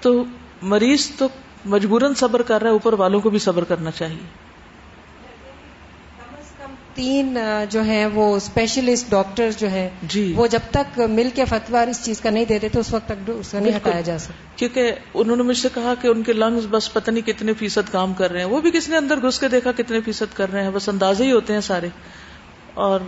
تو 0.00 0.24
مریض 0.62 1.10
تو 1.18 1.28
مجبوراً 1.64 2.14
صبر 2.14 2.42
کر 2.42 2.60
رہا 2.60 2.66
ہے، 2.66 2.72
اوپر 2.72 2.92
والوں 2.92 3.20
کو 3.20 3.30
بھی 3.30 3.38
صبر 3.38 3.64
کرنا 3.64 3.90
چاہیے۔ 3.90 4.45
تین 6.96 7.38
جو 7.70 7.84
ہے 7.84 8.06
وہ 8.06 8.36
اسپیشلسٹ 8.36 9.10
ڈاکٹر 9.10 9.50
جو 9.58 9.70
ہے 9.70 9.90
جی۔ 10.02 10.32
وہ 10.36 10.46
جب 10.46 10.58
تک 10.70 10.98
مل 10.98 11.28
کے 11.34 11.44
فتوار 11.44 11.88
اس 11.88 12.04
چیز 12.04 12.20
کا 12.20 12.30
نہیں 12.30 12.44
دیتے 12.44 12.68
تو 12.68 12.80
اس 12.80 12.92
وقت 12.92 13.08
تک 13.08 13.30
اس 13.38 13.50
کا 13.50 13.60
نہیں 13.60 13.76
ہٹایا 13.76 14.00
جا 14.00 14.18
سکتا۔ 14.18 14.56
کیونکہ 14.56 14.92
انہوں 15.14 15.36
نے 15.36 15.42
مجھ 15.42 15.58
سے 15.58 15.68
کہا 15.74 15.94
کہ 16.02 16.08
ان 16.08 16.22
کے 16.22 16.32
لنگز 16.32 16.66
بس 16.70 16.92
پتہ 16.92 17.10
نہیں 17.10 17.26
کتنے 17.26 17.52
فیصد 17.52 17.92
کام 17.92 18.14
کر 18.14 18.30
رہے 18.30 18.40
ہیں۔ 18.40 18.46
وہ 18.46 18.60
بھی 18.60 18.70
کس 18.70 18.88
نے 18.88 18.96
اندر 18.96 19.18
گھس 19.18 19.38
کے 19.38 19.48
دیکھا 19.48 19.72
کتنے 19.72 20.00
فیصد 20.00 20.34
کر 20.34 20.52
رہے 20.52 20.62
ہیں۔ 20.62 20.70
بس 20.70 20.88
اندازے 20.88 21.24
ہی 21.24 21.32
ہوتے 21.32 21.52
ہیں 21.52 21.60
سارے۔ 21.60 21.88
اور 22.74 23.00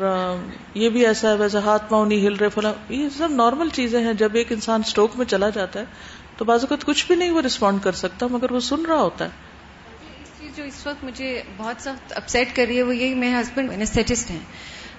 یہ 0.75 0.89
بھی 0.89 1.07
ایسا 1.07 1.31
ہے 1.31 1.35
ویسے 1.35 1.59
ہاتھ 1.59 1.83
پاؤں 1.89 2.07
نہیں 2.07 2.27
ہل 2.27 2.35
رہے 2.35 2.49
فلاں۔ 2.49 2.73
یہ 2.89 3.09
سب 3.19 3.31
نارمل 3.31 3.69
چیزیں 3.73 4.05
ہیں۔ 4.05 4.13
جب 4.13 4.29
ایک 4.35 4.53
انسان 4.53 4.83
اسٹروک 4.87 5.11
میں 5.15 5.27
چلا 5.27 5.51
جاتا 5.51 5.81
ہے 5.81 5.85
تو 6.37 6.45
اوقات 6.53 6.85
کچھ 6.85 7.07
بھی 7.07 7.15
نہیں 7.15 7.31
وہ 7.31 7.43
رسپونڈ 7.43 7.79
کر 7.83 7.93
سکتا 7.93 8.27
مگر 8.27 8.53
وہ 8.53 8.61
سن 8.61 8.87
رہا 8.87 9.03
ہوتا 9.03 9.25
ہے۔ 9.25 9.48
جو 10.59 10.65
اس 10.65 10.87
وقت 10.87 11.05
مجھے 11.05 11.43
بہت 11.57 11.83
سخت 11.83 12.13
اپسیٹ 12.17 12.57
کر 12.57 12.65
رہی 12.69 12.77
ہے 12.77 12.83
وہ 12.83 12.97
یہی 12.97 13.15
میرے 13.15 13.35
ہسبینڈ 13.35 13.71
انسٹیٹسٹ 13.73 14.31
ہیں۔ 14.31 14.39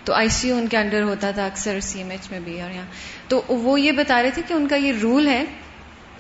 تو 0.04 0.14
آئی 0.14 0.30
سی 0.30 0.48
یو 0.48 0.56
ان 0.56 0.68
کے 0.68 0.78
انڈر 0.78 1.02
ہوتا 1.02 1.32
تھا، 1.32 1.46
اکثر 1.46 1.80
سی 1.80 2.00
ایم 2.00 2.10
ایچ 2.10 2.32
میں 2.32 2.40
بھی 2.40 2.62
اور 2.62 2.72
یہاں۔ 2.72 2.86
تو 3.28 3.42
وہ 3.48 3.82
یہ 3.82 3.92
بتا 3.92 4.24
رہے 4.24 4.30
تھے 4.30 4.42
کہ 4.48 4.54
ان 4.54 4.68
کا 4.68 4.76
یہ 4.76 4.92
رول 5.02 5.28
ہے 5.28 5.46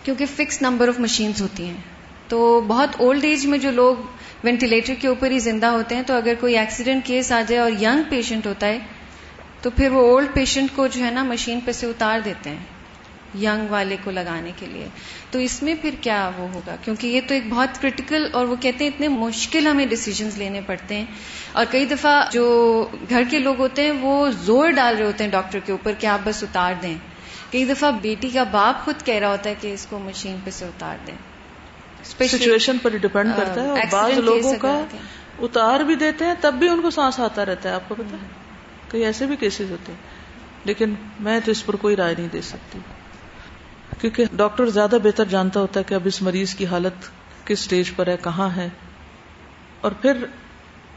کیونکہ 0.04 0.25
فکس 0.25 0.62
نمبر 0.62 0.88
آف 0.88 0.99
مشینز 0.99 1.41
ہوتی 1.41 1.65
ہیں۔ 1.65 1.78
تو 2.28 2.62
بہت 2.67 2.89
اولڈ 2.97 3.23
ایج 3.23 3.45
میں 3.45 3.58
جو 3.58 3.71
لوگ 3.71 3.95
وینٹیلیٹر 4.43 4.93
کے 5.02 5.08
اوپر 5.08 5.32
ہی 5.32 5.39
زندہ 5.39 5.65
ہوتے 5.65 5.95
ہیں، 5.95 6.04
تو 6.04 6.13
اگر 6.13 6.34
کوئی 6.39 6.58
ایکسیڈنٹ 6.58 7.06
کیس 7.06 7.32
آ 7.32 7.41
جائے 7.47 7.62
اور 7.62 7.71
ینگ 7.82 8.02
پیشنٹ 8.10 8.47
ہوتا 8.47 8.67
ہے، 8.67 8.80
تو 9.62 9.69
پھر 9.69 9.91
وہ 9.91 10.12
اولڈ 10.12 10.28
پیشنٹ 10.34 10.69
کو 10.75 10.88
جو 10.88 11.06
ہے 11.06 11.12
نا 11.12 11.23
مشین 11.23 11.60
پہ 11.65 11.71
سے 11.71 11.88
اتار 11.88 12.19
دیتے 12.25 12.49
ہیں۔ 12.49 12.78
ینگ 13.35 13.71
والے 13.71 13.97
کو 14.03 14.11
لگانے 14.11 14.51
کے 14.55 14.65
لیے۔ 14.65 14.87
تو 15.31 15.39
اس 15.39 15.63
میں 15.63 15.75
پھر 15.81 15.89
کیا 16.01 16.31
وہ 16.37 16.47
ہوگا؟ 16.53 16.75
کیونکہ 16.83 17.07
یہ 17.07 17.21
تو 17.27 17.33
ایک 17.33 17.43
بہت 17.49 17.81
کرٹیکل 17.81 18.27
اور 18.33 18.45
وہ 18.45 18.55
کہتے 18.59 18.83
ہیں 18.83 18.91
اتنے 18.91 19.07
مشکل 19.07 19.67
ہمیں 19.67 19.85
ڈیسیزنز 19.85 20.37
لینے 20.37 20.61
پڑتے 20.65 20.95
ہیں۔ 20.95 21.05
اور 21.51 21.65
کئی 21.71 21.85
دفعہ 21.85 22.23
جو 22.31 22.87
گھر 23.09 23.23
کے 23.29 23.39
لوگ 23.39 23.59
ہوتے 23.59 23.83
ہیں 23.83 23.91
وہ 23.91 24.29
زور 24.29 24.69
ڈال 24.69 24.97
رہے 24.97 25.05
ہوتے 25.05 25.23
ہیں 25.23 25.31
ڈاکٹر 25.31 25.59
کے 25.65 25.71
اوپر 25.71 25.91
کہ 25.99 26.07
آپ 26.07 26.19
بس 26.23 26.43
اتار 26.43 26.73
دیں۔ 26.81 26.95
کئی 27.51 27.65
دفعہ 27.65 27.91
بیٹی 27.91 28.29
کا 28.29 28.43
باپ 28.43 28.85
خود 28.85 28.95
کہہ 29.05 29.15
رہا 29.15 29.29
ہوتا 29.29 29.49
ہے 29.49 29.55
کہ 29.61 29.73
اس 29.73 29.87
کو 29.89 29.99
مشین 29.99 30.37
پہ 30.43 30.49
سے 30.49 30.65
اتار 30.65 30.97
دیں۔ 31.07 31.15
سچویشن 32.03 32.77
پر 32.77 32.89
ڈپینڈ 32.97 33.31
کرتا 33.37 33.63
ہے 33.63 33.69
اور 33.69 33.79
بعض 33.91 34.11
لوگوں 34.17 34.55
کا 34.55 34.85
اتار 35.39 35.79
بھی 35.79 35.95
دیتے 35.95 36.25
ہیں 36.25 36.33
تب 36.41 36.53
بھی 36.53 36.69
ان 36.69 36.81
کو 36.81 36.89
سانس 36.89 37.19
آتا 37.19 37.45
رہتا 37.45 37.69
ہے۔ 37.69 37.73
آپ 37.73 37.89
کو 37.89 37.95
پتا 37.95 38.15
کئی 38.89 39.05
ایسے 39.05 39.25
بھی 39.25 39.35
کیسز 39.35 39.71
ہوتے 39.71 39.91
ہیں۔ 39.91 39.99
لیکن 40.65 40.93
میں 41.19 41.39
تو 41.45 41.51
اس 41.51 41.65
پر 41.65 41.75
کوئی 41.75 41.95
رائے 41.95 42.15
نہیں 42.17 42.27
دے 42.33 42.41
سکتی۔ 42.41 42.79
کیونکہ 44.01 44.25
ڈاکٹر 44.33 44.65
زیادہ 44.65 44.97
بہتر 45.03 45.25
جانتا 45.25 45.59
ہوتا 45.59 45.79
ہے 45.79 45.85
کہ 45.88 45.93
اب 45.93 46.01
اس 46.05 46.21
مریض 46.21 46.55
کی 46.55 46.65
حالت 46.65 47.05
کس 47.47 47.59
اسٹیج 47.59 47.91
پر 47.95 48.07
ہے، 48.07 48.15
کہاں 48.23 48.49
ہے۔ 48.55 48.69
اور 49.81 49.91
پھر 49.91 50.25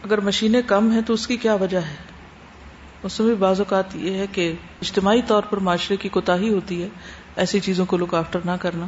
اگر 0.03 0.21
مشینیں 0.21 0.63
کم 0.67 0.91
ہیں 0.91 1.01
تو 1.01 1.13
اس 1.13 1.27
کی 1.27 1.37
کیا 1.37 1.55
وجہ 1.55 1.79
ہے؟ 1.79 1.97
اس 3.03 3.21
میں 3.21 3.29
بھی 3.29 3.37
بعض 3.37 3.61
اوقات 3.61 3.97
یہ 3.97 4.15
ہے 4.15 4.27
کہ 4.33 4.53
اجتماعی 4.83 5.21
طور 5.27 5.43
پر 5.43 5.57
معاشرے 5.57 5.97
کی 5.97 6.09
کوتا 6.09 6.35
ہوتی 6.35 6.83
ہے، 6.83 6.89
ایسی 7.37 7.61
چیزوں 7.61 7.87
کو 7.87 7.97
لک 7.97 8.15
آفٹر 8.15 8.39
نہ 8.45 8.51
کرنا۔ 8.61 8.87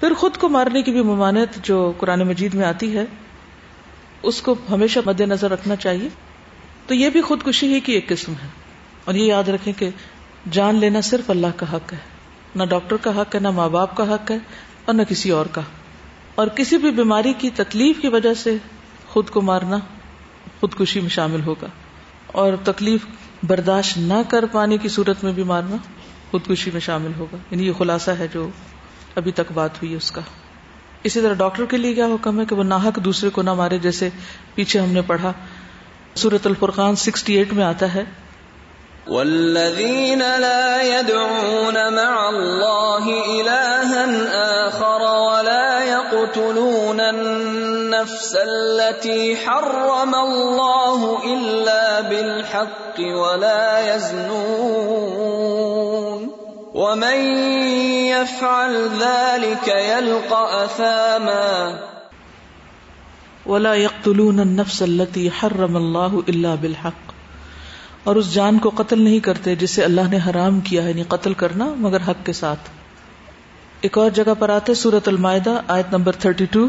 پھر 0.00 0.14
خود 0.14 0.36
کو 0.36 0.48
مارنے 0.48 0.82
کی 0.82 0.90
بھی 0.90 1.02
ممانعت 1.02 1.64
جو 1.64 1.92
قرآن 1.98 2.20
مجید 2.20 2.54
میں 2.54 2.64
آتی 2.64 2.96
ہے، 2.96 3.04
اس 4.22 4.42
کو 4.42 4.54
ہمیشہ 4.70 4.98
مد 5.06 5.20
نظر 5.20 5.50
رکھنا 5.50 5.76
چاہیے۔ 5.76 6.08
تو 6.86 6.94
یہ 6.94 7.10
بھی 7.10 7.20
خودکشی 7.20 7.74
ہی 7.74 7.80
کی 7.80 7.92
ایک 7.92 8.08
قسم 8.08 8.32
ہے۔ 8.32 8.48
اور 9.04 9.14
یہ 9.14 9.24
یاد 9.24 9.48
رکھیں 9.48 9.72
کہ 9.78 9.90
جان 10.50 10.74
لینا 10.74 11.00
صرف 11.00 11.30
اللہ 11.30 11.46
کا 11.56 11.72
حق 11.72 11.92
ہے۔ 11.92 12.15
نہ 12.56 12.64
ڈاکٹر 12.64 12.96
کا 12.96 13.20
حق 13.20 13.34
ہے، 13.34 13.40
نہ 13.40 13.50
ماں 13.50 13.68
باپ 13.68 13.96
کا 13.96 14.14
حق 14.14 14.30
ہے 14.30 14.38
اور 14.84 14.94
نہ 14.94 15.02
کسی 15.02 15.30
اور 15.30 15.46
کا۔ 15.46 15.60
اور 16.34 16.46
کسی 16.46 16.76
بھی 16.76 16.90
بیماری 16.90 17.32
کی 17.38 17.50
تکلیف 17.50 18.00
کی 18.00 18.08
وجہ 18.08 18.34
سے 18.34 18.56
خود 19.08 19.30
کو 19.30 19.40
مارنا 19.40 19.76
خودکشی 20.60 21.00
میں 21.00 21.08
شامل 21.08 21.40
ہوگا۔ 21.42 21.66
اور 22.26 22.52
تکلیف 22.64 23.06
برداشت 23.42 23.98
نہ 23.98 24.14
کر 24.28 24.44
پانے 24.52 24.78
کی 24.78 24.88
صورت 24.88 25.24
میں 25.24 25.32
بھی 25.32 25.42
مارنا 25.42 25.76
خودکشی 26.30 26.70
میں 26.72 26.80
شامل 26.80 27.10
ہوگا۔ 27.18 27.36
یعنی 27.50 27.66
یہ 27.66 27.72
خلاصہ 27.72 28.10
ہے 28.10 28.26
جو 28.32 28.48
ابھی 29.14 29.32
تک 29.32 29.52
بات 29.54 29.82
ہوئی 29.82 29.94
اس 29.94 30.10
کا۔ 30.10 30.20
اسی 31.02 31.20
طرح 31.20 31.32
ڈاکٹر 31.32 31.64
کے 31.64 31.76
لیے 31.76 31.94
کیا 31.94 32.06
حکم 32.06 32.40
ہے 32.40 32.44
کہ 32.44 32.54
وہ 32.54 32.64
ناحک 32.64 32.96
دوسرے 33.04 33.30
کو 33.30 33.42
نہ 33.42 33.54
مارے، 33.54 33.78
جیسے 33.78 34.08
پیچھے 34.54 34.80
ہم 34.80 34.92
نے 34.92 35.02
پڑھا۔ 35.02 35.32
سورت 36.14 36.46
الفرقان 36.46 36.96
سکسٹی 36.96 37.34
ایٹ 37.34 37.52
میں 37.52 37.64
آتا 37.64 37.94
ہے۔ 37.94 38.04
والذين 39.08 40.18
لا 40.18 40.98
يدعون 40.98 41.94
مع 41.94 42.28
الله 42.28 43.04
إلها 43.40 44.04
آخر 44.68 45.02
ولا 45.02 45.84
يقتلون 45.84 47.00
النفس 47.00 48.36
التي 48.36 49.36
حرم 49.36 50.14
الله 50.14 51.18
إلا 51.34 52.00
بالحق 52.00 53.00
ولا 53.00 53.94
يزنون 53.94 55.36
ومن 56.74 57.18
يفعل 58.10 58.90
ذلك 59.00 59.68
يلقى 59.68 60.64
أثاما 60.64 61.78
ولا 63.46 63.74
يقتلون 63.74 64.40
النفس 64.40 64.82
التي 64.82 65.30
حرم 65.30 65.76
الله 65.76 66.24
إلا 66.28 66.54
بالحق 66.54 67.15
اور 68.06 68.16
اس 68.16 68.34
جان 68.34 68.58
کو 68.58 68.70
قتل 68.76 69.02
نہیں 69.02 69.20
کرتے 69.20 69.56
جسے 69.56 69.84
اللہ 69.84 70.08
نے 70.10 70.18
حرام 70.30 70.60
کیا 70.60 70.82
ہے 70.82 70.88
یعنی 70.88 71.02
قتل 71.08 71.34
کرنا 71.34 71.64
مگر 71.76 71.98
حق 72.08 72.26
کے 72.26 72.32
ساتھ۔ 72.32 72.68
ایک 73.80 73.98
اور 73.98 74.10
جگہ 74.10 74.34
پر 74.38 74.48
آتے 74.48 74.74
سورت 74.74 75.08
المائدہ، 75.08 75.60
آیت 75.68 75.92
نمبر 75.92 76.12
32 76.26 76.68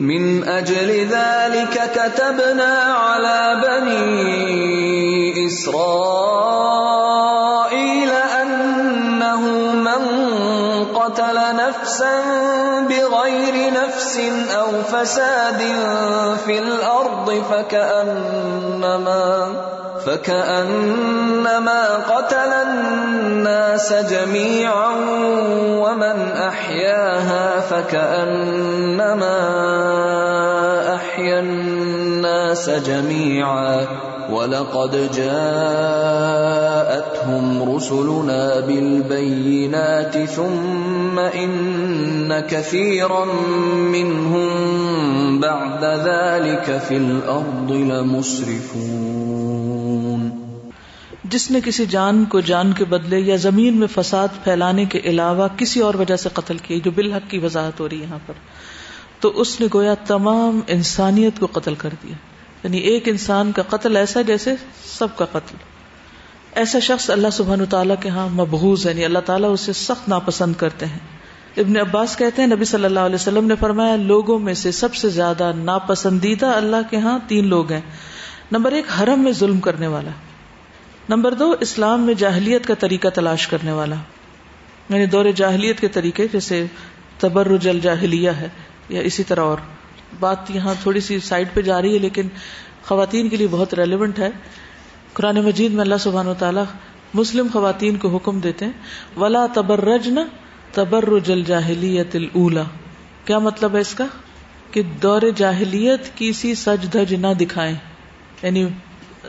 من 0.00 0.40
اجل 0.48 0.90
ذلك 1.10 1.78
كتبنا 1.94 2.70
على 2.96 3.40
بني 3.62 4.06
اسرائيل 5.46 6.12
انه 8.40 9.42
من 9.74 10.06
قتل 10.94 11.38
نفسا 11.52 12.14
بغير 12.88 13.58
نفس 13.72 14.18
او 14.54 14.70
فساد 14.90 15.60
في 16.44 16.58
الارض 16.58 17.30
فكانما 17.48 19.30
فكأنما 20.06 21.96
قتل 21.96 22.52
الناس 22.68 23.92
جميعا 23.92 24.90
ومن 25.80 26.32
أحياها 26.32 27.60
فكأنما 27.60 29.36
أحيا 30.94 31.40
الناس 31.40 32.70
جميعا 32.70 33.86
ولقد 34.32 35.10
جاءتهم 35.16 36.50
رسلنا 37.74 38.60
بالبينات 38.60 40.18
ثم 40.18 41.18
إن 41.18 42.40
كثيرا 42.40 43.24
منهم 43.92 44.50
بعد 45.40 45.84
ذلك 45.84 46.80
في 46.88 46.96
الأرض 46.96 47.72
لمسرفون 47.72 49.40
جس 51.24 51.50
نے 51.50 51.60
کسی 51.64 51.86
جان 51.86 52.24
کو 52.24 52.40
جان 52.40 52.72
کے 52.72 52.84
بدلے 52.84 53.18
یا 53.18 53.36
زمین 53.36 53.76
میں 53.76 53.86
فساد 53.86 54.28
پھیلانے 54.44 54.84
کے 54.84 55.00
علاوہ 55.04 55.48
کسی 55.56 55.80
اور 55.80 55.94
وجہ 55.94 56.16
سے 56.16 56.28
قتل 56.32 56.58
کیا 56.58 56.78
جو 56.84 56.90
بالحق 56.90 57.30
کی 57.30 57.38
وضاحت 57.38 57.80
ہو 57.80 57.88
رہی 57.88 57.98
ہے 57.98 58.02
یہاں 58.02 58.18
پر، 58.26 58.34
تو 59.20 59.32
اس 59.34 59.60
نے 59.60 59.66
گویا 59.74 59.94
تمام 59.94 60.60
انسانیت 60.66 61.40
کو 61.40 61.46
قتل 61.46 61.74
کر 61.74 61.88
دیا۔ 62.02 62.14
یعنی 62.64 62.78
ایک 62.78 63.08
انسان 63.08 63.52
کا 63.52 63.62
قتل 63.62 63.96
ایسا 63.96 64.22
جیسے 64.22 64.54
سب 64.84 65.16
کا 65.16 65.24
قتل۔ 65.24 65.56
ایسا 66.54 66.78
شخص 66.78 67.10
اللہ 67.10 67.28
سبحان 67.32 67.64
تعالیٰ 67.64 67.96
کے 68.00 68.08
ہاں 68.08 68.28
مبغوز 68.28 68.86
ہے 68.86 68.90
یعنی 68.90 69.04
اللہ 69.04 69.18
تعالیٰ 69.18 69.52
اسے 69.52 69.72
سخت 69.72 70.08
ناپسند 70.08 70.54
کرتے 70.54 70.86
ہیں۔ 70.86 70.98
ابن 71.56 71.76
عباس 71.76 72.16
کہتے 72.16 72.42
ہیں، 72.42 72.48
نبی 72.48 72.64
صلی 72.64 72.84
اللہ 72.84 73.00
علیہ 73.00 73.14
وسلم 73.14 73.46
نے 73.46 73.54
فرمایا، 73.54 73.96
لوگوں 73.96 74.38
میں 74.38 74.54
سے 74.54 74.70
سب 74.70 74.94
سے 74.94 75.08
زیادہ 75.08 75.52
ناپسندیدہ 75.56 76.46
اللہ 76.46 76.76
کے 76.90 76.96
ہاں 76.96 77.18
تین 77.26 77.46
لوگ 77.46 77.72
ہیں۔ 77.72 77.80
نمبر 78.52 78.72
ایک، 78.72 78.84
حرم 79.02 79.20
میں 79.20 79.32
ظلم 79.32 79.60
کرنے 79.60 79.86
والا. 79.86 80.10
نمبر 81.08 81.34
دو، 81.34 81.54
اسلام 81.60 82.02
میں 82.02 82.14
جاہلیت 82.14 82.66
کا 82.66 82.74
طریقہ 82.74 83.08
تلاش 83.08 83.48
کرنے 83.48 83.72
والا. 83.72 83.94
یعنی 84.88 85.06
دور 85.06 85.24
جاہلیت 85.36 85.80
کے 85.80 85.88
طریقے، 85.88 86.28
جیسے 86.32 86.66
تبرج 87.18 87.68
الجاہلیہ 87.68 88.30
ہے، 88.30 88.48
یا 88.88 89.00
اسی 89.00 89.24
طرح 89.24 89.40
اور. 89.40 89.58
بات 90.20 90.50
یہاں 90.50 90.74
تھوڑی 90.82 91.00
سی 91.00 91.20
سائڈ 91.20 91.48
پہ 91.54 91.62
جا 91.62 91.82
رہی 91.82 91.94
ہے، 91.94 91.98
لیکن 91.98 92.28
خواتین 92.82 93.28
کے 93.28 93.36
لیے 93.36 93.46
بہت 93.50 93.74
ریلیونٹ 93.74 94.18
ہے. 94.18 94.30
قرآن 95.12 95.36
مجید 95.36 95.72
میں 95.72 95.80
اللہ 95.80 95.94
سبحان 96.00 96.26
و 96.26 96.34
تعالیٰ 96.34 96.64
مسلم 97.14 97.46
خواتین 97.52 97.96
کو 97.96 98.16
حکم 98.16 98.40
دیتے 98.40 98.64
ہیں، 98.64 98.72
ولا 99.16 99.46
تبرج 99.54 100.08
نہ 100.08 100.20
تبرج 100.72 101.30
الجاہلیت 101.30 102.16
الا 102.16 102.62
کیا 103.24 103.38
مطلب 103.38 103.74
ہے 103.74 103.80
اس 103.80 103.94
کا؟ 103.94 104.06
کہ 104.70 104.82
دور 104.82 105.22
جاہلیت 105.36 106.00
کسی 106.14 106.54
سج 106.54 106.92
دھج 106.92 107.14
نہ 107.14 107.26
دکھائیں۔ 107.40 107.74
یعنی 108.42 108.66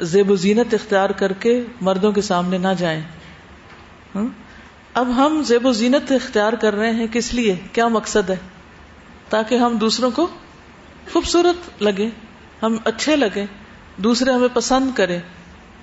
زیب 0.01 0.31
و 0.31 0.35
زینت 0.35 0.73
اختیار 0.73 1.09
کر 1.09 1.33
کے 1.33 1.63
مردوں 1.81 2.11
کے 2.11 2.21
سامنے 2.21 2.57
نہ 2.57 2.67
جائیں۔ 2.77 3.01
اب 4.93 5.09
ہم 5.17 5.41
زیب 5.43 5.65
و 5.65 5.71
زینت 5.71 6.11
اختیار 6.11 6.53
کر 6.53 6.75
رہے 6.75 6.91
ہیں 6.91 7.07
کس 7.07 7.33
لیے؟ 7.33 7.55
کیا 7.73 7.87
مقصد 7.87 8.29
ہے؟ 8.29 8.35
تاکہ 9.29 9.55
ہم 9.55 9.77
دوسروں 9.77 10.11
کو 10.11 10.27
خوبصورت 11.13 11.83
لگے 11.83 12.09
ہم 12.63 12.77
اچھے 12.83 13.15
لگے 13.15 13.45
دوسرے 13.97 14.31
ہمیں 14.31 14.47
پسند 14.53 14.91
کرے 14.95 15.19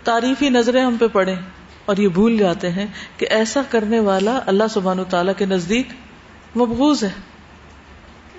تعریفی 0.05 0.49
نظریں 0.49 0.83
ہم 0.83 0.97
پہ 1.01 1.07
پڑے 1.07 1.35
اور 1.85 1.97
یہ 1.97 2.09
بھول 2.09 2.39
جاتے 2.39 2.70
ہیں 2.70 2.87
کہ 3.16 3.26
ایسا 3.31 3.61
کرنے 3.70 4.01
والا 4.01 4.41
اللہ 4.47 4.64
سبحان 4.70 4.99
تعالیٰ 5.11 5.33
کے 5.37 5.47
نزدیک 5.47 5.89
مبغوز 6.57 7.05
ہے۔ 7.05 7.11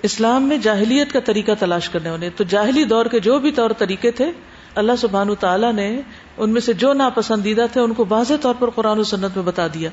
اسلام 0.02 0.42
میں 0.42 0.56
جاہلیت 0.56 1.12
کا 1.12 1.20
طریقہ 1.20 1.52
تلاش 1.58 1.88
کرنے 1.88 2.10
والے، 2.10 2.30
تو 2.30 2.44
جاہلی 2.44 2.84
دور 2.84 3.06
کے 3.06 3.20
جو 3.20 3.38
بھی 3.38 3.52
طور 3.52 3.70
طریقے 3.78 4.10
تھے 4.10 4.30
اللہ 4.74 4.96
سبحان 4.98 5.34
تعالیٰ 5.40 5.72
نے 5.72 6.00
ان 6.36 6.50
میں 6.50 6.60
سے 6.60 6.72
جو 6.72 6.92
ناپسندیدہ 6.92 7.66
تھے 7.72 7.80
ان 7.80 7.94
کو 7.94 8.04
واضح 8.08 8.34
طور 8.40 8.54
پر 8.58 8.70
قرآن 8.70 8.98
و 8.98 9.04
سنت 9.04 9.36
میں 9.36 9.44
بتا 9.44 9.66
دیا۔ 9.74 9.90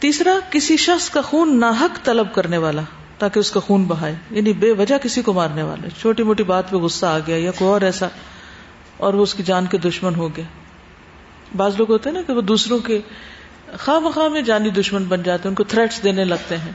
تیسرا، 0.00 0.38
کسی 0.50 0.76
شخص 0.76 1.08
کا 1.10 1.20
خون 1.20 1.58
ناحق 1.60 2.04
طلب 2.04 2.34
کرنے 2.34 2.58
والا، 2.58 2.82
تاکہ 3.18 3.38
اس 3.38 3.50
کا 3.50 3.60
خون 3.60 3.84
بہائے 3.84 4.14
یعنی 4.30 4.52
بے 4.52 4.72
وجہ 4.72 4.98
کسی 5.02 5.22
کو 5.22 5.32
مارنے 5.32 5.62
والے۔ 5.62 5.88
چھوٹی 6.00 6.22
موٹی 6.22 6.42
بات 6.42 6.70
پہ 6.70 6.76
غصہ 6.76 7.06
آ 7.06 7.18
گیا 7.26 7.36
یا 7.36 7.50
کوئی 7.50 7.70
اور 7.70 7.80
ایسا، 7.80 8.08
اور 8.96 9.14
وہ 9.14 9.22
اس 9.22 9.34
کی 9.34 9.42
جان 9.42 9.66
کے 9.66 9.78
دشمن 9.78 10.14
ہو 10.14 10.28
گئے 10.36 10.44
بعض 11.56 11.76
لوگ 11.78 11.90
ہوتے 11.90 12.10
ہیں 12.10 12.16
نا 12.16 12.22
کہ 12.26 12.32
وہ 12.32 12.40
دوسروں 12.40 12.78
کے 12.78 13.00
خواہ 13.78 13.98
مخواہ 13.98 14.28
میں 14.28 14.42
جانی 14.42 14.70
دشمن 14.70 15.04
بن 15.04 15.22
جاتے 15.22 15.42
ہیں، 15.42 15.50
ان 15.50 15.54
کو 15.54 15.64
تھریٹس 15.64 16.02
دینے 16.02 16.24
لگتے 16.24 16.56
ہیں۔ 16.56 16.72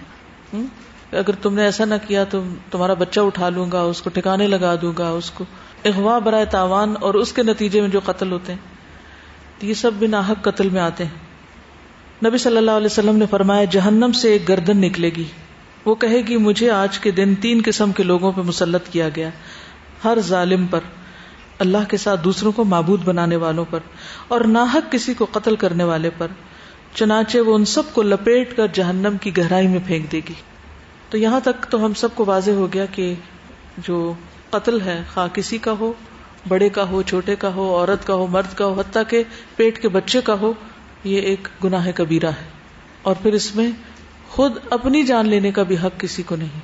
اگر 1.12 1.36
تم 1.42 1.54
نے 1.54 1.64
ایسا 1.64 1.86
نہ 1.86 1.96
کیا 2.08 2.24
تو 2.24 2.44
تمہارا 2.72 2.94
بچہ 2.94 3.20
اٹھا 3.20 3.50
لوں 3.50 3.72
گا، 3.72 3.82
اس 3.82 4.02
کو 4.02 4.10
ٹھکانے 4.10 4.48
لگا 4.48 4.76
دوں 4.82 4.94
گا، 4.98 5.10
اس 5.10 5.32
کو 5.32 5.46
اغوا 5.86 6.20
برائے 6.20 6.46
تاوان 6.46 6.94
اور 7.02 7.14
اس 7.14 7.34
کے 7.34 7.44
نتیجے 7.44 7.82
میں 7.82 7.90
جو 7.90 8.00
قتل 8.06 8.32
ہوتے 8.32 8.54
ہیں۔ 8.54 8.60
یہ 9.62 9.74
سب 9.74 9.92
بھی 9.94 10.08
ناحق 10.08 10.44
قتل 10.44 10.70
میں 10.70 10.82
آتے 10.82 11.06
ہیں۔ 11.06 11.32
نبی 12.26 12.38
صلی 12.38 12.58
اللہ 12.58 12.72
علیہ 12.72 12.86
وسلم 12.86 13.16
نے 13.16 13.26
فرمایا، 13.26 13.64
جہنم 13.64 14.12
سے 14.12 14.32
ایک 14.32 14.50
گردن 14.50 14.78
نکلے 14.78 15.10
گی۔ 15.18 15.24
وہ 15.86 15.96
کہے 15.96 16.22
گی، 16.22 16.38
مجھے 16.38 16.70
آج 16.70 17.00
کے 17.00 17.12
دن 17.12 17.36
تین 17.36 17.62
قسم 17.66 17.92
کے 17.92 18.04
لوگوں 18.04 18.32
پہ 18.32 18.42
مسلط 18.42 18.90
کیا 18.90 19.10
گیا۔ 19.16 19.30
ہر 20.04 20.18
ظالم 20.22 20.68
پر، 20.68 20.80
اللہ 21.60 21.90
کے 21.90 21.98
ساتھ 21.98 22.24
دوسروں 22.24 22.52
کو 22.52 22.64
معبود 22.64 23.04
بنانے 23.04 23.36
والوں 23.36 23.66
پر 23.70 23.80
اور 24.28 24.42
ناحق 24.42 24.92
کسی 24.92 25.14
کو 25.14 25.28
قتل 25.32 25.56
کرنے 25.56 25.84
والے 25.84 26.10
پر، 26.18 26.28
چنانچہ 26.96 27.38
وہ 27.38 27.56
ان 27.56 27.66
سب 27.66 27.84
کو 27.94 28.02
لپیٹ 28.02 28.58
کر 28.58 28.68
جہنم 28.74 29.18
کی 29.22 29.38
گہرائی 29.38 29.68
میں 29.68 29.80
پھینک 29.88 30.12
دے 30.12 30.22
گی۔ 30.30 30.34
تو 31.12 31.18
یہاں 31.18 31.40
تک 31.40 31.66
تو 31.70 31.86
ہم 31.86 31.94
سب 31.94 32.08
کو 32.16 32.26
واضح 32.26 32.52
ہو 32.52 32.74
گیا 32.74 32.86
کہ 32.86 33.14
جو 33.78 34.14
قتل 34.50 34.82
ہے، 34.82 35.04
خواہ 35.14 35.28
کسی 35.28 35.58
کا 35.58 35.72
ہو، 35.72 35.94
بڑے 36.48 36.70
کا 36.70 36.84
ہو، 36.84 37.02
چھوٹے 37.02 37.36
کا 37.36 37.54
ہو، 37.54 37.76
عورت 37.76 38.08
کا 38.08 38.14
ہو، 38.14 38.28
مرد 38.28 38.56
کا 38.56 38.66
ہو، 38.66 38.80
حتیٰ 38.80 39.04
کہ 39.10 39.24
پیٹ 39.56 39.82
کے 39.82 39.90
بچے 39.90 40.22
کا 40.22 40.34
ہو، 40.34 40.54
یہ 41.04 41.22
ایک 41.22 41.48
گناہ 41.64 41.88
کبیرہ 41.96 42.30
ہے۔ 42.30 42.46
اور 43.02 43.16
پھر 43.22 43.34
اس 43.34 43.56
میں 43.56 43.72
خود 44.30 44.52
اپنی 44.70 45.04
جان 45.04 45.30
لینے 45.30 45.52
کا 45.52 45.64
بھی 45.64 45.78
حق 45.78 46.00
کسی 46.00 46.24
کو 46.24 46.36
نہیں۔ 46.36 46.60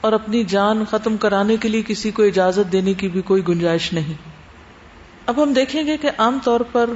اور 0.00 0.12
اپنی 0.12 0.44
جان 0.44 0.84
ختم 0.90 1.16
کرانے 1.16 1.56
کے 1.56 1.68
لیے 1.68 1.82
کسی 1.86 2.10
کو 2.10 2.22
اجازت 2.22 2.72
دینے 2.72 2.94
کی 2.94 3.08
بھی 3.08 3.22
کوئی 3.22 3.42
گنجائش 3.48 3.92
نہیں۔ 3.92 4.14
اب 5.26 5.42
ہم 5.42 5.52
دیکھیں 5.52 5.86
گے 5.86 5.96
کہ 5.96 6.10
عام 6.18 6.38
طور 6.44 6.60
پر 6.60 6.90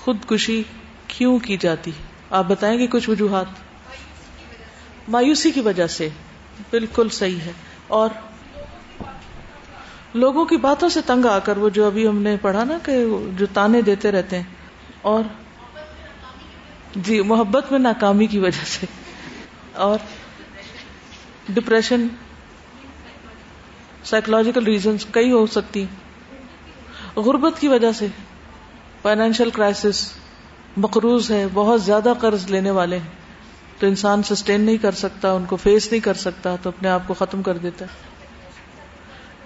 خود 0.00 0.16
کشی 0.26 0.62
کیوں 1.06 1.38
کی 1.38 1.56
جاتی 1.56 1.90
آپ 2.30 2.44
بتائیں 2.48 2.78
گے 2.78 2.86
کچھ 2.86 3.10
وجوہات۔ 3.10 3.69
مایوسی 5.10 5.50
کی 5.50 5.60
وجہ 5.60 5.86
سے 5.86 6.08
بالکل 6.70 7.08
صحیح 7.08 7.40
ہے۔ 7.40 7.52
اور 7.86 8.08
لوگوں 10.14 10.44
کی 10.44 10.56
باتوں 10.56 10.88
سے 10.88 11.00
تنگ 11.00 11.26
آ 11.26 11.38
کر 11.38 11.56
وہ 11.56 11.68
جو 11.68 11.86
ابھی 11.86 12.08
ہم 12.08 12.22
نے 12.22 12.36
پڑھا 12.42 12.64
نا 12.64 12.78
کہ 12.84 13.04
جو 13.36 13.46
تانے 13.54 13.82
دیتے 13.82 14.12
رہتے 14.12 14.36
ہیں 14.36 14.44
اور 15.02 15.22
جی 16.96 17.20
محبت 17.20 17.66
میں 17.70 17.78
ناکامی 17.78 18.26
کی 18.26 18.38
وجہ 18.38 18.64
سے۔ 18.64 18.86
اور 19.72 19.98
ڈپریشن 21.48 22.06
سائیکولوجیکل 24.04 24.64
ریزنس 24.64 25.06
کئی 25.10 25.32
ہو 25.32 25.46
سکتی۔ 25.46 25.84
غربت 27.16 27.60
کی 27.60 27.68
وجہ 27.68 27.92
سے۔ 27.92 28.06
فائنینشیل 29.02 29.50
کرائسس 29.50 30.12
مقروض 30.76 31.30
ہے، 31.30 31.46
بہت 31.54 31.82
زیادہ 31.82 32.12
قرض 32.20 32.50
لینے 32.50 32.70
والے 32.70 32.98
ہیں۔ 32.98 33.19
تو 33.80 33.86
انسان 33.86 34.22
سسٹین 34.22 34.60
نہیں 34.60 34.76
کر 34.76 34.92
سکتا، 34.92 35.32
ان 35.32 35.44
کو 35.44 35.56
فیس 35.56 35.90
نہیں 35.90 36.00
کر 36.00 36.14
سکتا، 36.14 36.56
تو 36.62 36.68
اپنے 36.68 36.88
آپ 36.88 37.02
کو 37.06 37.14
ختم 37.14 37.42
کر 37.42 37.58
دیتا 37.58 37.84
ہے۔ 37.84 37.90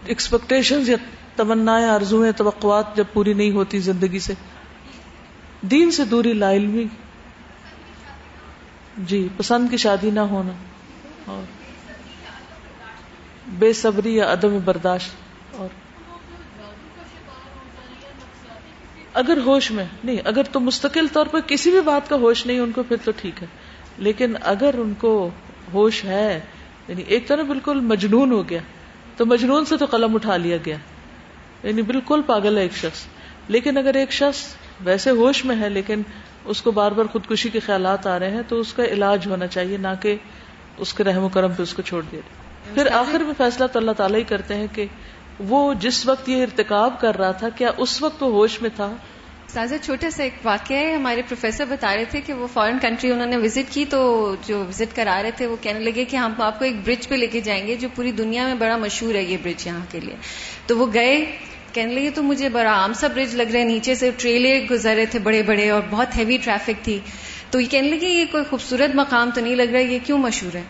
ایکسپیکٹیشن 0.07 0.83
یا 0.87 0.97
تمنا 1.37 1.95
آرزویں 1.95 2.33
توقعات 2.33 2.97
جب 2.97 3.05
پوری 3.13 3.33
نہیں 3.33 3.51
ہوتی 3.51 3.79
زندگی 3.79 4.19
سے۔ 4.19 4.35
دین 5.61 5.91
سے 5.91 6.05
دوری، 6.05 6.33
لا 6.33 6.53
علمی۔ 6.53 6.85
جی 8.99 9.29
پسند 9.37 9.71
کی 9.71 9.77
شادی 9.77 10.11
نہ 10.11 10.21
ہونا۔ 10.21 10.53
اور 11.25 11.43
بے 13.49 13.73
صبری 13.73 14.17
یا 14.17 14.33
عدم 14.33 14.59
برداشت۔ 14.65 15.11
اور 15.55 15.69
اگر 19.15 19.39
ہوش 19.47 19.71
میں، 19.71 19.85
نہیں، 20.05 20.17
اگر 20.25 20.43
تو 20.43 20.61
مستقل 20.61 21.07
طور 21.13 21.27
پر 21.27 21.41
کسی 21.47 21.71
بھی 21.71 21.81
بات 21.81 22.09
کا 22.09 22.17
ہوش 22.17 22.47
نہیں، 22.47 22.59
ان 22.59 22.73
کو 22.73 22.83
پھر 22.83 22.97
تو 23.05 23.13
ٹھیک 23.17 23.43
ہے۔ 23.43 23.49
لیکن 23.99 24.35
اگر 24.43 24.71
ان 24.79 24.95
کو 24.99 25.31
ہوش 25.73 26.05
ہے 26.05 26.41
یعنی 26.89 27.03
ایک 27.07 27.29
طرح 27.29 27.43
بالکل 27.43 27.81
مجنون 27.81 28.33
ہو 28.33 28.49
گیا 28.49 28.61
تو 29.17 29.27
مجنون 29.27 29.65
سے 29.65 29.77
تو 29.77 29.87
قلم 29.87 30.15
اٹھا 30.15 30.37
لیا 30.37 30.57
گیا۔ 30.67 30.77
یعنی 31.63 31.83
بالکل 31.83 32.21
پاگل 32.27 32.57
ہے 32.57 32.63
ایک 32.63 32.77
شخص۔ 32.77 33.07
لیکن 33.49 33.77
اگر 33.79 33.95
ایک 33.95 34.13
شخص 34.13 34.55
ویسے 34.81 35.11
ہوش 35.11 35.45
میں 35.45 35.57
ہے 35.61 35.69
لیکن 35.69 36.03
اس 36.45 36.63
کو 36.63 36.71
بار 36.71 36.93
بار 36.93 37.05
خودکشی 37.13 37.49
کے 37.49 37.61
خیالات 37.61 38.07
آ 38.07 38.19
رہے 38.19 38.31
ہیں 38.31 38.43
تو 38.49 38.61
اس 38.61 38.73
کا 38.73 38.85
علاج 38.85 39.27
ہونا 39.27 39.47
چاہیے 39.47 39.77
نہ 39.77 39.89
کہ 40.01 40.17
اس 40.79 40.95
کے 40.95 41.05
رحم 41.05 41.23
و 41.23 41.29
کرم 41.29 41.53
پہ 41.53 41.63
اس 41.63 41.75
کو 41.75 41.83
چھوڑ 41.83 42.03
دیا۔ 42.13 42.21
پھر 42.75 42.87
آخر 42.93 43.21
میں 43.21 43.35
فیصلہ 43.37 43.67
تو 43.67 43.79
اللہ 43.79 43.93
تعالیٰ 43.93 44.19
ہی 44.19 44.25
کرتے 44.25 44.55
ہیں 44.55 44.67
کہ 44.73 44.87
وہ 45.39 45.75
جس 45.75 46.07
وقت 46.07 46.29
یہ 46.29 46.43
ارتکاب 46.43 47.01
کر 47.01 47.17
رہا 47.19 47.31
تھا 47.31 47.49
کیا 47.49 47.71
اس 47.77 48.03
وقت 48.03 48.23
وہ 48.23 48.31
ہوش 48.31 48.63
میں 48.63 48.71
تھا؟ 48.77 48.93
سازا 49.55 49.79
چھوٹا 49.79 50.11
سا 50.11 50.23
ایک 50.23 50.33
واقعہ 50.45 50.77
ہے، 50.77 50.95
ہمارے 50.95 51.23
پروفیسر 51.29 51.65
بتا 51.69 51.97
رہے 51.97 52.05
تھے 52.05 52.21
کہ 52.21 52.33
وہ 52.33 52.47
فارن 52.53 52.79
کنٹری 52.83 53.11
انہوں 53.11 53.27
نے 53.27 53.37
وزٹ 53.37 53.75
کی 53.75 53.85
تو 53.85 54.35
جو 54.47 54.65
وزٹ 54.69 54.97
کرا 54.97 55.23
رہے 55.23 55.31
تھے، 55.31 55.47
وہ 55.47 55.57
کہنے 55.61 55.81
لگے 55.81 56.05
کہ 56.05 56.17
ہم 56.17 56.33
آپ 56.39 56.59
کو 56.59 56.65
ایک 56.65 56.75
برج 56.85 57.09
پہ 57.09 57.15
لے 57.15 57.27
کے 57.27 57.41
جائیں 57.41 57.67
گے 57.67 57.75
جو 57.75 57.89
پوری 57.95 58.13
دنیا 58.13 58.47
میں 58.47 58.55
بڑا 58.55 58.77
مشہور 58.77 59.15
ہے 59.15 59.23
یہ 59.23 59.37
برج 59.43 59.67
یہاں 59.67 59.85
کے 59.91 60.01
لیے۔ 60.01 60.17
تو 60.67 60.79
وہ 60.79 60.87
گئے، 60.95 61.25
کہنے 61.73 61.95
لگے 61.95 62.11
تو 62.11 62.23
مجھے 62.23 62.49
بڑا 62.49 62.73
عام 62.73 62.93
سا 62.93 63.07
برج 63.07 63.35
لگ 63.35 63.43
رہا 63.43 63.59
ہے، 63.59 63.65
نیچے 63.65 63.95
سے 63.95 64.11
ٹریلے 64.17 64.67
گزر 64.71 64.95
رہے 64.97 65.07
تھے 65.07 65.19
بڑے 65.19 65.43
بڑے 65.43 65.71
اور 65.71 65.83
بہت 65.91 66.17
ہیوی 66.17 66.39
ٹریفک 66.45 66.85
تھی۔ 66.85 66.99
تو 67.51 67.61
یہ 67.61 67.67
کہنے 67.71 67.89
لگے 67.89 68.09
یہ 68.09 68.25
کوئی 68.31 68.45
خوبصورت 68.51 68.95
مقام 68.95 69.31
تو 69.35 69.41
نہیں 69.41 69.57
لگ 69.57 69.71
رہا، 69.73 69.81
یہ 69.81 69.99
کیوں 70.05 70.19
مشہور 70.19 70.57
ہے؟ 70.57 70.63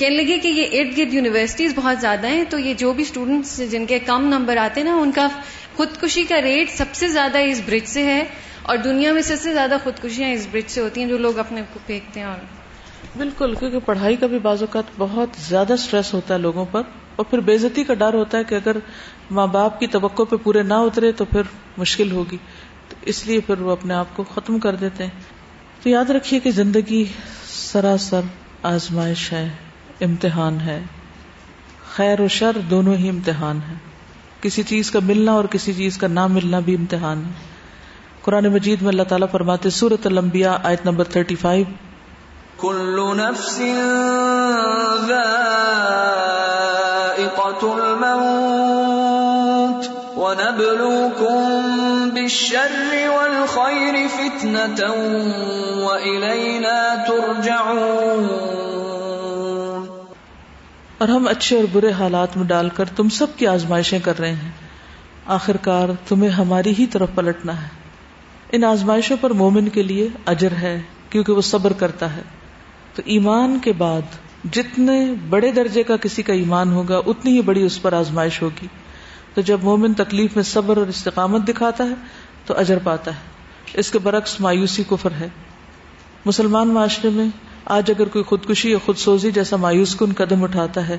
کہنے 0.00 0.16
لگے 0.16 0.38
کہ 0.38 0.48
یہ 0.48 0.80
ارد 0.80 0.98
گرد 0.98 1.14
یونیورسٹیز 1.14 1.72
بہت 1.76 2.00
زیادہ 2.00 2.26
ہیں، 2.26 2.44
تو 2.48 2.58
یہ 2.58 2.74
جو 2.74 2.92
بھی 2.92 3.02
اسٹوڈینٹس 3.02 3.62
جن 3.70 3.86
کے 3.86 3.98
کم 3.98 4.24
نمبر 4.24 4.56
آتے 4.56 4.80
ہیں 4.80 4.88
نا، 4.88 4.94
ان 4.96 5.12
کا 5.12 5.28
خودکشی 5.76 6.24
کا 6.24 6.42
ریٹ 6.42 6.70
سب 6.70 6.84
سے 6.92 7.08
زیادہ 7.08 7.38
اس 7.38 7.60
برج 7.66 7.86
سے 7.86 8.04
ہے 8.04 8.24
اور 8.62 8.76
دنیا 8.76 9.12
میں 9.12 9.22
سب 9.22 9.36
سے 9.42 9.52
زیادہ 9.54 9.76
خودکشیاں 9.84 10.30
اس 10.30 10.46
برج 10.50 10.70
سے 10.70 10.80
ہوتی 10.80 11.00
ہیں 11.00 11.08
جو 11.08 11.18
لوگ 11.18 11.38
اپنے 11.38 11.62
کو 11.72 11.80
پھینکتے 11.86 12.20
ہیں 12.20 12.26
اور 12.26 12.38
بالکل، 13.16 13.54
کیونکہ 13.54 13.78
پڑھائی 13.78 14.16
کا 14.16 14.26
بھی 14.26 14.38
بعض 14.38 14.62
اوقات 14.62 14.84
بہت 14.98 15.28
زیادہ 15.48 15.74
سٹریس 15.78 16.14
ہوتا 16.14 16.34
ہے 16.34 16.38
لوگوں 16.38 16.64
پر 16.64 16.82
اور 17.16 17.24
پھر 17.24 17.40
بےزتی 17.40 17.84
کا 17.84 17.94
ڈر 17.94 18.14
ہوتا 18.14 18.38
ہے 18.38 18.44
کہ 18.44 18.54
اگر 18.54 18.76
ماں 19.30 19.46
باپ 19.46 19.80
کی 19.80 19.86
توقع 19.86 20.22
پہ 20.22 20.36
پورے 20.36 20.62
نہ 20.62 20.74
اترے 20.74 21.12
تو 21.12 21.24
پھر 21.24 21.42
مشکل 21.78 22.10
ہوگی۔ 22.10 22.36
تو 22.88 22.96
اس 23.02 23.26
لیے 23.26 23.40
پھر 23.40 23.60
وہ 23.60 23.70
اپنے 23.70 23.94
آپ 23.94 24.16
کو 24.16 24.24
ختم 24.34 24.58
کر 24.58 24.74
دیتے 24.74 25.04
ہیں۔ 25.04 25.20
تو 25.82 25.88
یاد 25.88 26.10
رکھیے 26.10 26.40
کہ 26.40 26.50
زندگی 26.50 27.04
سراسر 27.46 28.20
آزمائش 28.62 29.32
ہے۔ 29.32 29.48
امتحان 30.00 30.60
ہے۔ 30.60 30.82
خیر 31.96 32.20
و 32.20 32.28
شر 32.28 32.56
دونوں 32.70 32.94
ہی 32.94 33.08
امتحان 33.08 33.58
ہے 33.68 33.74
کسی 34.40 34.62
چیز 34.62 34.90
کا 34.90 34.98
ملنا 35.02 35.32
اور 35.32 35.44
کسی 35.44 35.72
چیز 35.72 35.98
کا 35.98 36.06
نہ 36.06 36.26
ملنا 36.26 36.58
بھی 36.58 36.76
امتحان 36.76 37.22
ہے۔ 37.26 37.30
قرآن 38.22 38.44
مجید 38.44 38.82
میں 38.82 38.88
اللہ 38.88 39.02
تعالیٰ 39.02 39.28
فرماتے 39.32 39.70
سورت 39.70 40.06
المبیا 40.06 40.56
آیت 40.64 40.80
نمبر 40.84 41.04
تھرٹی 41.04 41.34
فائیو 41.34 41.64
كل 42.56 43.16
نفس 43.16 43.60
ذائقة 45.08 47.62
الموت 47.62 49.84
ونبلوكم 50.16 52.08
بالشر 52.14 52.92
والخير 52.92 54.06
فتنة 54.16 54.86
وإلينا 55.84 56.94
ترجعون۔ 57.08 58.49
اور 61.00 61.08
ہم 61.08 61.28
اچھے 61.28 61.56
اور 61.56 61.64
برے 61.72 61.92
حالات 61.92 62.36
میں 62.36 62.44
ڈال 62.44 62.68
کر 62.68 62.84
تم 62.84 63.08
سب 63.08 63.26
کی 63.36 63.46
آزمائشیں 63.46 63.98
کر 63.98 64.18
رہے 64.18 64.32
ہیں۔ 64.32 64.50
آخر 65.26 65.56
کار 65.56 65.88
تمہیں 66.08 66.30
ہماری 66.30 66.74
ہی 66.78 66.86
طرف 66.86 67.08
پلٹنا 67.14 67.62
ہے۔ 67.62 67.66
ان 68.52 68.64
آزمائشوں 68.64 69.16
پر 69.20 69.30
مومن 69.30 69.68
کے 69.68 69.82
لیے 69.82 70.08
اجر 70.26 70.52
ہے 70.52 70.82
کیونکہ 71.10 71.32
وہ 71.32 71.40
صبر 71.40 71.72
کرتا 71.72 72.16
ہے۔ 72.16 72.22
تو 72.94 73.02
ایمان 73.04 73.58
کے 73.64 73.72
بعد 73.72 74.00
جتنے 74.52 75.14
بڑے 75.28 75.52
درجے 75.52 75.82
کا 75.82 75.96
کسی 75.96 76.22
کا 76.22 76.32
ایمان 76.32 76.72
ہوگا، 76.72 77.00
اتنی 77.06 77.32
ہی 77.32 77.42
بڑی 77.42 77.62
اس 77.62 77.82
پر 77.82 77.92
آزمائش 77.92 78.42
ہوگی۔ 78.42 78.66
تو 79.34 79.40
جب 79.40 79.58
مومن 79.62 79.94
تکلیف 79.94 80.36
میں 80.36 80.44
صبر 80.44 80.76
اور 80.76 80.86
استقامت 80.86 81.48
دکھاتا 81.48 81.84
ہے، 81.84 81.94
تو 82.46 82.58
اجر 82.58 82.78
پاتا 82.84 83.10
ہے۔ 83.10 83.20
اس 83.74 83.90
کے 83.90 83.98
برعکس 83.98 84.40
مایوسی 84.40 84.84
کفر 84.90 85.10
ہے۔ 85.20 85.28
مسلمان 86.24 86.68
معاشرے 86.68 87.10
میں 87.10 87.26
آج 87.64 87.90
اگر 87.90 88.08
کوئی 88.08 88.24
خودکشی 88.24 88.70
یا 88.70 88.78
خود 88.84 88.96
سوزی 88.96 89.30
جیسا 89.30 89.56
مایوس 89.56 89.94
کن 89.94 90.12
قدم 90.12 90.42
اٹھاتا 90.42 90.88
ہے، 90.88 90.96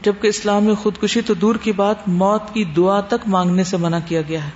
جبکہ 0.00 0.28
اسلام 0.28 0.64
میں 0.64 0.74
خودکشی 0.74 1.20
تو 1.20 1.34
دور 1.34 1.54
کی 1.54 1.72
بات 1.72 2.08
موت 2.08 2.54
کی 2.54 2.64
دعا 2.64 3.00
تک 3.00 3.28
مانگنے 3.28 3.64
سے 3.64 3.76
منع 3.76 3.98
کیا 4.06 4.22
گیا 4.28 4.44
ہے۔ 4.44 4.50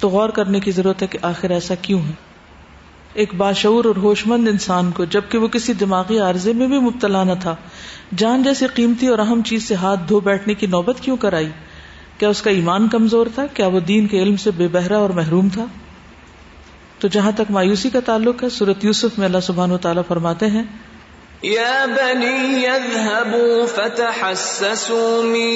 تو 0.00 0.08
غور 0.08 0.28
کرنے 0.28 0.60
کی 0.60 0.70
ضرورت 0.70 1.02
ہے 1.02 1.06
کہ 1.06 1.18
آخر 1.22 1.50
ایسا 1.50 1.74
کیوں 1.74 2.00
ہے؟ 2.00 2.12
ایک 3.14 3.34
باشعور 3.34 3.84
اور 3.84 3.96
ہوش 3.96 4.26
مند 4.26 4.48
انسان 4.48 4.90
کو 4.90 5.04
جبکہ 5.04 5.38
وہ 5.38 5.48
کسی 5.48 5.72
دماغی 5.72 6.18
عارضے 6.18 6.52
میں 6.52 6.66
بھی 6.66 6.78
مبتلا 6.78 7.24
نہ 7.24 7.32
تھا، 7.40 7.54
جان 8.16 8.42
جیسی 8.42 8.66
قیمتی 8.74 9.06
اور 9.06 9.18
اہم 9.18 9.42
چیز 9.42 9.68
سے 9.68 9.74
ہاتھ 9.74 10.00
دھو 10.08 10.20
بیٹھنے 10.20 10.54
کی 10.54 10.66
نوبت 10.66 11.00
کیوں 11.00 11.16
کرائی؟ 11.16 11.48
کیا 12.18 12.28
اس 12.28 12.42
کا 12.42 12.50
ایمان 12.50 12.88
کمزور 12.88 13.26
تھا؟ 13.34 13.46
کیا 13.46 13.66
وہ 13.66 13.80
دین 13.80 14.06
کے 14.06 14.22
علم 14.22 14.36
سے 14.36 14.50
بے 14.50 14.68
بہرا 14.68 14.96
اور 14.96 15.10
محروم 15.10 15.48
تھا؟ 15.48 15.64
تو 17.04 17.08
جہاں 17.14 17.32
تک 17.36 17.50
مایوسی 17.50 17.88
کا 17.90 18.00
تعلق 18.04 18.42
ہے، 18.42 18.48
سورت 18.48 18.84
یوسف 18.84 19.18
میں 19.18 19.26
اللہ 19.26 19.42
سبحان 19.46 19.72
و 19.72 19.78
تعالیٰ 19.86 20.04
فرماتے 20.08 20.46
ہیں 20.52 20.62
يا 21.44 21.86
بني 21.86 22.64
يذهبوا 22.64 23.66
فتحسسوا 23.66 25.22
من 25.22 25.50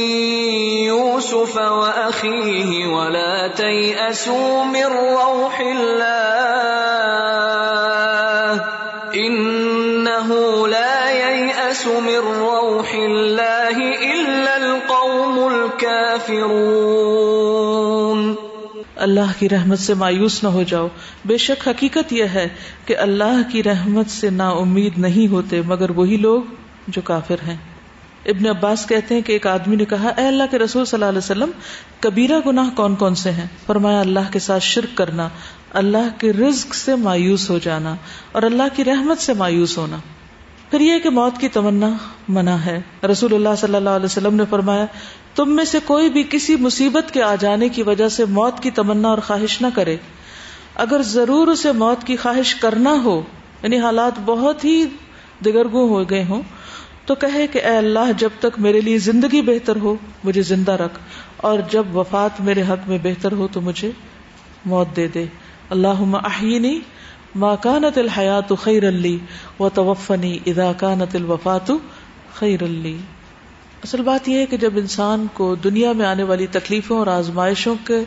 يوسف 0.89 1.55
وأخيه 1.57 2.87
ولا 2.87 3.37
تيأسوا 3.57 4.65
من 4.65 4.85
روح 4.97 5.61
الله 5.61 6.29
إنه 9.15 10.29
لا 10.69 11.11
ييأس 11.11 11.87
من 11.87 12.23
روح 12.43 12.95
الله 12.95 13.77
إلا 14.13 14.57
القوم 14.57 15.37
الكافرون 15.49 16.88
اللہ 18.99 19.33
کی 19.39 19.49
رحمت 19.49 19.79
سے 19.79 19.95
مایوس 19.95 20.43
نہ 20.43 20.49
ہو 20.49 20.63
جاؤ۔ 20.63 20.89
بے 21.25 21.37
شک 21.37 21.69
حقیقت 21.69 22.13
یہ 22.13 22.25
ہے 22.25 22.49
کہ 22.85 22.97
اللہ 22.97 23.41
کی 23.53 23.63
رحمت 23.63 24.11
سے 24.11 24.31
نا 24.31 24.49
امید 24.49 24.99
نہیں 24.99 25.29
ہوتے، 25.29 25.63
مگر 25.67 25.91
وہی 25.91 26.17
لوگ 26.17 26.43
جو 26.89 27.01
کافر 27.05 27.37
ہیں۔ 27.47 27.57
ابن 28.27 28.47
عباس 28.47 28.87
کہتے 28.87 29.15
ہیں 29.15 29.23
کہ 29.23 29.33
ایک 29.33 29.47
آدمی 29.47 29.77
نے 29.77 29.85
کہا، 29.85 30.09
اے 30.09 30.27
اللہ 30.27 30.43
کے 30.51 30.59
رسول 30.59 30.85
صلی 30.85 30.97
اللہ 30.97 31.09
علیہ 31.09 31.19
وسلم، 31.19 31.51
کبیرہ 32.01 32.41
گناہ 32.47 32.69
کون 32.77 32.95
کون 32.95 33.15
سے 33.15 33.31
ہیں؟ 33.31 33.47
فرمایا، 33.67 34.01
اللہ 34.01 34.33
کے 34.33 34.39
ساتھ 34.39 34.63
شرک 34.63 34.97
کرنا، 34.97 35.29
اللہ 35.71 36.09
کے 36.19 36.33
رزق 36.33 36.75
سے 36.75 36.95
مایوس 36.95 37.51
ہو 37.51 37.59
جانا 37.59 37.95
اور 38.33 38.43
اللہ 38.43 38.63
کی 38.77 38.85
رحمت 38.85 39.19
سے 39.19 39.33
مایوس 39.33 39.79
ہونا۔ 39.79 39.97
پھر 40.71 40.81
یہ 40.81 40.99
کہ 40.99 41.11
موت 41.11 41.41
کی 41.41 41.49
تمنا 41.49 41.91
منع 42.29 42.55
ہے۔ 42.55 42.81
رسول 43.11 43.35
اللہ 43.35 43.49
صلی 43.59 43.75
اللہ 43.75 43.91
علیہ 43.91 44.05
وسلم 44.05 44.35
نے 44.35 44.43
فرمایا، 44.51 44.87
تم 45.35 45.57
میں 45.57 45.65
سے 45.65 45.79
کوئی 45.85 46.09
بھی 46.09 46.25
کسی 46.31 46.57
مصیبت 46.57 47.15
کے 47.15 47.23
آ 47.23 47.35
جانے 47.35 47.69
کی 47.69 47.83
وجہ 47.83 48.09
سے 48.09 48.25
موت 48.25 48.61
کی 48.61 48.71
تمنا 48.71 49.09
اور 49.09 49.19
خواہش 49.19 49.63
نہ 49.63 49.67
کرے۔ 49.75 49.97
اگر 50.75 51.03
ضرور 51.03 51.49
اسے 51.49 51.73
موت 51.73 52.07
کی 52.07 52.17
خواہش 52.17 52.55
کرنا 52.55 52.95
ہو 53.05 53.23
یعنی 53.63 53.79
حالات 53.79 54.13
بہت 54.25 54.65
ہی 54.65 54.85
دگرگو 55.45 55.87
ہو 55.89 56.11
گئے 56.11 56.25
ہوں، 56.25 56.43
تو 57.07 57.15
کہے 57.15 57.47
کہ 57.47 57.59
اے 57.59 57.77
اللہ، 57.77 58.13
جب 58.19 58.31
تک 58.39 58.61
میرے 58.61 58.81
لیے 58.81 58.99
زندگی 58.99 59.43
بہتر 59.43 59.77
ہو، 59.77 59.95
مجھے 60.25 60.43
زندہ 60.43 60.73
رکھ۔ 60.73 60.99
اور 61.37 61.59
جب 61.71 61.97
وفات 61.97 62.41
میرے 62.41 62.63
حق 62.63 62.89
میں 62.89 62.99
بہتر 63.03 63.33
ہو، 63.33 63.49
تو 63.53 63.61
مجھے 63.61 63.91
موت 64.67 64.97
دے 64.97 65.09
دے۔ 65.09 65.25
اللہ 65.71 66.15
احینی 66.15 66.81
ماکانت 67.39 67.99
الحیات 67.99 68.53
خیر 68.63 68.87
اللی 68.87 69.19
و 69.61 69.69
توفنی 69.69 70.39
اذا 70.47 70.73
کانت 70.73 71.17
الوفات 71.17 71.71
خیر 72.35 72.63
اللی 72.63 72.97
اصل 73.85 74.03
بات 74.03 74.29
یہ 74.29 74.39
ہے 74.39 74.47
کہ 74.47 74.57
جب 74.57 74.71
انسان 74.77 75.27
کو 75.33 75.55
دنیا 75.55 75.93
میں 75.93 76.07
آنے 76.07 76.23
والی 76.23 76.47
تکلیفوں 76.47 76.99
اور 76.99 77.07
آزمائشوں 77.07 77.75
کے 77.85 78.05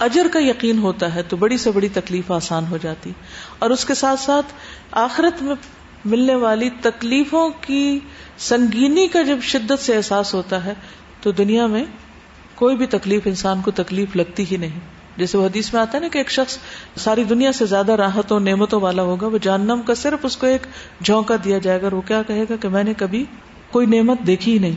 اجر 0.00 0.26
کا 0.32 0.38
یقین 0.38 0.78
ہوتا 0.78 1.14
ہے 1.14 1.22
تو 1.22 1.36
بڑی 1.36 1.58
سے 1.58 1.70
بڑی 1.70 1.88
تکلیف 1.88 2.30
آسان 2.32 2.64
ہو 2.70 2.76
جاتی۔ 2.76 3.12
اور 3.58 3.70
اس 3.70 3.84
کے 3.84 3.94
ساتھ 3.94 4.20
ساتھ 4.20 4.46
آخرت 4.92 5.42
میں 5.42 5.54
ملنے 6.04 6.34
والی 6.34 6.70
تکلیفوں 6.70 7.50
کی 7.60 7.98
سنگینی 8.38 9.08
کا 9.08 9.22
جب 9.22 9.38
شدت 9.42 9.78
سے 9.80 9.96
احساس 9.96 10.34
ہوتا 10.34 10.64
ہے 10.64 10.74
تو 11.22 11.30
دنیا 11.30 11.66
میں 11.66 11.84
کوئی 12.54 12.76
بھی 12.76 12.86
تکلیف 12.86 13.22
انسان 13.24 13.60
کو 13.60 13.70
تکلیف 13.70 14.16
لگتی 14.16 14.44
ہی 14.50 14.56
نہیں۔ 14.56 14.97
جیسے 15.18 15.38
وہ 15.38 15.46
حدیث 15.46 15.72
میں 15.72 15.82
آتا 15.82 15.92
ہے 15.94 16.02
نا 16.02 16.08
کہ 16.08 16.18
ایک 16.18 16.30
شخص 16.30 16.58
ساری 16.96 17.24
دنیا 17.24 17.52
سے 17.52 17.66
زیادہ 17.66 17.92
راحتوں 17.92 18.40
نعمتوں 18.40 18.80
والا 18.80 19.02
ہوگا، 19.02 19.26
وہ 19.26 19.38
جہنم 19.42 19.80
کا 19.86 19.94
صرف 19.94 20.18
اس 20.22 20.36
کو 20.36 20.46
ایک 20.46 20.66
جھونکا 21.04 21.36
دیا 21.44 21.58
جائے 21.58 21.82
گا 21.82 21.88
وہ 21.92 22.00
کیا 22.00 22.22
کہے 22.26 22.44
گا 22.50 22.56
کہ 22.56 22.68
میں 22.68 22.84
نے 22.84 22.92
کبھی 22.96 23.24
کوئی 23.70 23.86
نعمت 23.86 24.18
دیکھی 24.26 24.52
ہی 24.52 24.58
نہیں۔ 24.58 24.76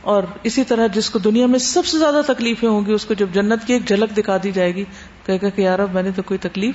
اور 0.00 0.22
اسی 0.42 0.64
طرح 0.64 0.86
جس 0.86 1.10
کو 1.10 1.18
دنیا 1.18 1.46
میں 1.46 1.58
سب 1.58 1.86
سے 1.86 1.98
زیادہ 1.98 2.20
تکلیفیں 2.26 2.68
ہوں 2.68 2.86
گی، 2.86 2.92
اس 2.92 3.04
کو 3.04 3.14
جب 3.14 3.26
جنت 3.32 3.66
کی 3.66 3.72
ایک 3.72 3.88
جھلک 3.88 4.16
دکھا 4.16 4.36
دی 4.42 4.52
جائے 4.52 4.74
گی، 4.74 4.84
کہے 5.26 5.38
گا 5.42 5.48
کہ 5.48 5.62
یار 5.62 5.78
اب 5.78 5.94
میں 5.94 6.02
نے 6.02 6.10
تو 6.16 6.22
کوئی 6.22 6.38
تکلیف 6.38 6.74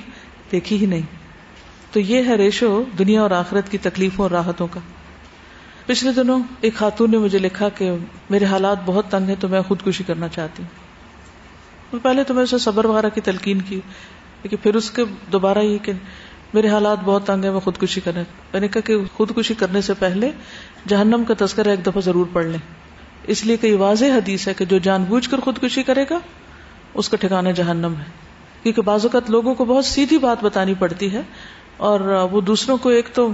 دیکھی 0.52 0.76
ہی 0.76 0.86
نہیں۔ 0.86 1.02
تو 1.92 2.00
یہ 2.00 2.22
ہے 2.22 2.34
ریشو 2.34 2.82
دنیا 2.98 3.22
اور 3.22 3.30
آخرت 3.30 3.70
کی 3.70 3.78
تکلیفوں 3.78 4.24
اور 4.24 4.30
راحتوں 4.30 4.66
کا۔ 4.70 4.80
پچھلے 5.86 6.12
دنوں 6.12 6.42
ایک 6.60 6.74
خاتون 6.74 7.10
نے 7.10 7.18
مجھے 7.18 7.38
لکھا 7.38 7.68
کہ 7.68 7.90
میرے 8.30 8.44
حالات 8.44 8.76
بہت 8.84 9.06
تنگ 9.10 9.26
ہیں 9.26 9.34
تو 9.40 9.48
میں 9.48 9.62
خودکشی 9.62 10.04
کرنا 10.04 10.28
چاہتی 10.28 10.62
ہوں۔ 10.62 10.89
پہلے 11.98 12.24
تو 12.24 12.34
میں 12.34 12.42
اسے 12.42 12.58
صبر 12.58 12.84
وغیرہ 12.84 13.08
کی 13.08 13.20
تلقین 13.20 13.60
کی، 13.60 13.80
لیکن 14.42 14.56
پھر 14.56 14.74
اس 14.74 14.90
کے 14.90 15.04
دوبارہ 15.32 15.58
یہ 15.58 15.78
کہ 15.78 15.92
میرے 16.54 16.68
حالات 16.68 16.98
بہت 17.04 17.26
تنگ 17.26 17.44
ہیں، 17.44 17.50
میں 17.52 17.60
خودکشی 17.60 18.00
کرنے، 18.00 18.22
میں 18.52 18.60
نے 18.60 18.68
کہا 18.68 18.80
کہ 18.80 18.96
خودکشی 19.14 19.54
کرنے 19.54 19.80
سے 19.80 19.94
پہلے 19.94 20.30
جہنم 20.88 21.24
کا 21.24 21.34
تذکرہ 21.38 21.68
ایک 21.68 21.84
دفعہ 21.86 22.00
ضرور 22.00 22.26
پڑھ 22.32 22.46
لیں۔ 22.46 22.58
اس 23.24 23.44
لیے 23.46 23.56
کئی 23.56 23.72
واضح 23.76 24.04
حدیث 24.04 24.46
ہے 24.48 24.54
کہ 24.54 24.64
جو 24.64 24.78
جان 24.78 25.04
بوجھ 25.04 25.28
کر 25.30 25.40
خودکشی 25.40 25.82
کرے 25.82 26.04
گا، 26.10 26.18
اس 26.94 27.08
کا 27.08 27.16
ٹھکانا 27.16 27.50
جہنم 27.50 27.94
ہے۔ 27.98 28.04
کیونکہ 28.62 28.82
بعض 28.82 29.04
اوقات 29.04 29.30
لوگوں 29.30 29.54
کو 29.54 29.64
بہت 29.64 29.84
سیدھی 29.84 30.18
بات 30.18 30.44
بتانی 30.44 30.74
پڑتی 30.74 31.12
ہے، 31.12 31.20
اور 31.76 32.00
وہ 32.32 32.40
دوسروں 32.40 32.76
کو 32.76 32.88
ایک 32.88 33.08
تو 33.14 33.28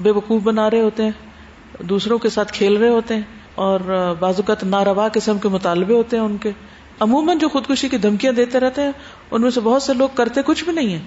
بے 0.00 0.10
وقوف 0.10 0.42
بنا 0.42 0.70
رہے 0.70 0.80
ہوتے 0.80 1.04
ہیں، 1.04 1.82
دوسروں 1.82 2.18
کے 2.18 2.28
ساتھ 2.28 2.52
کھیل 2.52 2.76
رہے 2.76 2.88
ہوتے 2.88 3.14
ہیں، 3.14 3.22
اور 3.54 3.80
بعض 4.20 4.34
اوقات 4.36 4.64
ناروا 4.64 5.08
قسم 5.12 5.38
کے 5.38 5.48
مطالبے 5.48 5.94
ہوتے 5.94 6.16
ہیں 6.16 6.24
ان 6.24 6.36
کے۔ 6.36 6.52
عموماً 7.00 7.38
جو 7.38 7.48
خودکشی 7.48 7.88
کی 7.88 7.96
دھمکیاں 7.96 8.32
دیتے 8.32 8.60
رہتے 8.60 8.82
ہیں، 8.82 8.92
ان 9.30 9.42
میں 9.42 9.50
سے 9.50 9.60
بہت 9.60 9.82
سے 9.82 9.94
لوگ 9.94 10.08
کرتے 10.14 10.42
کچھ 10.42 10.64
بھی 10.64 10.72
نہیں 10.72 10.94
ہے 10.94 10.98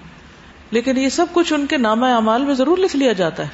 لیکن 0.72 0.98
یہ 0.98 1.10
سب 1.10 1.26
کچھ 1.34 1.54
ان 1.54 1.66
کے 1.66 1.78
نامہ 1.78 2.06
اعمال 2.06 2.44
میں 2.44 2.54
ضرور 2.54 2.78
لکھ 2.78 2.96
لیا 2.96 3.14
جاتا 3.14 3.44
ہے۔ 3.44 3.48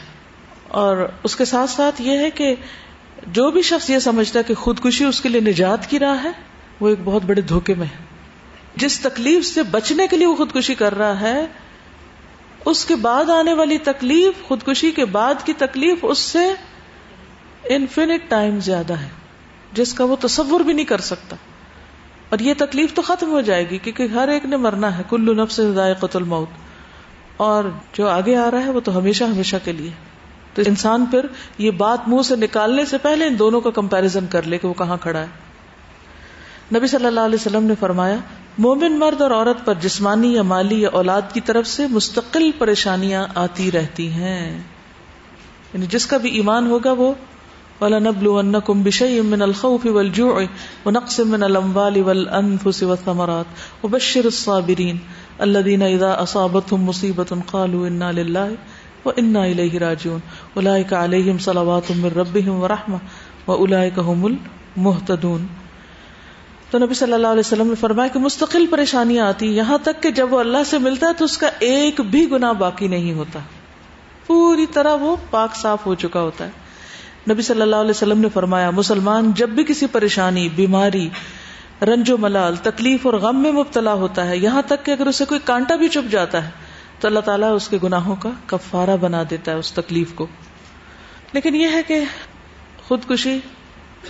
اور 0.68 1.08
اس 1.24 1.36
کے 1.36 1.46
ساتھ 1.46 1.70
ساتھ 1.70 2.02
یہ 2.02 2.18
ہے 2.18 2.30
کہ 2.30 2.56
جو 3.28 3.52
بھی 3.52 3.62
شخص 3.62 3.90
یہ 3.90 4.00
سمجھتا 4.00 4.40
ہے 4.40 4.44
کہ 4.44 4.54
خودکشی 4.54 5.06
اس 5.06 5.22
کے 5.22 5.30
لیے 5.30 5.42
نجات 5.42 5.90
کی 5.90 6.00
راہ 6.00 6.24
ہے، 6.24 6.30
وہ 6.80 6.90
ایک 6.90 7.00
بہت 7.04 7.22
بڑے 7.26 7.42
دھوکے 7.42 7.74
میں 7.74 7.88
ہے۔ 7.88 8.04
جس 8.76 9.00
تکلیف 9.00 9.46
سے 9.46 9.64
بچنے 9.64 10.08
کے 10.08 10.18
لیے 10.18 10.28
وہ 10.28 10.36
خودکشی 10.36 10.76
کر 10.76 10.98
رہا 10.98 11.20
ہے، 11.20 11.46
اس 12.66 12.86
کے 12.86 12.96
بعد 12.96 13.30
آنے 13.30 13.54
والی 13.54 13.78
تکلیف، 13.78 14.48
خودکشی 14.48 14.92
کے 14.92 15.06
بعد 15.06 15.34
کی 15.46 15.54
تکلیف 15.54 15.98
اس 16.02 16.20
سے 16.20 16.54
انفینٹ 17.64 18.30
ٹائم 18.30 18.60
زیادہ 18.60 18.94
ہے، 18.94 19.10
جس 19.74 19.94
کا 19.94 20.04
وہ 20.04 20.16
تصور 20.16 20.60
بھی 20.60 20.74
نہیں 20.74 20.86
کر 20.86 21.02
سکتا۔ 21.02 21.36
اور 22.30 22.40
یہ 22.40 22.54
تکلیف 22.58 22.94
تو 22.94 23.02
ختم 23.02 23.32
ہو 23.32 23.42
جائے 23.42 23.70
گی 23.70 23.78
کیونکہ 23.78 24.04
ہر 24.04 24.28
ایک 24.28 24.46
نے 24.46 24.58
مرنا 24.58 24.98
ہے، 24.98 25.04
کلو 25.10 25.34
نب 25.34 25.52
سے 25.52 25.64
قتل 26.00 26.24
موت 26.24 26.50
اور 27.38 27.64
جو 27.94 28.08
آگے 28.08 28.36
آ 28.36 28.52
رہا 28.52 28.66
ہے 28.66 28.72
وہ 28.72 28.80
تو 28.80 28.98
ہمیشہ 28.98 29.24
ہمیشہ 29.24 29.56
کے 29.64 29.72
لیے۔ 29.72 29.92
تو 30.54 30.62
انسان 30.68 31.06
پھر 31.06 31.26
یہ 31.58 31.72
بات 31.72 32.08
منہ 32.08 32.22
سے 32.22 32.36
نکالنے 32.36 32.86
سے 32.86 32.98
پہلے 32.98 33.26
ان 33.26 33.40
دونوں 33.40 33.62
کا 33.62 33.70
کمپیرزن 33.70 34.26
کر 34.28 34.44
لے 34.44 34.58
کہ 34.58 34.68
وہ 34.68 34.74
کہاں 34.74 34.98
کھڑا 35.02 35.20
ہے۔ 35.20 35.28
نبی 36.76 36.88
صلی 36.88 37.06
اللہ 37.06 37.20
علیہ 37.20 37.36
وسلم 37.36 37.64
نے 37.64 37.74
فرمایا، 37.80 38.16
مومن 38.58 39.00
مرد 39.00 39.22
اور 39.22 39.32
عورت 39.32 39.66
پر 39.66 39.74
جسمانی 39.74 40.34
یا 40.34 40.42
مالی 40.42 40.82
یا 40.82 40.90
اولاد 40.94 41.22
کی 41.34 41.42
طرف 41.42 41.68
سے 41.68 41.88
مستقل 41.88 42.52
پریشانیاں 42.58 43.28
آتی 43.36 43.72
رہتی 43.72 44.12
ہیں۔ 44.12 44.58
یعنی 45.74 45.86
جس 45.86 46.06
کا 46.06 46.18
بھی 46.18 46.30
ایمان 46.30 46.68
ہوگا 46.68 46.92
وہ 46.92 47.14
وَلَنَبْلُوَنَّكُمْ 47.82 48.84
بِشَيْءٍ 48.84 49.24
مِّنَ 49.24 49.44
الْخَوْفِ 49.44 49.88
وَالْجُوعِ 49.88 50.46
وَنَقْصٍ 50.86 51.20
مِّنَ 51.20 51.46
الْأَمْوَالِ 51.46 52.00
وَالْأَنفُسِ 52.00 52.84
وَالثَّمَرَاتِ 52.84 53.54
وَبَشِّرِ 53.84 54.26
الصَّابِرِينَ 54.26 54.98
الَّذِينَ 55.40 55.84
إِذَا 55.84 56.24
أَصَابَتْهُمْ 56.24 56.88
مُصِيبَةٌ 56.88 57.42
قَالُوا 57.46 57.88
إِنَّا 57.88 58.12
لِلَّهِ 58.12 58.54
وَإِنَّا 59.06 59.46
إِلَيْهِ 59.46 59.78
رَاجِعُونَ. 59.78 60.20
أُولَٰئِكَ 60.56 60.96
عَلَيْهِمْ 60.96 61.40
صَلَوَاتٌ 61.40 61.96
مِّن 61.96 62.06
رَّبِّهِمْ 62.06 62.64
وَرَحْمَةٌ 62.64 63.00
وَأُولَٰئِكَ 63.48 64.02
هُمُ 64.02 64.30
الْمُهْتَدُونَ 64.30 65.44
تو 66.72 66.78
نبی 66.78 66.94
صلی 66.94 67.14
اللہ 67.14 67.28
علیہ 67.28 67.40
وسلم 67.40 67.68
نے 67.68 67.76
فرمایا 67.76 68.08
کہ 68.08 68.20
مستقل 68.20 68.66
پریشانیاں 68.70 69.28
آتی 69.28 69.58
یہاں 69.58 69.78
تک 69.84 70.04
کہ 70.04 70.12
جب 70.12 70.34
وہ 70.34 70.40
اللہ 70.40 70.64
سے 70.66 70.78
ملتا 70.78 71.08
ہے 71.08 71.14
تو 71.14 71.26
اس 71.26 71.38
کا 71.38 71.50
ایک 71.60 72.02
بھی 72.02 72.32
گنا 72.32 72.52
باقی 72.52 72.88
نہیں 72.88 73.14
ہوتا۔ 73.14 73.40
پوری 74.28 74.66
طرح 74.74 74.96
وہ 74.96 75.16
پاک 75.30 75.56
صاف 75.56 75.86
ہو 75.86 75.96
چکا 75.96 76.22
ہوتا 76.22 76.46
ہے۔ 76.46 76.69
نبی 77.28 77.42
صلی 77.42 77.62
اللہ 77.62 77.76
علیہ 77.76 77.90
وسلم 77.90 78.20
نے 78.20 78.28
فرمایا، 78.34 78.70
مسلمان 78.70 79.32
جب 79.36 79.50
بھی 79.50 79.64
کسی 79.64 79.86
پریشانی، 79.88 80.50
بیماری، 80.50 81.10
رنج 81.82 82.12
و 82.12 82.18
ملال، 82.18 82.56
تکلیف 82.56 83.06
اور 83.06 83.14
غم 83.14 83.42
میں 83.42 83.52
مبتلا 83.52 83.94
ہوتا 83.94 84.28
ہے، 84.28 84.38
یہاں 84.38 84.62
تک 84.62 84.86
کہ 84.86 84.92
اگر 84.92 85.08
اسے 85.08 85.26
کوئی 85.26 85.40
کانٹا 85.44 85.76
بھی 85.76 85.90
چپ 85.90 86.12
جاتا 86.12 86.46
ہے، 86.46 86.50
تو 87.00 87.08
اللہ 87.08 87.20
تعالیٰ 87.20 87.56
اس 87.56 87.68
کے 87.68 87.78
گناہوں 87.84 88.16
کا 88.16 88.30
کفارہ 88.46 88.98
بنا 89.02 89.24
دیتا 89.30 89.52
ہے، 89.52 89.58
اس 89.58 89.72
تکلیف 89.72 90.14
کو۔ 90.16 90.28
لیکن 91.34 91.56
یہ 91.56 91.68
ہے 91.74 91.84
کہ 91.88 92.04
خودکشی 92.88 93.40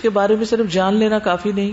کے 0.02 0.10
بارے 0.10 0.36
میں 0.36 0.44
صرف 0.44 0.72
جان 0.72 0.94
لینا 0.94 1.18
کافی 1.18 1.52
نہیں، 1.52 1.70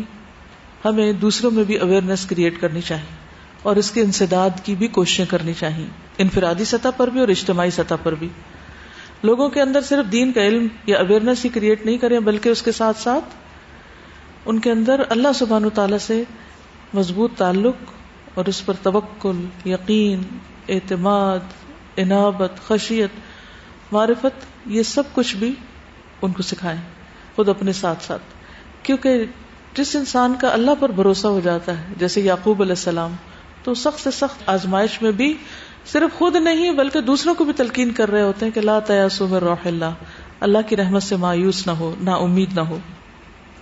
ہمیں 0.85 1.13
دوسروں 1.13 1.51
میں 1.51 1.63
بھی 1.63 1.77
اویئرنیس 1.77 2.25
کریٹ 2.25 2.61
کرنی 2.61 2.81
چاہیے 2.81 3.15
اور 3.63 3.75
اس 3.75 3.91
کے 3.91 4.01
انسداد 4.01 4.49
کی 4.63 4.75
بھی 4.75 4.87
کوششیں 4.87 5.25
کرنی 5.25 5.53
چاہیے، 5.53 5.87
انفرادی 6.17 6.65
سطح 6.65 6.89
پر 6.97 7.07
بھی 7.07 7.19
اور 7.19 7.27
اجتماعی 7.27 7.69
سطح 7.69 7.95
پر 8.03 8.15
بھی۔ 8.15 8.27
لوگوں 9.23 9.49
کے 9.49 9.61
اندر 9.61 9.81
صرف 9.81 10.11
دین 10.11 10.31
کا 10.31 10.41
علم 10.41 10.67
یا 10.85 10.97
اویئرنیس 10.97 11.45
ہی 11.45 11.49
کریٹ 11.49 11.85
نہیں 11.85 11.97
کریں، 11.97 12.19
بلکہ 12.19 12.49
اس 12.49 12.61
کے 12.61 12.71
ساتھ 12.71 12.99
ساتھ 12.99 13.25
ان 14.45 14.59
کے 14.59 14.71
اندر 14.71 15.01
اللہ 15.09 15.27
سبحان 15.35 15.65
و 15.65 15.69
تعالی 15.69 15.97
سے 15.97 16.23
مضبوط 16.93 17.31
تعلق 17.37 17.75
اور 18.33 18.45
اس 18.45 18.65
پر 18.65 18.73
توکل، 18.83 19.45
یقین، 19.65 20.21
اعتماد 20.69 21.39
انابت 21.97 22.51
خشیت، 22.67 23.09
معرفت، 23.91 24.45
یہ 24.65 24.83
سب 24.83 25.03
کچھ 25.13 25.35
بھی 25.35 25.53
ان 26.21 26.31
کو 26.31 26.43
سکھائیں، 26.43 26.81
خود 27.35 27.49
اپنے 27.49 27.73
ساتھ 27.73 28.03
ساتھ۔ 28.03 28.21
کیونکہ 28.83 29.25
جس 29.73 29.95
انسان 29.95 30.35
کا 30.41 30.47
اللہ 30.47 30.71
پر 30.79 30.91
بھروسہ 30.91 31.27
ہو 31.27 31.39
جاتا 31.43 31.77
ہے، 31.77 31.93
جیسے 31.97 32.21
یعقوب 32.21 32.61
علیہ 32.61 32.71
السلام، 32.71 33.15
تو 33.63 33.73
سخت 33.73 33.99
سے 33.99 34.11
سخت 34.11 34.49
آزمائش 34.49 35.01
میں 35.01 35.11
بھی 35.11 35.37
صرف 35.91 36.17
خود 36.17 36.35
نہیں 36.35 36.71
بلکہ 36.71 37.01
دوسروں 37.01 37.35
کو 37.35 37.43
بھی 37.43 37.53
تلقین 37.53 37.91
کر 37.91 38.11
رہے 38.11 38.21
ہوتے 38.21 38.45
ہیں 38.45 38.51
کہ 38.51 38.61
لا 38.61 38.79
تیاسو 38.79 39.27
میں 39.27 39.39
روح 39.39 39.55
اللہ 39.65 39.93
اللہ 40.39 40.57
کی 40.67 40.75
رحمت 40.75 41.03
سے 41.03 41.15
مایوس 41.15 41.67
نہ 41.67 41.71
ہو 41.71 41.95
نہ 42.01 42.09
امید 42.09 42.53
نہ 42.53 42.61
ہو۔ 42.61 42.77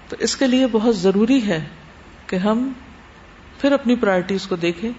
تو 0.09 0.15
اس 0.19 0.35
کے 0.35 0.47
لیے 0.47 0.67
بہت 0.71 0.97
ضروری 0.97 1.47
ہے 1.47 1.65
کہ 2.27 2.35
ہم 2.35 2.71
پھر 3.61 3.71
اپنی 3.71 3.95
پرائرٹیز 3.95 4.47
کو 4.47 4.55
دیکھیں 4.55 4.89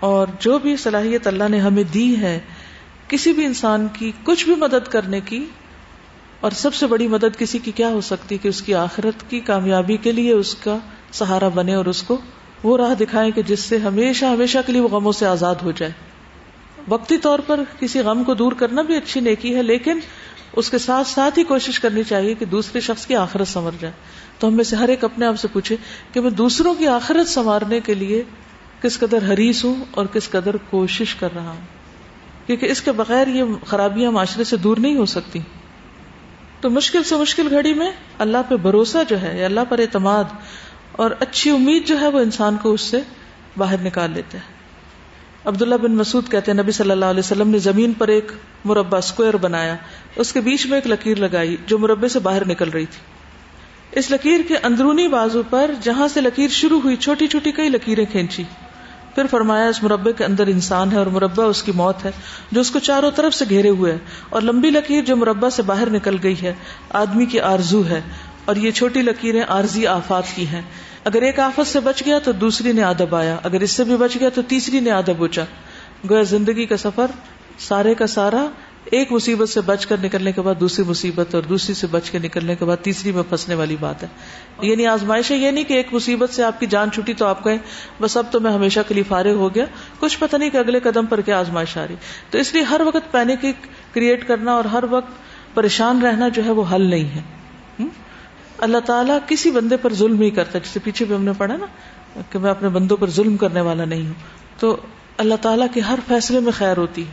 اور 0.00 0.26
جو 0.40 0.58
بھی 0.58 0.76
صلاحیت 0.76 1.26
اللہ 1.26 1.48
نے 1.48 1.58
ہمیں 1.60 1.82
دی 1.82 2.16
ہے، 2.16 2.40
کسی 3.08 3.32
بھی 3.32 3.44
انسان 3.44 3.86
کی 3.92 4.12
کچھ 4.24 4.44
بھی 4.44 4.54
مدد 4.54 4.88
کرنے 4.88 5.20
کی، 5.20 5.44
اور 6.40 6.50
سب 6.50 6.74
سے 6.74 6.86
بڑی 6.86 7.06
مدد 7.06 7.38
کسی 7.38 7.58
کی 7.58 7.70
کیا 7.70 7.88
ہو 7.88 8.00
سکتی 8.00 8.38
کہ 8.38 8.48
اس 8.48 8.62
کی 8.62 8.74
آخرت 8.74 9.30
کی 9.30 9.40
کامیابی 9.40 9.96
کے 9.96 10.12
لیے 10.12 10.32
اس 10.32 10.54
کا 10.54 10.76
سہارا 11.12 11.48
بنے 11.48 11.74
اور 11.74 11.84
اس 11.84 12.02
کو 12.02 12.16
وہ 12.62 12.76
راہ 12.76 12.94
دکھائے 12.94 13.30
کہ 13.30 13.42
جس 13.42 13.60
سے 13.60 13.78
ہمیشہ 13.78 14.24
ہمیشہ 14.24 14.58
کے 14.66 14.72
لیے 14.72 14.80
وہ 14.80 14.88
غموں 14.88 15.12
سے 15.12 15.26
آزاد 15.26 15.54
ہو 15.62 15.70
جائے۔ 15.70 15.92
وقتی 16.88 17.18
طور 17.18 17.38
پر 17.38 17.60
کسی 17.80 18.00
غم 18.00 18.24
کو 18.24 18.34
دور 18.34 18.52
کرنا 18.52 18.82
بھی 18.82 18.96
اچھی 18.96 19.20
نیکی 19.20 19.56
ہے، 19.56 19.62
لیکن 19.62 19.98
اس 20.56 20.70
کے 20.70 20.78
ساتھ 20.78 21.08
ساتھ 21.08 21.38
ہی 21.38 21.44
کوشش 21.44 21.80
کرنی 21.80 22.02
چاہیے 22.02 22.34
کہ 22.34 22.44
دوسرے 22.44 22.80
شخص 22.80 23.06
کی 23.06 23.16
آخرت 23.16 23.48
سنور 23.48 23.72
جائے۔ 23.80 23.94
تو 24.38 24.48
ہم 24.48 24.54
میں 24.54 24.64
سے 24.64 24.76
ہر 24.76 24.88
ایک 24.88 25.04
اپنے 25.04 25.26
آپ 25.26 25.40
سے 25.40 25.48
پوچھے 25.48 25.76
کہ 26.12 26.20
میں 26.20 26.30
دوسروں 26.30 26.74
کی 26.74 26.86
آخرت 26.86 27.28
سنوارنے 27.28 27.80
کے 27.80 27.94
لیے 27.94 28.22
کس 28.82 28.98
قدر 28.98 29.32
حریص 29.32 29.64
ہوں 29.64 29.84
اور 29.90 30.06
کس 30.06 30.30
قدر 30.30 30.56
کوشش 30.56 31.14
کر 31.14 31.28
رہا 31.34 31.50
ہوں۔ 31.50 31.60
کیونکہ 32.46 32.66
اس 32.66 32.82
کے 32.82 32.92
بغیر 32.92 33.26
یہ 33.26 33.44
خرابیاں 33.66 34.12
معاشرے 34.12 34.44
سے 34.44 34.56
دور 34.56 34.76
نہیں 34.76 34.96
ہو 34.96 35.06
سکتی۔ 35.06 35.38
تو 36.60 36.70
مشکل 36.70 37.02
سے 37.02 37.16
مشکل 37.16 37.46
گھڑی 37.50 37.74
میں 37.74 37.90
اللہ 38.18 38.38
پہ 38.48 38.56
بھروسہ 38.56 38.98
جو 39.08 39.22
ہے، 39.22 39.38
یا 39.38 39.44
اللہ 39.44 39.60
پر 39.68 39.78
اعتماد 39.78 40.24
اور 40.92 41.10
اچھی 41.20 41.50
امید 41.50 41.86
جو 41.86 42.00
ہے، 42.00 42.08
وہ 42.08 42.20
انسان 42.20 42.56
کو 42.62 42.72
اس 42.72 42.80
سے 42.80 43.00
باہر 43.56 43.80
نکال 43.82 44.10
لیتا 44.10 44.38
ہے 44.38 44.53
عبداللہ 45.44 45.74
بن 45.74 45.92
مسعود 45.92 46.30
کہتے 46.30 46.52
ہیں، 46.52 46.58
نبی 46.58 46.72
صلی 46.72 46.90
اللہ 46.90 47.04
علیہ 47.04 47.18
وسلم 47.18 47.48
نے 47.48 47.58
زمین 47.58 47.92
پر 47.92 48.08
ایک 48.08 48.32
مربع 48.64 48.98
اسکوئر 48.98 49.36
بنایا۔ 49.36 49.76
اس 50.16 50.32
کے 50.32 50.40
بیچ 50.40 50.66
میں 50.66 50.76
ایک 50.78 50.86
لکیر 50.86 51.16
لگائی 51.16 51.56
جو 51.66 51.78
مربع 51.78 52.08
سے 52.08 52.18
باہر 52.18 52.48
نکل 52.48 52.68
رہی 52.68 52.86
تھی۔ 52.86 53.00
اس 53.98 54.10
لکیر 54.10 54.40
کے 54.48 54.56
اندرونی 54.62 55.08
بازو 55.08 55.42
پر 55.50 55.70
جہاں 55.82 56.08
سے 56.08 56.20
لکیر 56.20 56.48
شروع 56.48 56.80
ہوئی، 56.80 56.96
چھوٹی 56.96 57.26
چھوٹی 57.26 57.52
کئی 57.52 57.68
لکیریں 57.68 58.04
کھینچی۔ 58.04 58.42
پھر 59.14 59.26
فرمایا، 59.30 59.68
اس 59.68 59.82
مربع 59.82 60.10
کے 60.10 60.24
اندر 60.24 60.46
انسان 60.46 60.92
ہے 60.92 60.96
اور 60.96 61.06
مربع 61.06 61.44
اس 61.44 61.62
کی 61.62 61.72
موت 61.72 62.04
ہے، 62.04 62.10
جو 62.52 62.60
اس 62.60 62.70
کو 62.70 62.78
چاروں 62.78 63.10
طرف 63.10 63.34
سے 63.34 63.44
گھیرے 63.48 63.68
ہوئے 63.68 63.92
ہے۔ 63.92 63.98
اور 64.28 64.42
لمبی 64.42 64.70
لکیر 64.70 65.04
جو 65.04 65.16
مربع 65.16 65.48
سے 65.48 65.62
باہر 65.62 65.90
نکل 65.90 66.16
گئی 66.22 66.42
ہے، 66.42 66.54
آدمی 66.90 67.26
کی 67.26 67.40
آرزو 67.40 67.82
ہے۔ 67.88 68.00
اور 68.44 68.56
یہ 68.56 68.70
چھوٹی 68.70 69.02
لکیریں 69.02 69.42
عارضی 69.48 69.86
آفات 69.86 70.22
کی 70.34 70.46
ہیں۔ 70.46 70.62
اگر 71.04 71.22
ایک 71.22 71.40
آفت 71.40 71.66
سے 71.66 71.80
بچ 71.80 72.02
گیا 72.06 72.18
تو 72.18 72.32
دوسری 72.32 72.72
نے 72.72 72.82
ادب 72.82 73.14
آیا، 73.14 73.36
اگر 73.42 73.60
اس 73.60 73.70
سے 73.70 73.84
بھی 73.84 73.96
بچ 73.96 74.16
گیا 74.20 74.28
تو 74.28 74.42
تیسری 74.42 74.80
نے 74.80 74.90
ادب 74.90 75.24
اچا 75.24 75.44
گویا 76.10 76.22
زندگی 76.22 76.66
کا 76.66 76.76
سفر 76.76 77.06
سارے 77.58 77.94
کا 77.94 78.06
سارا 78.06 78.46
ایک 78.84 79.12
مصیبت 79.12 79.48
سے 79.48 79.60
بچ 79.60 79.86
کر 79.86 79.96
نکلنے 80.02 80.32
کے 80.32 80.40
بعد 80.40 80.54
دوسری 80.60 80.84
مصیبت 80.84 81.34
اور 81.34 81.42
دوسری 81.42 81.74
سے 81.74 81.86
بچ 81.86 82.10
کے 82.10 82.18
نکلنے 82.18 82.56
کے 82.56 82.64
بعد 82.64 82.76
تیسری 82.82 83.12
میں 83.12 83.22
پھنسنے 83.28 83.54
والی 83.54 83.76
بات 83.80 84.02
ہے۔ 84.02 84.08
یعنی 84.60 84.86
آزمائش 84.86 85.30
یہ 85.30 85.50
نہیں 85.50 85.64
کہ 85.64 85.74
ایک 85.74 85.94
مصیبت 85.94 86.30
سے 86.30 86.44
آپ 86.44 86.60
کی 86.60 86.66
جان 86.66 86.90
چھٹی 86.90 87.14
تو 87.14 87.26
آپ 87.26 87.44
کہیں 87.44 87.58
بس 88.00 88.16
اب 88.16 88.26
تو 88.30 88.40
میں 88.40 88.52
ہمیشہ 88.52 88.80
کے 88.88 88.94
لیے 88.94 89.02
فارغ 89.08 89.34
ہو 89.34 89.54
گیا، 89.54 89.64
کچھ 90.00 90.18
پتہ 90.18 90.36
نہیں 90.36 90.50
کہ 90.50 90.56
اگلے 90.56 90.80
قدم 90.80 91.06
پر 91.06 91.20
کیا 91.20 91.38
آزمائش 91.38 91.76
آ 91.76 91.86
رہی۔ 91.86 91.94
تو 92.30 92.38
اس 92.38 92.54
لیے 92.54 92.62
ہر 92.62 92.80
وقت 92.84 93.12
پینک 93.12 93.46
کریٹ 93.94 94.28
کرنا 94.28 94.52
اور 94.52 94.64
ہر 94.64 94.84
وقت 94.90 95.10
پریشان 95.54 96.02
رہنا 96.02 96.28
جو 96.28 96.44
ہے 96.44 96.50
وہ 96.50 96.64
حل 96.72 96.90
نہیں 96.90 97.16
ہے۔ 97.16 97.43
اللہ 98.58 98.78
تعالیٰ 98.78 99.18
کسی 99.26 99.50
بندے 99.50 99.76
پر 99.76 99.94
ظلم 99.94 100.18
نہیں 100.20 100.30
کرتا۔ 100.30 100.58
جسے 100.58 100.80
پیچھے 100.84 101.04
بھی 101.04 101.14
ہم 101.14 101.24
نے 101.24 101.30
پڑھا 101.38 101.56
نا 101.56 101.66
کہ 102.30 102.38
میں 102.38 102.50
اپنے 102.50 102.68
بندوں 102.68 102.96
پر 102.96 103.10
ظلم 103.10 103.36
کرنے 103.36 103.60
والا 103.60 103.84
نہیں 103.84 104.06
ہوں۔ 104.06 104.14
تو 104.58 104.76
اللہ 105.18 105.34
تعالیٰ 105.40 105.66
کے 105.74 105.80
ہر 105.80 105.98
فیصلے 106.08 106.40
میں 106.40 106.52
خیر 106.52 106.76
ہوتی 106.76 107.02
ہے۔ 107.02 107.12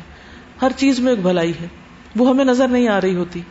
ہر 0.61 0.71
چیز 0.77 0.99
میں 0.99 1.11
ایک 1.11 1.21
بھلائی 1.21 1.51
ہے۔ 1.61 1.67
وہ 2.15 2.29
ہمیں 2.29 2.45
نظر 2.45 2.67
نہیں 2.67 2.87
آ 2.87 3.01
رہی 3.01 3.15
ہوتی۔ 3.15 3.41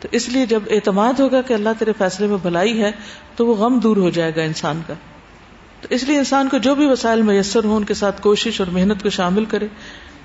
تو 0.00 0.08
اس 0.12 0.28
لیے 0.28 0.46
جب 0.46 0.60
اعتماد 0.70 1.12
ہوگا 1.20 1.42
کہ 1.42 1.54
اللہ 1.54 1.68
تیرے 1.78 1.92
فیصلے 1.98 2.26
میں 2.26 2.36
بھلائی 2.42 2.82
ہے، 2.82 2.92
تو 3.36 3.46
وہ 3.46 3.54
غم 3.54 3.78
دور 3.78 3.96
ہو 3.96 4.10
جائے 4.10 4.32
گا 4.36 4.42
انسان 4.42 4.80
کا۔ 4.86 4.94
تو 5.80 5.88
اس 5.90 6.04
لیے 6.04 6.18
انسان 6.18 6.48
کو 6.48 6.58
جو 6.58 6.74
بھی 6.74 6.86
وسائل 6.86 7.22
میسر 7.22 7.64
ہو 7.64 7.76
ان 7.76 7.84
کے 7.84 7.94
ساتھ 7.94 8.22
کوشش 8.22 8.60
اور 8.60 8.68
محنت 8.72 9.02
کو 9.02 9.10
شامل 9.10 9.44
کرے 9.44 9.66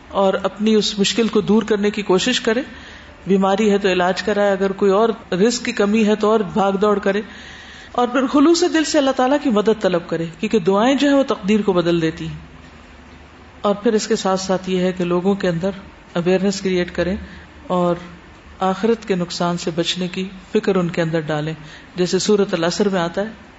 اور 0.10 0.34
اپنی 0.34 0.76
اس 0.76 1.00
مشکل 1.00 1.28
کو 1.28 1.42
دور 1.42 1.64
کرنے 1.64 1.92
کی 1.92 2.02
کوشش 2.02 2.42
کرے۔ 2.42 2.62
بیماری 3.28 3.72
ہے 3.72 3.78
تو 3.78 3.92
علاج 3.92 4.24
کرائے، 4.24 4.52
اگر 4.52 4.72
کوئی 4.72 4.92
اور 4.92 5.34
رسک 5.34 5.66
کی 5.66 5.72
کمی 5.72 6.08
ہے 6.08 6.16
تو 6.16 6.32
اور 6.32 6.40
بھاگ 6.40 6.72
دوڑ 6.72 7.00
کرے۔ 7.00 7.22
اور 7.92 8.08
پھر 8.08 8.28
خلوص 8.28 8.64
دل 8.74 8.84
سے 8.84 8.98
اللہ 8.98 9.12
تعالیٰ 9.12 9.38
کی 9.44 9.50
مدد 9.50 9.82
طلب 9.82 10.02
کرے، 10.08 10.26
کیونکہ 10.40 10.60
دعائیں 10.60 10.96
جو 10.96 11.10
ہے 11.10 11.14
وہ 11.14 11.24
تقدیر 11.24 11.62
کو 11.62 11.74
بدل 11.74 12.02
دیتی 12.02 12.28
ہیں۔ 12.28 12.38
اور 13.62 13.76
پھر 13.76 13.94
اس 13.94 14.08
کے 14.08 14.16
ساتھ 14.16 14.42
ساتھ 14.42 14.70
یہ 14.70 14.80
ہے 14.80 14.92
کہ 14.92 15.04
لوگوں 15.04 15.36
کے 15.36 15.50
اندر 15.50 15.70
اویئرنیس 16.14 16.62
کریٹ 16.62 16.96
کریں 16.96 17.16
اور 17.68 17.96
آخرت 18.60 19.08
کے 19.08 19.16
نقصان 19.16 19.58
سے 19.58 19.72
بچنے 19.76 20.08
کی 20.08 20.30
فکر 20.52 20.76
ان 20.76 20.90
کے 20.90 21.02
اندر 21.02 21.20
ڈالیں۔ 21.20 21.54
جیسے 21.96 22.20
سورت 22.20 22.54
الاثر 22.54 22.90
میں 22.90 23.02
آتا 23.02 23.22
ہے۔ 23.22 23.54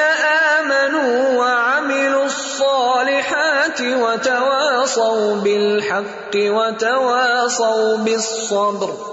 امنوا 0.60 1.38
وعملوا 1.40 2.26
الصالحات 2.26 3.82
وتواصوا 3.82 5.36
بالحق 5.36 6.36
وتواصوا 6.36 7.98
بالصبر 7.98 9.11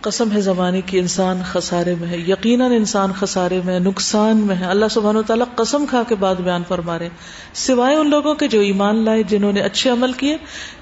قسم 0.00 0.32
ہے 0.32 0.40
زمانے 0.40 0.80
کی 0.80 0.98
انسان 0.98 1.42
خسارے 1.52 1.94
میں 2.00 2.08
ہے، 2.08 2.18
یقیناً 2.18 2.72
انسان 2.72 3.12
خسارے 3.18 3.60
میں 3.64 3.74
ہے، 3.74 3.78
نقصان 3.78 4.36
میں 4.36 4.56
ہے۔ 4.56 4.64
اللہ 4.64 4.86
سبحانہ 4.90 5.18
و 5.18 5.22
تعالیٰ 5.22 5.46
قسم 5.54 5.86
کھا 5.86 6.02
کے 6.08 6.14
بعد 6.14 6.34
بیان 6.34 6.62
فرما 6.68 6.98
رہے 6.98 7.08
سوائے 7.54 7.96
ان 7.96 8.10
لوگوں 8.10 8.34
کے 8.34 8.48
جو 8.48 8.60
ایمان 8.60 9.04
لائے، 9.04 9.22
جنہوں 9.22 9.52
نے 9.52 9.60
اچھے 9.60 9.90
عمل 9.90 10.12
کیے، 10.12 10.36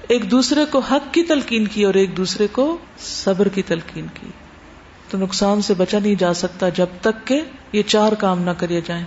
ایک 0.07 0.31
دوسرے 0.31 0.65
کو 0.71 0.79
حق 0.79 1.13
کی 1.13 1.23
تلقین 1.23 1.65
کی 1.65 1.83
اور 1.83 1.93
ایک 1.93 2.17
دوسرے 2.17 2.47
کو 2.51 2.77
صبر 2.99 3.47
کی 3.47 3.61
تلقین 3.61 4.05
کی۔ 4.13 4.27
تو 5.09 5.17
نقصان 5.17 5.61
سے 5.61 5.73
بچا 5.73 5.99
نہیں 5.99 6.15
جا 6.15 6.33
سکتا 6.33 6.69
جب 6.69 6.85
تک 7.01 7.27
کہ 7.27 7.41
یہ 7.71 7.81
چار 7.81 8.11
کام 8.11 8.41
نہ 8.41 8.51
کرے 8.57 8.81
جائیں۔ 8.85 9.05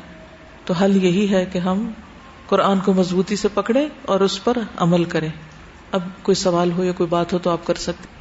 تو 0.64 0.74
حل 0.74 1.04
یہی 1.04 1.30
ہے 1.30 1.44
کہ 1.52 1.58
ہم 1.58 1.90
قرآن 2.46 2.78
کو 2.80 2.92
مضبوطی 2.92 3.36
سے 3.36 3.48
پکڑے 3.54 3.88
اور 4.02 4.20
اس 4.20 4.44
پر 4.44 4.58
عمل 4.76 5.04
کریں۔ 5.04 5.28
اب 5.92 6.00
کوئی 6.22 6.34
سوال 6.34 6.72
ہو 6.72 6.84
یا 6.84 6.92
کوئی 6.92 7.08
بات 7.08 7.32
ہو 7.32 7.38
تو 7.38 7.50
آپ 7.50 7.66
کر 7.66 7.74
سکتے 7.74 8.19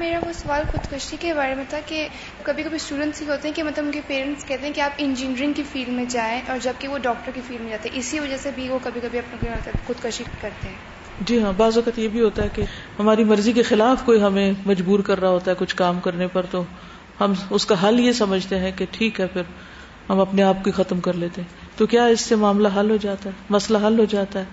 میرا 0.00 0.18
وہ 0.26 0.32
سوال 0.32 0.62
خودکشی 0.72 1.16
کے 1.20 1.34
بارے 1.34 1.54
میں 1.54 1.64
تھا 1.68 1.78
کہ 1.86 2.08
کبھی 2.42 2.62
کبھی 2.62 2.76
اسٹوڈینٹس 2.76 3.22
ہی 3.22 3.26
ہوتے 3.26 3.48
ہیں 3.48 3.54
کہ 3.54 3.62
مطلب 3.62 3.84
ان 3.84 3.90
کے 3.90 4.00
پیرنٹس 4.06 4.44
کہتے 4.44 4.66
ہیں 4.66 4.74
کہ 4.74 4.80
آپ 4.80 4.90
انجینئرنگ 4.98 5.52
کی 5.52 5.62
فیلڈ 5.72 5.88
میں 5.88 6.04
جائیں 6.04 6.42
اور 6.48 6.58
جبکہ 6.62 6.88
وہ 6.88 6.98
ڈاکٹر 6.98 7.30
کی 7.34 7.40
فیلڈ 7.46 7.60
میں 7.60 7.70
جاتے 7.70 7.88
ہیں، 7.88 7.98
اسی 7.98 8.18
وجہ 8.18 8.36
سے 8.36 8.50
بھی 8.54 8.68
وہ 8.68 8.78
کبھی 8.82 9.00
کبھی 9.00 9.18
اپنا 9.18 9.50
مطلب 9.50 9.86
خودکشی 9.86 10.24
کرتے 10.40 10.68
ہیں۔ 10.68 10.74
جی 11.20 11.42
ہاں 11.42 11.52
بعض 11.56 11.76
اوقات 11.76 11.98
یہ 11.98 12.08
بھی 12.08 12.20
ہوتا 12.20 12.42
ہے 12.42 12.48
کہ 12.54 12.62
ہماری 12.98 13.24
مرضی 13.24 13.52
کے 13.52 13.62
خلاف 13.62 14.02
کوئی 14.04 14.22
ہمیں 14.22 14.52
مجبور 14.66 15.00
کر 15.00 15.20
رہا 15.20 15.28
ہوتا 15.28 15.50
ہے 15.50 15.56
کچھ 15.58 15.76
کام 15.76 16.00
کرنے 16.00 16.26
پر، 16.26 16.46
تو 16.50 16.64
ہم 17.20 17.32
اس 17.50 17.66
کا 17.66 17.88
حل 17.88 18.00
یہ 18.00 18.12
سمجھتے 18.12 18.58
ہیں 18.58 18.72
کہ 18.76 18.84
ٹھیک 18.90 19.20
ہے، 19.20 19.26
پھر 19.26 19.42
ہم 20.08 20.20
اپنے 20.20 20.42
آپ 20.42 20.64
کو 20.64 20.70
ختم 20.70 21.00
کر 21.00 21.12
لیتے 21.12 21.40
ہیں۔ 21.40 21.78
تو 21.78 21.86
کیا 21.86 22.04
اس 22.04 22.20
سے 22.20 22.36
معاملہ 22.36 22.68
حل 22.76 22.90
ہو 22.90 22.96
جاتا 22.96 23.30
ہے؟ 23.30 23.34
مسئلہ 23.50 23.78
حل 23.86 23.98
ہو 23.98 24.04
جاتا 24.04 24.38
ہے۔ 24.38 24.44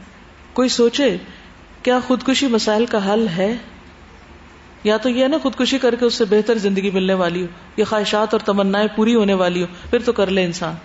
کوئی 0.54 0.70
سوچے 0.70 1.18
کیا 1.84 2.00
خودکشی 2.08 2.48
مسائل 2.48 2.86
کا 2.86 3.14
حل 3.14 3.28
ہے؟ 3.38 3.54
یا 4.84 4.98
تو 4.98 5.10
یہ 5.10 5.28
نا 5.28 5.38
خودکشی 5.38 5.78
کر 5.78 5.96
کے 5.96 6.06
اس 6.06 6.14
سے 6.14 6.26
بہتر 6.26 6.58
زندگی 6.58 6.90
ملنے 6.90 7.14
والی 7.14 7.42
ہو 7.42 7.48
یا 7.78 7.86
خواہشات 7.86 8.34
اور 8.34 8.40
تمنا 8.40 8.88
پوری 8.96 9.16
ہونے 9.16 9.34
والی 9.34 9.62
ہو، 9.62 9.68
پھر 9.90 10.00
تو 10.00 10.12
کر 10.12 10.28
لے 10.28 10.44
انسان۔ 10.44 10.76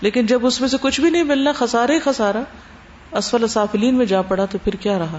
لیکن 0.00 0.26
جب 0.26 0.46
اس 0.46 0.60
میں 0.60 0.68
سے 0.68 0.76
کچھ 0.80 1.00
بھی 1.00 1.10
نہیں 1.10 1.22
ملنا، 1.22 1.52
خسارے 1.52 1.98
خسارا 1.98 2.42
اسفل 3.12 3.46
سافلین 3.46 3.94
میں 3.94 4.06
جا 4.06 4.22
پڑا 4.22 4.44
تو 4.44 4.58
پھر 4.64 4.74
کیا 4.74 4.98
رہا؟ 4.98 5.18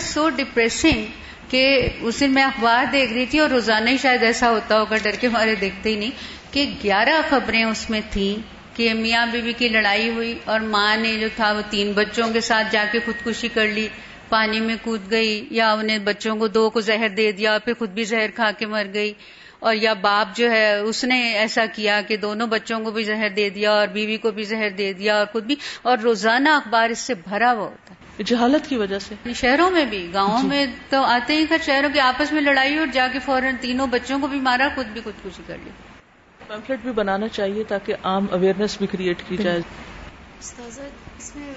سو 0.00 0.28
ڈپریسنگ 0.28 1.04
کہ 1.50 1.88
اس 2.00 2.20
دن 2.20 2.30
میں 2.30 2.42
اخبار 2.42 2.84
دیکھ 2.92 3.12
رہی 3.12 3.26
تھی 3.26 3.38
اور 3.38 3.50
روزانہ 3.50 3.90
ہی 3.90 3.96
شاید 3.96 4.22
ایسا 4.22 4.50
ہوتا 4.50 4.80
ہوگا، 4.80 4.96
ڈر 5.02 5.10
کے 5.20 5.26
ہمارے 5.26 5.54
دیکھتے 5.54 5.90
ہی 5.90 5.96
نہیں، 5.96 6.10
کہ 6.50 6.74
گیارہ 6.84 7.20
خبریں 7.30 7.64
اس 7.64 7.90
میں 7.90 8.00
تھیں 8.10 8.42
کہ 8.76 8.94
میاں 8.94 9.26
بیوی 9.26 9.52
کی 9.52 9.68
لڑائی 9.68 10.08
ہوئی 10.08 10.38
اور 10.44 10.60
ماں 10.60 10.96
نے 10.96 11.16
جو 11.16 11.28
تھا 11.36 11.52
وہ 11.52 11.60
تین 11.70 11.92
بچوں 11.92 12.28
کے 12.32 12.40
ساتھ 12.40 12.66
جا 12.70 12.84
کے 12.92 12.98
خودکشی 13.04 13.48
کر 13.48 13.68
لی۔ 13.68 13.88
پانی 14.32 14.60
میں 14.60 14.76
کود 14.82 15.10
گئی 15.10 15.46
یا 15.50 15.72
انہیں 15.72 15.98
بچوں 16.04 16.36
کو 16.36 16.46
دو 16.48 16.70
کو 16.70 16.80
زہر 16.80 17.08
دے 17.08 17.32
دیا 17.32 17.58
پھر 17.64 17.72
خود 17.78 17.90
بھی 17.90 18.04
زہر 18.04 18.30
کھا 18.34 18.50
کے 18.58 18.66
مر 18.66 18.86
گئی 18.94 19.12
اور 19.58 19.74
یا 19.74 19.92
باپ 20.00 20.36
جو 20.36 20.50
ہے 20.50 20.74
اس 20.80 21.04
نے 21.04 21.18
ایسا 21.34 21.66
کیا 21.66 22.00
کہ 22.08 22.16
دونوں 22.16 22.46
بچوں 22.46 22.78
کو 22.80 22.90
بھی 22.90 23.02
زہر 23.02 23.28
دے 23.36 23.48
دیا 23.50 23.72
اور 23.72 23.88
بیوی 23.88 24.16
کو 24.16 24.30
بھی 24.30 24.44
زہر 24.44 24.70
دے 24.70 24.92
دیا 24.92 25.16
اور 25.16 25.26
خود 25.32 25.44
بھی 25.44 25.56
اور 25.82 25.98
روزانہ 25.98 26.48
اخبار 26.48 26.90
اس 26.90 26.98
سے 26.98 27.14
بھرا 27.24 27.52
ہوا 27.52 27.64
ہوتا 27.64 27.94
ہے۔ 27.94 28.22
جہالت 28.22 28.68
کی 28.68 28.76
وجہ 28.76 28.98
سے۔ 28.98 29.14
شہروں 29.34 29.70
میں 29.70 29.84
بھی 29.84 30.08
گاؤں 30.14 30.42
جی۔ 30.42 30.48
میں 30.48 30.66
تو 30.90 31.02
آتے 31.02 31.36
ہی 31.36 31.46
خیر 31.46 31.62
شہروں 31.62 31.90
کے 31.94 32.00
آپس 32.00 32.32
میں 32.32 32.42
لڑائی 32.42 32.78
اور 32.78 32.86
جا 32.92 33.06
کے 33.12 33.18
فوراً 33.18 33.54
تینوں 33.60 33.86
بچوں 33.86 34.18
کو 34.18 34.26
بھی 34.26 34.40
مارا 34.40 34.68
خود 34.74 34.86
بھی 34.86 35.00
خودکشی 35.04 35.42
کر 35.46 35.56
لی۔ 35.64 35.70
پیمفلٹ 36.48 36.78
بھی 36.82 36.92
بنانا 36.92 37.28
چاہیے 37.28 37.64
تاکہ 37.68 37.94
عام 38.02 38.26
اویئرنیس 38.30 38.78
بھی 38.78 38.86
کریٹ 38.86 39.22
کی 39.28 39.36
جائے۔ 39.36 39.60
اس 40.38 41.32
میں 41.36 41.52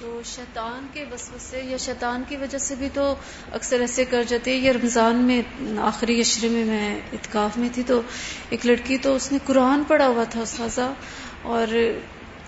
جو 0.00 0.20
شیطان 0.24 0.86
کے 0.92 1.04
وسوسے 1.12 1.60
یا 1.64 1.76
شیطان 1.76 2.22
کی 2.28 2.36
وجہ 2.36 2.58
سے 2.58 2.74
بھی 2.74 2.88
تو 2.94 3.14
اکثر 3.52 3.80
ایسے 3.80 4.04
کر 4.04 4.22
جاتے 4.28 4.54
یہ 4.54 4.72
رمضان 4.72 5.16
میں، 5.16 5.40
آخری 5.78 6.20
عشرے 6.20 6.48
میں 6.48 6.64
میں 6.64 7.00
اتکاف 7.12 7.56
میں 7.56 7.68
تھی 7.72 7.82
تو 7.86 8.00
ایک 8.50 8.66
لڑکی 8.66 8.98
تو 8.98 9.14
اس 9.14 9.30
نے 9.32 9.38
قرآن 9.46 9.82
پڑھا 9.88 10.06
ہوا 10.06 10.24
تھا 10.24 10.40
استاذہ 10.40 10.92
اور 11.42 11.74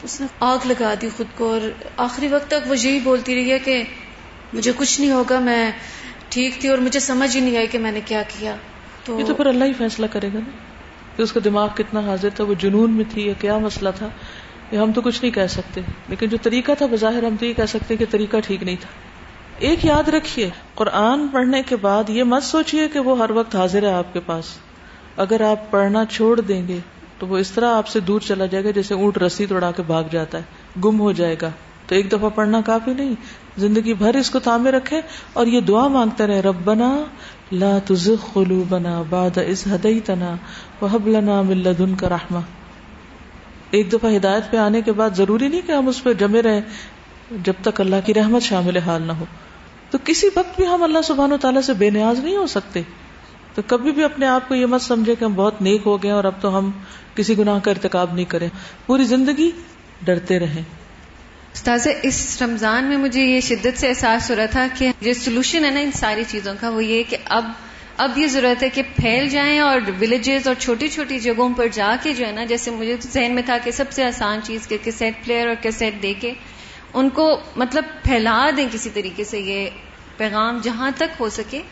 اس 0.03 0.21
نے 0.21 0.27
آگ 0.41 0.67
لگا 0.67 0.95
دی 1.03 1.09
خود 1.17 1.37
کو 1.37 1.53
اور 1.53 1.69
آخری 1.97 2.29
وقت 2.29 2.49
تک 2.49 2.71
وہ 2.71 2.79
یہی 2.79 2.99
بولتی 2.99 3.35
رہی 3.35 3.53
ہے 3.53 3.59
کہ 3.59 3.83
مجھے 4.53 4.73
کچھ 4.77 5.01
نہیں 5.01 5.13
ہوگا، 5.13 5.39
میں 5.39 5.71
ٹھیک 6.29 6.61
تھی 6.61 6.69
اور 6.69 6.79
مجھے 6.79 7.01
سمجھ 7.01 7.37
ہی 7.37 7.41
نہیں 7.41 7.57
آئی 7.57 7.67
کہ 7.67 7.79
میں 7.79 7.93
نے 7.93 8.01
کیا 8.05 8.23
کیا۔ 8.29 8.57
تو 9.05 9.21
یہ 9.21 9.25
تو 9.25 9.35
پھر 9.35 9.47
اللہ 9.47 9.65
ہی 9.65 9.73
فیصلہ 9.79 10.07
کرے 10.13 10.29
گا 10.35 10.39
نا 10.39 10.51
کہ 11.17 11.23
اس 11.23 11.33
کا 11.33 11.41
دماغ 11.45 11.69
کتنا 11.75 12.01
حاضر 12.01 12.31
تھا، 12.35 12.45
وہ 12.45 12.55
جنون 12.55 12.91
میں 12.91 13.05
تھی 13.11 13.27
یا 13.27 13.33
کیا 13.41 13.59
مسئلہ 13.59 13.89
تھا۔ 13.99 14.09
ہم 14.77 14.93
تو 14.93 15.01
کچھ 15.01 15.23
نہیں 15.23 15.35
کہہ 15.35 15.47
سکتے۔ 15.47 15.81
لیکن 16.09 16.29
جو 16.29 16.37
طریقہ 16.43 16.73
تھا 16.79 16.87
بظاہر 16.87 17.23
ہم 17.23 17.37
تو 17.41 17.47
یہ 17.47 17.53
کہہ 17.53 17.65
سکتے 17.65 17.97
کہ 17.97 18.05
طریقہ 18.11 18.37
ٹھیک 18.47 18.63
نہیں 18.63 18.77
تھا۔ 18.81 18.89
ایک 19.59 19.85
یاد 19.85 20.09
رکھیے، 20.09 20.51
قرآن 20.75 21.29
پڑھنے 21.29 21.63
کے 21.67 21.77
بعد 21.77 22.11
یہ 22.11 22.25
مت 22.25 22.43
سوچیے 22.43 22.89
کہ 22.89 22.99
وہ 22.99 23.19
ہر 23.19 23.31
وقت 23.31 23.57
حاضر 23.57 23.83
ہے 23.83 23.93
آپ 23.93 24.13
کے 24.13 24.21
پاس۔ 24.27 24.45
اگر 25.17 25.41
آپ 25.41 25.71
پڑھنا 25.71 26.05
چھوڑ 26.05 26.41
دیں 26.41 26.69
گے 26.69 26.79
تو 27.19 27.27
وہ 27.27 27.39
اس 27.39 27.51
طرح 27.51 27.75
آپ 27.75 27.89
سے 27.89 28.01
دور 28.01 28.21
چلا 28.21 28.47
جائے 28.47 28.65
گا 28.65 28.71
جیسے 28.71 28.95
اونٹ 28.95 29.19
رسی 29.19 29.47
توڑا 29.47 29.71
کے 29.71 29.83
بھاگ 29.83 30.03
جاتا 30.11 30.39
ہے، 30.39 30.43
گم 30.85 31.01
ہو 31.01 31.13
جائے 31.13 31.37
گا۔ 31.43 31.51
تو 31.87 31.95
ایک 31.95 32.13
دفعہ 32.13 32.29
پڑھنا 32.35 32.61
کافی 32.61 32.93
نہیں۔ 32.93 33.15
زندگی 33.57 33.95
بھر 33.95 34.17
اس 34.17 34.31
کو 34.31 34.39
تھامے 34.39 34.71
رکھے 34.71 35.01
اور 35.33 35.47
یہ 35.47 35.61
دعا 35.61 35.89
مانگتے 35.89 36.27
رہے 36.27 36.41
رب 36.41 36.57
بنا 36.65 36.97
لا 37.53 37.79
تزغ 37.85 38.15
قلوبنا 38.33 39.03
بعد 39.11 39.39
اس 39.47 39.67
هديتنا 39.67 40.37
وهب 40.83 41.09
لنا 41.09 41.43
من 41.43 41.57
لدنك 41.57 42.05
رحمه 42.05 42.41
ایک 43.73 43.93
دفعہ 43.93 44.17
ہدایت 44.17 44.51
پہ 44.51 44.57
آنے 44.57 44.81
کے 44.81 44.93
بعد 44.93 45.11
ضروری 45.11 45.49
نہیں 45.49 45.61
کہ 45.67 45.73
ہم 45.73 45.89
اس 45.89 46.03
پہ 46.03 46.13
جمے 46.13 46.43
رہے 46.43 46.61
جب 47.31 47.53
تک 47.63 47.81
اللہ 47.81 47.97
کی 48.05 48.15
رحمت 48.15 48.43
شامل 48.43 48.77
حال 48.77 49.03
نہ 49.03 49.13
ہو۔ 49.13 49.25
تو 49.91 49.99
کسی 50.05 50.27
وقت 50.27 50.57
بھی 50.57 50.67
ہم 50.67 50.83
اللہ 50.83 50.99
سبحان 51.05 51.33
و 51.33 51.37
تعالیٰ 51.37 51.63
سے 51.63 51.73
بے 51.73 51.91
نیاز 51.91 52.19
نہیں 52.19 52.37
ہو 52.37 52.47
سکتے۔ 52.47 52.83
تو 53.55 53.63
کبھی 53.67 53.93
بھی 53.93 54.05
اپنے 54.05 54.27
آپ 54.27 54.49
کو 54.49 54.55
یہ 54.55 54.67
مت 54.67 54.83
سمجھے 54.83 55.15
کہ 55.15 55.25
ہم 55.25 55.35
بہت 55.35 55.63
نیک 55.63 55.83
ہو 55.87 56.03
گئے 56.03 56.11
اور 56.11 56.25
اب 56.25 56.33
تو 56.41 56.59
ہم 56.59 56.71
کسی 57.15 57.39
گناہ 57.39 57.59
کا 57.59 57.71
ارتکاب 57.71 58.15
نہیں 58.15 58.25
کریں۔ 58.25 58.49
پوری 58.87 59.05
زندگی 59.05 59.51
ڈرتے 60.03 60.39
رہیں۔ 60.39 60.63
استاذ، 61.53 61.89
اس 62.03 62.43
رمضان 62.43 62.85
میں 62.85 62.97
مجھے 62.97 63.23
یہ 63.23 63.41
شدت 63.41 63.79
سے 63.79 63.89
احساس 63.89 64.31
ہو 64.31 64.37
رہا 64.37 64.47
تھا 64.47 64.67
کہ 64.79 64.93
جو 65.01 65.13
سولوشن 65.13 65.65
ہے 65.65 65.71
نا 65.71 65.81
ان 65.81 65.93
ساری 65.93 66.25
چیزوں 66.29 66.55
کا، 66.61 66.71
وہ 66.71 66.85
یہ 66.85 67.03
کہ 67.09 67.17
اب 67.25 67.45
اب 68.03 68.19
یہ 68.19 68.27
ضرورت 68.27 68.63
ہے 68.63 68.69
کہ 68.69 68.83
پھیل 68.97 69.29
جائیں 69.29 69.59
اور 69.59 69.81
ولیجز 70.01 70.47
اور 70.49 70.55
چھوٹی 70.59 70.89
چھوٹی 70.89 71.19
جگہوں 71.19 71.49
پر 71.57 71.67
جا 71.73 71.97
کے 72.03 72.13
جو 72.13 72.27
ہے 72.27 72.33
نا 72.33 72.45
جیسے 72.45 72.71
مجھے 72.71 72.97
ذہن 73.01 73.35
میں 73.35 73.43
تھا 73.47 73.59
کہ 73.65 73.71
سب 73.71 73.85
سے 73.91 74.05
آسان 74.05 74.41
چیز 74.45 74.69
کہ 74.69 74.77
کیسٹ 74.83 75.25
پلیئر 75.25 75.47
اور 75.47 75.55
کیسٹ 75.63 76.03
دے 76.03 76.15
کے 76.21 76.33
ان 76.95 77.09
کو 77.09 77.41
مطلب 77.57 77.85
پھیلا 78.05 78.51
دیں 78.57 78.67
کسی 78.73 78.91
طریقے 78.91 79.25
سے 79.25 79.41
یہ 79.41 79.69
پیغام 80.17 80.59
جہاں 80.63 80.91
تک 80.97 81.21
ہو 81.21 81.29
سکے 81.29 81.63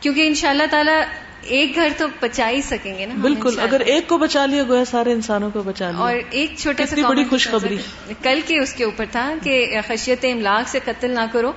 کیونکہ 0.00 0.26
ان 0.26 0.34
شاء 0.34 0.50
اللہ 0.50 0.62
تعالیٰ 0.70 1.02
ایک 1.42 1.74
گھر 1.74 1.88
تو 1.96 2.06
بچا 2.20 2.48
ہی 2.48 2.62
سکیں 2.62 2.98
گے 2.98 3.06
نا 3.06 3.14
بالکل 3.20 3.60
اگر 3.60 3.80
ایک 3.80 4.08
کو 4.08 4.18
بچا 4.18 4.46
لیا 4.46 4.62
گویا 4.68 4.84
سارے 4.84 5.12
انسانوں 5.12 5.50
کو 5.50 5.62
بچا 5.62 5.90
لیا۔ 5.90 6.00
اور 6.00 6.14
ایک 6.30 6.52
چھوٹا 6.58 6.86
سا 6.86 7.08
بڑی 7.08 7.24
خوشخبری۔ 7.24 7.76
کل 8.22 8.40
کے 8.46 8.58
اس 8.58 8.72
کے 8.72 8.84
اوپر 8.84 9.04
تھا 9.10 9.34
کہ 9.42 9.76
خشیت 9.88 10.24
املاک 10.24 10.68
سے 10.68 10.78
قتل 10.84 11.10
نہ 11.10 11.26
کرو۔ 11.32 11.52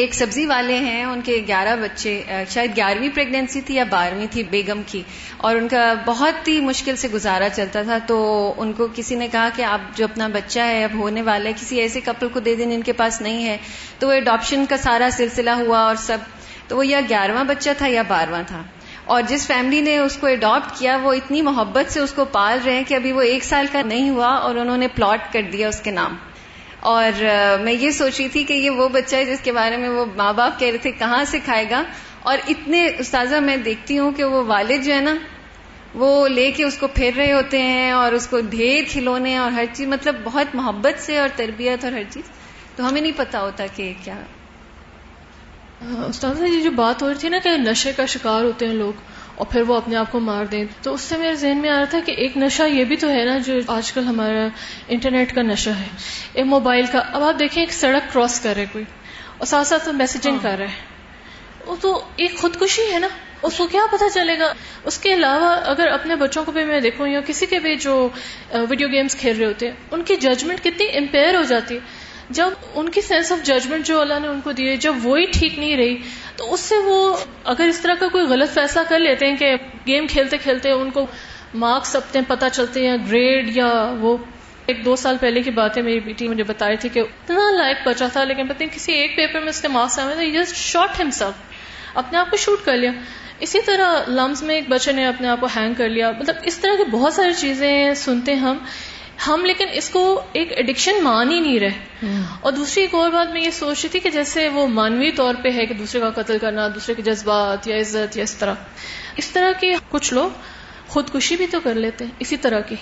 ایک 0.00 0.14
سبزی 0.14 0.44
والے 0.46 0.76
ہیں، 0.78 1.04
ان 1.04 1.20
کے 1.20 1.42
گیارہ 1.46 1.74
بچے 1.76 2.12
شاید 2.48 2.76
گیارہویں 2.76 3.08
پریگنینسی 3.14 3.60
تھی 3.60 3.74
یا 3.74 3.84
بارہویں 3.90 4.26
تھی 4.30 4.42
بیگم 4.42 4.80
کی، 4.86 5.02
اور 5.36 5.56
ان 5.56 5.68
کا 5.68 5.92
بہت 6.06 6.48
ہی 6.48 6.60
مشکل 6.60 6.96
سے 6.96 7.08
گزارا 7.08 7.48
چلتا 7.48 7.82
تھا۔ 7.82 7.98
تو 8.06 8.18
ان 8.56 8.72
کو 8.72 8.88
کسی 8.94 9.14
نے 9.14 9.28
کہا 9.28 9.48
کہ 9.56 9.62
آپ 9.62 9.96
جو 9.96 10.04
اپنا 10.04 10.28
بچہ 10.28 10.60
ہے، 10.60 10.84
اب 10.84 10.98
ہونے 10.98 11.22
والا 11.22 11.48
ہے، 11.48 11.54
کسی 11.60 11.80
ایسے 11.80 12.00
کپل 12.00 12.28
کو 12.28 12.40
دے 12.40 12.54
دیں 12.54 12.66
جن 12.66 12.82
کے 12.82 12.92
پاس 12.92 13.20
نہیں 13.20 13.44
ہے۔ 13.44 13.56
تو 13.98 14.08
وہ 14.08 14.12
اڈاپشن 14.12 14.64
کا 14.66 14.76
سارا 14.76 15.08
سلسلہ 15.12 15.50
ہوا 15.50 15.78
اور 15.78 15.96
سب، 15.96 16.18
تو 16.68 16.76
وہ 16.76 16.86
یا 16.86 17.00
گیارہواں 17.08 17.44
بچہ 17.44 17.70
تھا 17.78 17.86
یا 17.86 18.02
بارہواں 18.08 18.42
تھا۔ 18.46 18.62
اور 19.04 19.22
جس 19.28 19.46
فیملی 19.46 19.80
نے 19.80 19.98
اس 19.98 20.16
کو 20.16 20.26
اڈاپٹ 20.26 20.78
کیا، 20.78 20.96
وہ 20.96 21.12
اتنی 21.12 21.42
محبت 21.42 21.92
سے 21.92 22.00
اس 22.00 22.12
کو 22.12 22.24
پال 22.24 22.58
رہے 22.64 22.74
ہیں 22.74 22.84
کہ 22.88 22.94
ابھی 22.94 23.12
وہ 23.12 23.22
ایک 23.22 23.44
سال 23.44 23.66
کا 23.72 23.82
نہیں 23.82 24.10
ہوا 24.10 24.28
اور 24.28 24.54
انہوں 24.54 24.76
نے 24.76 24.88
پلاٹ 24.88 25.32
کر 25.32 25.42
دیا 25.42 25.68
اس 25.68 25.80
کے 25.80 25.90
نام۔ 25.90 26.16
اور 26.80 27.24
میں 27.60 27.72
یہ 27.72 27.90
سوچ 27.90 28.20
رہی 28.20 28.28
تھی 28.28 28.44
کہ 28.44 28.52
یہ 28.52 28.70
وہ 28.70 28.88
بچہ 28.88 29.16
ہے 29.16 29.24
جس 29.24 29.40
کے 29.40 29.52
بارے 29.52 29.76
میں 29.76 29.88
وہ 29.88 30.04
ماں 30.16 30.32
باپ 30.32 30.58
کہہ 30.58 30.68
رہے 30.68 30.78
تھے 30.78 30.90
کہاں 30.90 31.24
سے 31.24 31.38
کھائے 31.44 31.64
گا 31.70 31.82
اور 32.22 32.38
اتنے 32.48 32.88
استاذہ 32.98 33.36
میں 33.36 33.56
دیکھتی 33.56 33.98
ہوں 33.98 34.12
کہ 34.12 34.24
وہ 34.24 34.44
والد 34.44 34.84
جو 34.84 34.94
ہے 34.94 35.00
نا، 35.00 35.14
وہ 35.94 36.28
لے 36.28 36.50
کے 36.50 36.64
اس 36.64 36.78
کو 36.78 36.86
پھیر 36.86 37.14
رہے 37.16 37.32
ہوتے 37.32 37.62
ہیں 37.62 37.90
اور 37.90 38.12
اس 38.12 38.26
کو 38.26 38.40
ڈھیر 38.50 38.84
کھلونے 38.88 39.36
اور 39.36 39.50
ہر 39.52 39.64
چیز 39.72 39.88
مطلب 39.88 40.16
بہت 40.24 40.54
محبت 40.54 41.02
سے 41.02 41.18
اور 41.18 41.28
تربیت 41.36 41.84
اور 41.84 41.92
ہر 41.92 42.02
چیز۔ 42.10 42.30
تو 42.76 42.88
ہمیں 42.88 43.00
نہیں 43.00 43.12
پتا 43.16 43.40
ہوتا 43.40 43.66
کہ 43.76 43.92
کیا۔ 44.04 44.14
استاد 46.06 46.34
یہ 46.40 46.62
جو 46.62 46.70
بات 46.70 47.02
ہو 47.02 47.08
رہی 47.08 47.14
تھی 47.14 47.28
نا 47.28 47.38
کہ 47.44 47.50
نشے 47.50 47.92
کا 47.92 48.06
شکار 48.06 48.44
ہوتے 48.44 48.66
ہیں 48.66 48.74
لوگ 48.74 48.92
اور 49.40 49.46
پھر 49.48 49.62
وہ 49.62 49.74
اپنے 49.74 49.96
آپ 49.96 50.12
کو 50.12 50.20
مار 50.20 50.44
دیں۔ 50.44 50.64
تو 50.82 50.94
اس 50.94 51.00
سے 51.00 51.16
میرے 51.16 51.34
ذہن 51.34 51.58
میں 51.58 51.70
آ 51.70 51.76
رہا 51.76 51.84
تھا 51.84 51.98
کہ 52.06 52.12
ایک 52.12 52.36
نشہ 52.36 52.62
یہ 52.62 52.84
بھی 52.84 52.96
تو 52.96 53.10
ہے 53.10 53.24
نا 53.24 53.38
جو 53.38 53.52
آج 53.66 53.92
کل 53.92 54.04
ہمارا 54.04 54.48
انٹرنیٹ 54.88 55.34
کا 55.34 55.42
نشہ 55.42 55.70
ہے۔ 55.70 55.86
ایک 56.32 56.46
موبائل 56.46 56.86
کا۔ 56.92 56.98
اب 56.98 57.22
آپ 57.22 57.38
دیکھیں 57.38 57.62
ایک 57.62 57.72
سڑک 57.72 58.12
کراس 58.12 58.40
کر 58.40 58.52
رہے 58.56 58.66
کوئی۔ 58.72 58.84
اور 59.38 59.46
ساتھ 59.46 59.66
ساتھ 59.68 59.88
میسجنگ 59.88 60.32
ہاں۔ 60.32 60.42
کر 60.42 60.58
رہے 60.58 60.66
ہیں 60.66 60.84
وہ 61.66 61.76
تو 61.80 62.04
ایک 62.16 62.38
خودکشی 62.38 62.94
ہے 62.94 62.98
نا۔ 62.98 63.08
اس 63.42 63.58
کو 63.58 63.66
کیا 63.66 63.80
پتا 63.92 64.04
چلے 64.14 64.38
گا۔ 64.38 64.52
اس 64.84 64.98
کے 64.98 65.14
علاوہ 65.14 65.56
اگر 65.64 65.86
اپنے 65.86 66.16
بچوں 66.16 66.44
کو 66.44 66.52
بھی 66.52 66.64
میں 66.64 66.80
دیکھوں 66.80 67.08
یا 67.08 67.20
کسی 67.26 67.46
کے 67.46 67.58
بھی 67.58 67.76
جو 67.76 68.08
ویڈیو 68.52 68.88
گیمز 68.88 69.16
کھیل 69.16 69.36
رہے 69.38 69.46
ہوتے 69.46 69.68
ہیں 69.68 69.74
ان 69.90 70.02
کی 70.02 70.16
ججمنٹ 70.16 70.58
کتنی 70.64 70.86
امپیئر 70.96 71.34
ہو 71.34 71.42
جاتی 71.42 71.74
ہے۔ 71.74 72.09
جب 72.30 72.50
ان 72.74 72.88
کی 72.88 73.00
سینس 73.00 73.32
آف 73.32 73.42
ججمنٹ 73.42 73.86
جو 73.86 74.00
اللہ 74.00 74.18
نے 74.18 74.28
ان 74.28 74.40
کو 74.40 74.52
دیے، 74.52 74.76
جب 74.76 74.94
وہی 75.02 75.24
ٹھیک 75.32 75.58
نہیں 75.58 75.76
رہی، 75.76 75.96
تو 76.36 76.52
اس 76.54 76.60
سے 76.60 76.76
وہ 76.84 77.16
اگر 77.44 77.66
اس 77.68 77.80
طرح 77.80 77.94
کا 77.94 78.08
کوئی 78.08 78.24
غلط 78.24 78.54
فیصلہ 78.54 78.82
کر 78.88 78.98
لیتے 78.98 79.26
ہیں 79.26 79.36
کہ 79.36 79.54
گیم 79.86 80.06
کھیلتے 80.06 80.38
کھیلتے 80.38 80.70
ان 80.70 80.90
کو 80.90 81.06
مارکس 81.54 81.96
اپنے 81.96 82.20
پتہ 82.28 82.44
چلتے 82.52 82.88
ہیں 82.88 82.96
گریڈ 83.06 83.56
یا 83.56 83.70
وہ 84.00 84.16
ایک 84.66 84.84
دو 84.84 84.96
سال 84.96 85.16
پہلے 85.20 85.42
کی 85.42 85.50
بات 85.50 85.76
ہے 85.76 85.82
میری 85.82 86.00
بیٹی 86.00 86.28
مجھے 86.28 86.44
بتائی 86.44 86.76
تھی 86.76 86.88
کہ 86.88 86.98
اتنا 86.98 87.50
لائک 87.50 87.76
بچا 87.86 88.06
تھا، 88.12 88.24
لیکن 88.24 88.46
پتہ 88.46 88.64
کسی 88.72 88.92
ایک 88.92 89.16
پیپر 89.16 89.40
میں 89.40 89.48
اس 89.48 89.60
کے 89.62 89.68
مارکس 89.68 89.98
آئے 89.98 90.14
تھے 90.14 90.30
جسٹ 90.30 90.56
شارٹ 90.56 91.00
ہم 91.00 91.10
سب 91.10 91.30
اپنے 91.94 92.18
آپ 92.18 92.30
کو 92.30 92.36
شوٹ 92.36 92.64
کر 92.64 92.76
لیا۔ 92.76 92.90
اسی 93.40 93.60
طرح 93.66 94.10
لمز 94.10 94.42
میں 94.42 94.54
ایک 94.54 94.68
بچے 94.68 94.92
نے 94.92 95.06
اپنے 95.06 95.28
آپ 95.28 95.40
کو 95.40 95.46
ہینگ 95.56 95.74
کر 95.74 95.88
لیا۔ 95.88 96.10
مطلب 96.10 96.36
اس 96.42 96.58
طرح 96.58 96.76
کی 96.76 96.90
بہت 96.90 97.14
ساری 97.14 97.34
چیزیں 97.34 97.94
سنتے 97.94 98.34
ہم 98.34 98.58
ہم 99.26 99.44
لیکن 99.44 99.66
اس 99.72 99.90
کو 99.90 100.20
ایک 100.32 100.52
ایڈکشن 100.52 101.02
مان 101.02 101.32
ہی 101.32 101.40
نہیں 101.40 101.60
رہے۔ 101.60 102.06
اور 102.40 102.52
دوسری 102.52 102.82
ایک 102.82 102.94
اور 102.94 103.10
بات 103.10 103.32
میں 103.32 103.40
یہ 103.40 103.50
سوچ 103.50 103.80
رہی 103.82 103.88
تھی 103.88 104.00
کہ 104.00 104.10
جیسے 104.10 104.48
وہ 104.48 104.66
مانوی 104.66 105.12
طور 105.12 105.34
پہ 105.42 105.48
ہے 105.54 105.66
کہ 105.66 105.74
دوسرے 105.74 106.00
کا 106.00 106.22
قتل 106.22 106.38
کرنا 106.38 106.68
دوسرے 106.68 106.94
کے 106.94 107.02
جذبات 107.02 107.66
یا 107.66 107.76
عزت 107.76 108.16
یا 108.16 108.22
اس 108.22 108.34
طرح۔ 108.34 108.54
اس 109.16 109.28
طرح 109.28 109.52
کے 109.60 109.74
کچھ 109.90 110.14
لوگ 110.14 110.30
خودکشی 110.88 111.36
بھی 111.36 111.46
تو 111.46 111.60
کر 111.60 111.74
لیتے 111.74 112.04
ہیں 112.04 112.12
اسی 112.18 112.36
طرح 112.36 112.60
کی 112.60 112.74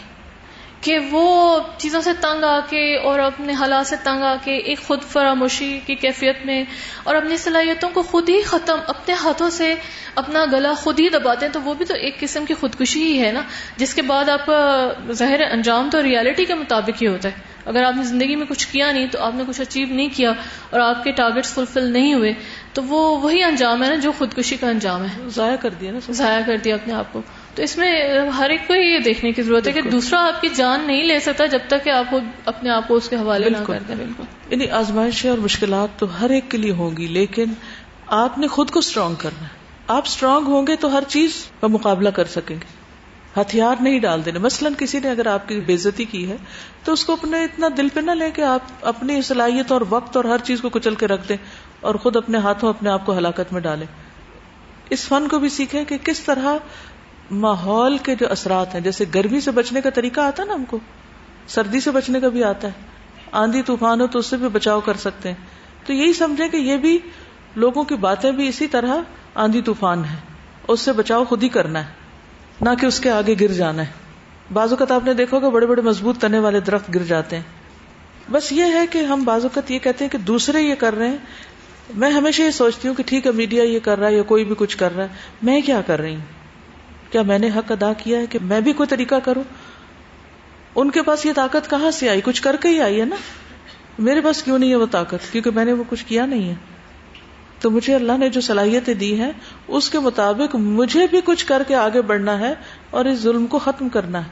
کہ 0.81 0.99
وہ 1.11 1.59
چیزوں 1.79 2.01
سے 2.01 2.11
تنگ 2.21 2.45
آ 2.45 2.61
کے 2.69 2.97
اور 2.97 3.19
اپنے 3.19 3.53
حالات 3.53 3.87
سے 3.87 3.97
تنگ 4.03 4.23
آ 4.23 4.37
کے 4.45 4.57
ایک 4.57 4.81
خود 4.87 5.03
فراموشی 5.03 5.81
کی 5.87 5.95
کیفیت 5.95 6.47
میں 6.47 6.65
اور 7.05 7.15
اپنی 7.15 7.37
صلاحیتوں 7.37 7.91
کو 7.95 8.03
خود 8.03 8.29
ہی 8.29 8.43
ختم 8.43 8.79
اپنے 8.87 9.15
ہاتھوں 9.15 9.51
سے 9.51 9.75
اپنا 10.15 10.45
گلا 10.53 10.73
خود 10.75 11.01
ہی 11.01 11.09
دباتے 11.09 11.47
ہیں 11.47 11.53
تو 11.53 11.63
وہ 11.63 11.75
بھی 11.75 11.85
تو 11.85 11.95
ایک 11.95 12.21
قسم 12.21 12.45
کی 12.45 12.55
خودکشی 12.55 13.03
ہی 13.03 13.23
ہے 13.23 13.33
نا 13.33 13.41
جس 13.77 13.95
کے 13.95 14.03
بعد 14.03 14.29
آپ 14.29 14.47
کا 14.47 14.91
ظاہر 15.13 15.41
انجام 15.51 15.89
تو 15.93 16.03
ریالٹی 16.03 16.45
کے 16.45 16.55
مطابق 16.55 17.03
ہی 17.03 17.07
ہوتا 17.07 17.29
ہے۔ 17.29 17.35
اگر 17.65 17.83
آپ 17.83 17.97
نے 17.97 18.03
زندگی 18.03 18.37
میں 18.37 18.47
کچھ 18.47 18.69
کیا 18.69 18.93
نہیں 18.93 19.07
تو 19.07 19.23
آپ 19.23 19.35
نے 19.35 19.45
کچھ 19.49 19.61
اچیو 19.61 19.87
نہیں 19.91 20.09
کیا 20.17 20.33
اور 20.71 20.81
آپ 20.81 21.05
کے 21.05 21.13
ٹارگیٹس 21.13 21.55
فلفل 21.55 21.85
نہیں 21.85 22.15
ہوئے 22.15 22.33
تو 22.73 22.83
وہ 22.83 23.19
وہی 23.19 23.43
انجام 23.43 23.85
ہے 23.85 23.89
نا 23.89 23.95
جو 23.95 24.13
خودکشی 24.19 24.57
کا 24.57 24.69
انجام 24.69 25.05
ہے۔ 25.05 25.29
ضائع 25.29 25.57
کر 25.57 25.71
دیا 25.71 25.93
نا 25.93 25.99
ضائع 26.11 26.41
کر 26.47 26.57
دیا 26.57 26.75
اپنے 26.75 26.95
آپ 26.95 27.13
کو۔ 27.13 27.23
تو 27.59 27.65
اس 27.65 27.79
میں 27.79 28.19
ہر 28.29 28.51
ایک 28.51 28.69
کو 28.69 28.75
یہ 28.75 28.99
دیکھنے 28.99 29.33
کی 29.33 29.43
ضرورت 29.43 29.67
ہے 29.67 29.73
کہ 29.73 29.83
دوسرا 29.83 30.27
آپ 30.27 30.41
کی 30.41 30.49
جان 30.49 30.81
نہیں 30.87 31.03
لے 31.03 31.21
سکتا 31.21 31.47
جب 31.47 31.59
تک 31.67 31.85
کہ 31.85 31.91
آپ 31.91 32.05
اپنے 32.45 32.71
آپ 32.71 32.89
کو 32.89 32.95
اس 32.95 33.09
کے 33.09 33.17
حوالے 33.17 33.51
نہ 33.51 33.57
کر 33.67 33.79
دیں۔ 33.89 33.95
بالکل۔ 33.95 34.23
یعنی 34.51 34.71
آزمائشیں 34.71 35.31
اور 35.31 35.39
مشکلات 35.39 36.01
تو 36.01 36.21
ہر 36.21 36.31
ایک 36.31 36.51
کے 36.51 36.59
لیے 36.59 36.73
ہوں 36.73 36.97
گی 36.97 37.07
لیکن 37.07 37.45
آپ 38.07 38.39
نے 38.39 38.47
خود 38.47 38.71
کو 38.71 38.79
اسٹرانگ 38.79 39.15
کرنا 39.15 39.43
ہے۔ 39.43 39.53
آپ 39.87 40.03
اسٹرانگ 40.07 40.47
ہوں 40.47 40.67
گے 40.67 40.77
تو 40.77 40.97
ہر 40.97 41.03
چیز 41.09 41.45
کا 41.61 41.67
مقابلہ 41.67 42.09
کر 42.09 42.25
سکیں 42.25 42.57
گے۔ 42.57 42.79
ہتھیار 43.41 43.77
نہیں 43.81 43.99
ڈال 43.99 44.25
دینے۔ 44.25 44.39
مثلاً 44.39 44.73
کسی 44.79 44.99
نے 44.99 45.11
اگر 45.11 45.27
آپ 45.27 45.49
کی 45.49 45.61
بےزتی 45.61 46.05
کی 46.05 46.31
ہے 46.31 46.37
تو 46.85 46.93
اس 46.93 47.05
کو 47.05 47.13
اپنے 47.13 47.45
اتنا 47.45 47.69
دل 47.77 47.89
پہ 47.89 48.01
نہ 48.01 48.11
لے 48.11 48.31
کہ 48.31 48.43
آپ 48.43 48.61
اپنی 48.83 49.23
صلاحیت 49.23 49.73
اور 49.73 49.81
وقت 49.91 50.17
اور 50.17 50.25
ہر 50.25 50.39
چیز 50.45 50.61
کو 50.61 50.69
کچل 50.69 50.95
کے 50.95 51.07
رکھ 51.07 51.29
دیں 51.29 51.37
اور 51.81 51.95
خود 51.95 52.17
اپنے 52.17 52.39
ہاتھوں 52.39 52.69
اپنے 52.69 52.91
آپ 52.91 53.07
کو 53.07 53.19
ہلاکت 53.19 53.53
میں 53.53 53.61
ڈالیں۔ 53.61 53.87
اس 54.91 55.09
فن 55.09 55.29
کو 55.29 55.39
بھی 55.39 55.49
سیکھیں 55.49 55.85
کہ 55.85 55.97
کس 56.05 56.21
طرح 56.21 56.57
ماحول 57.31 57.99
کے 57.99 58.15
جو 58.15 58.27
اثرات 58.31 58.75
ہیں، 58.75 58.81
جیسے 58.81 59.05
گرمی 59.15 59.41
سے 59.41 59.51
بچنے 59.51 59.81
کا 59.81 59.91
طریقہ 59.91 60.21
آتا 60.21 60.43
ہے 60.43 60.49
نا 60.49 60.55
ہم 60.55 60.65
کو، 60.65 60.79
سردی 61.47 61.81
سے 61.81 61.91
بچنے 61.91 62.21
کا 62.21 62.29
بھی 62.29 62.45
آتا 62.45 62.69
ہے۔ 62.69 62.73
آندھی 63.33 63.63
طوفان 63.63 64.01
ہو 64.01 64.07
تو 64.07 64.19
اس 64.19 64.27
سے 64.27 64.37
بھی 64.37 64.49
بچاؤ 64.49 64.81
کر 64.81 64.95
سکتے 64.95 65.29
ہیں۔ 65.29 65.37
تو 65.87 65.93
یہی 65.93 66.13
سمجھے 66.13 66.49
کہ 66.49 66.57
یہ 66.57 66.77
بھی 66.77 66.99
لوگوں 67.57 67.85
کی 67.85 67.95
باتیں 67.95 68.33
بھی 68.33 68.49
اسی 68.49 68.67
طرح 68.67 68.97
آندھی 69.35 69.63
طوفان 69.63 70.05
ہے 70.05 70.17
اس 70.69 70.81
سے 70.81 70.93
بچاؤ 70.93 71.25
خود 71.25 71.43
ہی 71.43 71.49
کرنا 71.49 71.87
ہے، 71.87 71.93
نہ 72.61 72.71
کہ 72.81 72.87
اس 72.87 73.01
کے 73.01 73.11
آگے 73.11 73.35
گر 73.41 73.49
جانا 73.49 73.83
ہے۔ 73.83 73.93
بعض 74.53 74.71
اوقات 74.71 74.91
آپ 74.91 75.05
نے 75.05 75.15
دیکھو 75.15 75.41
کہ 75.41 75.51
بڑے 75.51 75.67
بڑے 75.67 75.83
مضبوط 75.83 76.19
تنے 76.19 76.39
والے 76.39 76.61
درخت 76.61 76.95
گر 76.95 77.03
جاتے 77.03 77.37
ہیں۔ 77.37 77.43
بس 78.31 78.53
یہ 78.53 78.65
ہے 78.75 78.87
کہ 78.91 78.99
ہم 78.99 79.25
بعض 79.25 79.43
اوقات 79.43 79.71
یہ 79.71 79.79
کہتے 79.79 80.05
ہیں 80.05 80.13
کہ 80.13 80.19
دوسرے 80.19 80.63
یہ 80.63 80.75
کر 80.75 80.95
رہے 80.95 81.09
ہیں۔ 81.09 81.17
میں 81.95 82.11
ہمیشہ 82.11 82.43
یہ 82.43 82.51
سوچتی 82.51 82.89
ہوں 82.89 82.95
کہ 82.95 83.03
ٹھیک 83.07 83.27
ہے 83.27 83.33
میڈیا 83.33 83.65
یہ 83.65 83.79
کر 83.79 83.99
رہا 83.99 84.09
ہے 84.09 84.17
یا 84.17 84.23
کوئی 84.23 84.45
بھی 84.45 84.55
کچھ 84.59 84.77
کر 84.77 84.97
رہا 84.97 85.03
ہے۔ 85.03 85.09
میں 85.43 85.61
کیا 85.61 85.81
کر 85.87 86.01
رہی 86.01 86.15
ہوں؟ 86.15 86.38
کیا 87.11 87.23
میں 87.23 87.39
نے 87.39 87.49
حق 87.57 87.73
ادا 87.73 87.93
کیا 87.93 88.21
ہے 88.21 88.27
کہ 88.27 88.39
میں 88.43 88.61
بھی 88.61 88.73
کوئی 88.73 88.87
طریقہ 88.87 89.15
کروں؟ 89.25 89.43
ان 90.75 90.91
کے 90.91 91.03
پاس 91.03 91.27
یہ 91.27 91.33
طاقت 91.37 91.71
کہاں 91.71 91.91
سے 91.91 92.09
آئی؟ 92.09 92.21
کچھ 92.25 92.43
کر 92.43 92.57
کے 92.57 92.69
ہی 92.69 92.81
آئی 92.81 93.01
ہے 93.01 93.05
نا؟ 93.05 93.17
میرے 93.99 94.21
پاس 94.21 94.43
کیوں 94.43 94.59
نہیں 94.59 94.71
ہے 94.71 94.77
وہ 94.77 94.87
طاقت؟ 94.91 95.33
کیونکہ 95.33 95.51
میں 95.51 95.65
نے 95.65 95.73
وہ 95.73 95.85
کچھ 95.89 96.05
کیا 96.05 96.27
نہیں 96.27 96.49
ہے۔ 96.49 96.55
تو 97.61 97.71
مجھے 97.71 97.95
اللہ 97.95 98.13
نے 98.19 98.29
جو 98.29 98.41
صلاحیتیں 98.41 98.95
دی 98.95 99.21
ہیں، 99.21 99.33
اس 99.69 99.91
کے 99.91 99.99
مطابق 99.99 100.57
مجھے 100.57 101.07
بھی 101.11 101.21
کچھ 101.25 101.47
کر 101.47 101.63
کے 101.69 101.75
آگے 101.75 102.03
بڑھنا 102.03 102.39
ہے 102.39 102.55
اور 102.91 103.05
اس 103.05 103.19
ظلم 103.19 103.47
کو 103.47 103.59
ختم 103.59 103.89
کرنا 103.89 104.25
ہے۔ 104.25 104.31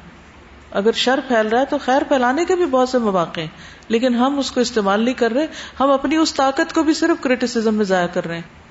اگر 0.70 0.92
شر 0.92 1.20
پھیل 1.28 1.46
رہا 1.46 1.60
ہے 1.60 1.64
تو 1.64 1.78
خیر 1.78 2.02
پھیلانے 2.04 2.44
کے 2.44 2.54
بھی 2.54 2.66
بہت 2.66 2.88
سے 2.88 2.98
مواقع 2.98 3.40
ہیں۔ 3.40 3.48
لیکن 3.88 4.14
ہم 4.14 4.38
اس 4.38 4.50
کو 4.50 4.60
استعمال 4.60 5.00
نہیں 5.00 5.14
کر 5.14 5.32
رہے، 5.32 5.46
ہم 5.80 5.90
اپنی 5.90 6.16
اس 6.16 6.34
طاقت 6.34 6.74
کو 6.74 6.82
بھی 6.82 6.94
صرف 6.94 7.22
کریٹیسم 7.22 7.74
میں 7.74 7.84
ضائع 7.84 8.06
کر 8.06 8.24
رہے 8.24 8.34
ہیں۔ 8.34 8.65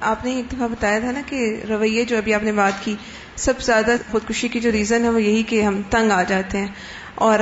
آپ 0.00 0.24
نے 0.24 0.34
ایک 0.34 0.52
دفعہ 0.52 0.68
بتایا 0.68 0.98
تھا 0.98 1.12
نا 1.12 1.20
کہ 1.26 1.60
رویے 1.68 2.04
جو 2.04 2.16
ابھی 2.16 2.34
آپ 2.34 2.42
نے 2.42 2.52
بات 2.52 2.72
کی 2.84 2.94
سب 3.36 3.60
سے 3.60 3.66
زیادہ 3.66 3.96
خودکشی 4.10 4.48
کی 4.48 4.60
جو 4.60 4.72
ریزن 4.72 5.04
ہے 5.04 5.08
وہ 5.08 5.22
یہی 5.22 5.42
کہ 5.42 5.62
ہم 5.62 5.82
تنگ 5.90 6.10
آ 6.10 6.22
جاتے 6.22 6.58
ہیں۔ 6.58 6.66
اور 7.14 7.38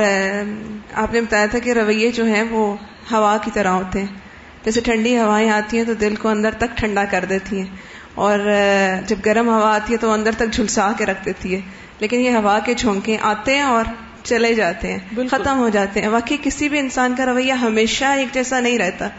آپ 0.93 1.13
نے 1.13 1.21
بتایا 1.21 1.45
تھا 1.45 1.59
کہ 1.59 1.73
رویے 1.73 2.11
جو 2.11 2.25
ہیں 2.25 2.43
وہ 2.43 2.75
ہوا 3.11 3.37
کی 3.43 3.51
طرح 3.53 3.67
ہوتے 3.67 3.99
ہیں۔ 3.99 4.07
جیسے 4.65 4.81
ٹھنڈی 4.81 5.17
ہوائیں 5.17 5.49
آتی 5.49 5.77
ہیں 5.77 5.83
تو 5.83 5.93
دل 5.93 6.15
کو 6.15 6.29
اندر 6.29 6.51
تک 6.57 6.77
ٹھنڈا 6.77 7.05
کر 7.05 7.25
دیتی 7.29 7.59
ہیں۔ 7.59 7.75
اور 8.15 8.39
جب 9.07 9.15
گرم 9.25 9.47
ہوا 9.47 9.75
آتی 9.75 9.93
ہے 9.93 9.97
تو 9.97 10.11
اندر 10.11 10.31
تک 10.37 10.51
جھلسا 10.51 10.91
کے 10.97 11.05
رکھ 11.05 11.25
دیتی 11.25 11.55
ہے۔ 11.55 11.61
لیکن 11.99 12.19
یہ 12.19 12.31
ہوا 12.31 12.59
کے 12.59 12.73
جھونکے 12.73 13.17
آتے 13.21 13.55
ہیں 13.55 13.61
اور 13.61 13.85
چلے 14.23 14.53
جاتے 14.53 14.93
ہیں 14.93 14.99
ختم 15.31 15.57
ہو 15.57 15.69
جاتے 15.69 16.01
ہیں۔ 16.01 16.07
واقعی 16.07 16.37
کسی 16.43 16.69
بھی 16.69 16.79
انسان 16.79 17.15
کا 17.17 17.25
رویہ 17.25 17.53
ہمیشہ 17.53 18.05
ایک 18.05 18.33
جیسا 18.33 18.59
نہیں 18.59 18.77
رہتا۔ 18.77 19.09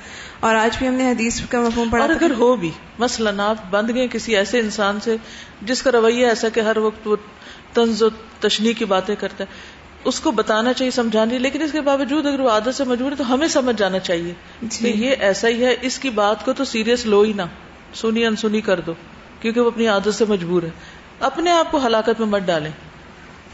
اور 0.40 0.54
آج 0.54 0.78
بھی 0.78 0.88
ہم 0.88 0.94
نے 0.94 1.10
حدیث 1.10 1.40
کا 1.50 1.60
مفہوم 1.60 1.88
پڑھا 1.88 2.04
اور 2.04 2.14
اگر 2.14 2.30
ہو 2.38 2.56
بھی 2.56 2.70
مثلاً 2.98 3.40
آپ 3.40 3.56
بند 3.70 3.90
گئے 3.94 4.08
کسی 4.08 4.36
ایسے 4.36 4.58
انسان 4.58 5.00
سے 5.00 5.16
جس 5.62 5.82
کا 5.82 5.92
رویہ 5.92 6.26
ایسا 6.26 6.48
کہ 6.48 6.60
ہر 6.60 6.76
وقت 6.76 7.06
وہ 7.08 7.16
طنز 7.74 8.02
و 8.02 8.08
تشنی 8.40 8.72
کی 8.72 8.84
باتیں 8.84 9.14
کرتا 9.18 9.44
ہے 9.44 9.78
اس 10.04 10.20
کو 10.20 10.30
بتانا 10.30 10.72
چاہیے 10.72 10.90
سمجھانا 10.90 11.38
لیکن 11.38 11.62
اس 11.62 11.72
کے 11.72 11.80
باوجود 11.80 12.26
اگر 12.26 12.40
وہ 12.40 12.50
عادت 12.50 12.74
سے 12.74 12.84
مجبور 12.84 13.10
ہے 13.10 13.16
تو 13.16 13.34
ہمیں 13.34 13.48
سمجھ 13.48 13.76
جانا 13.76 13.98
چاہیے 13.98 14.32
جی۔ 14.62 14.92
کہ 14.92 14.98
یہ 14.98 15.14
ایسا 15.18 15.48
ہی 15.48 15.64
ہے 15.64 15.76
اس 15.82 15.98
کی 15.98 16.10
بات 16.10 16.44
کو 16.44 16.52
تو 16.52 16.64
سیریس 16.64 17.06
لو 17.06 17.22
ہی 17.22 17.32
نہ 17.32 17.42
سنی 17.94 18.26
انسنی 18.26 18.60
کر 18.60 18.80
دو 18.80 18.94
کیونکہ 19.40 19.60
وہ 19.60 19.66
اپنی 19.66 19.86
عادت 19.86 20.14
سے 20.14 20.24
مجبور 20.28 20.62
ہے۔ 20.62 20.70
اپنے 21.20 21.50
آپ 21.50 21.70
کو 21.70 21.86
ہلاکت 21.86 22.20
میں 22.20 22.28
مت 22.28 22.42
ڈالیں۔ 22.42 22.70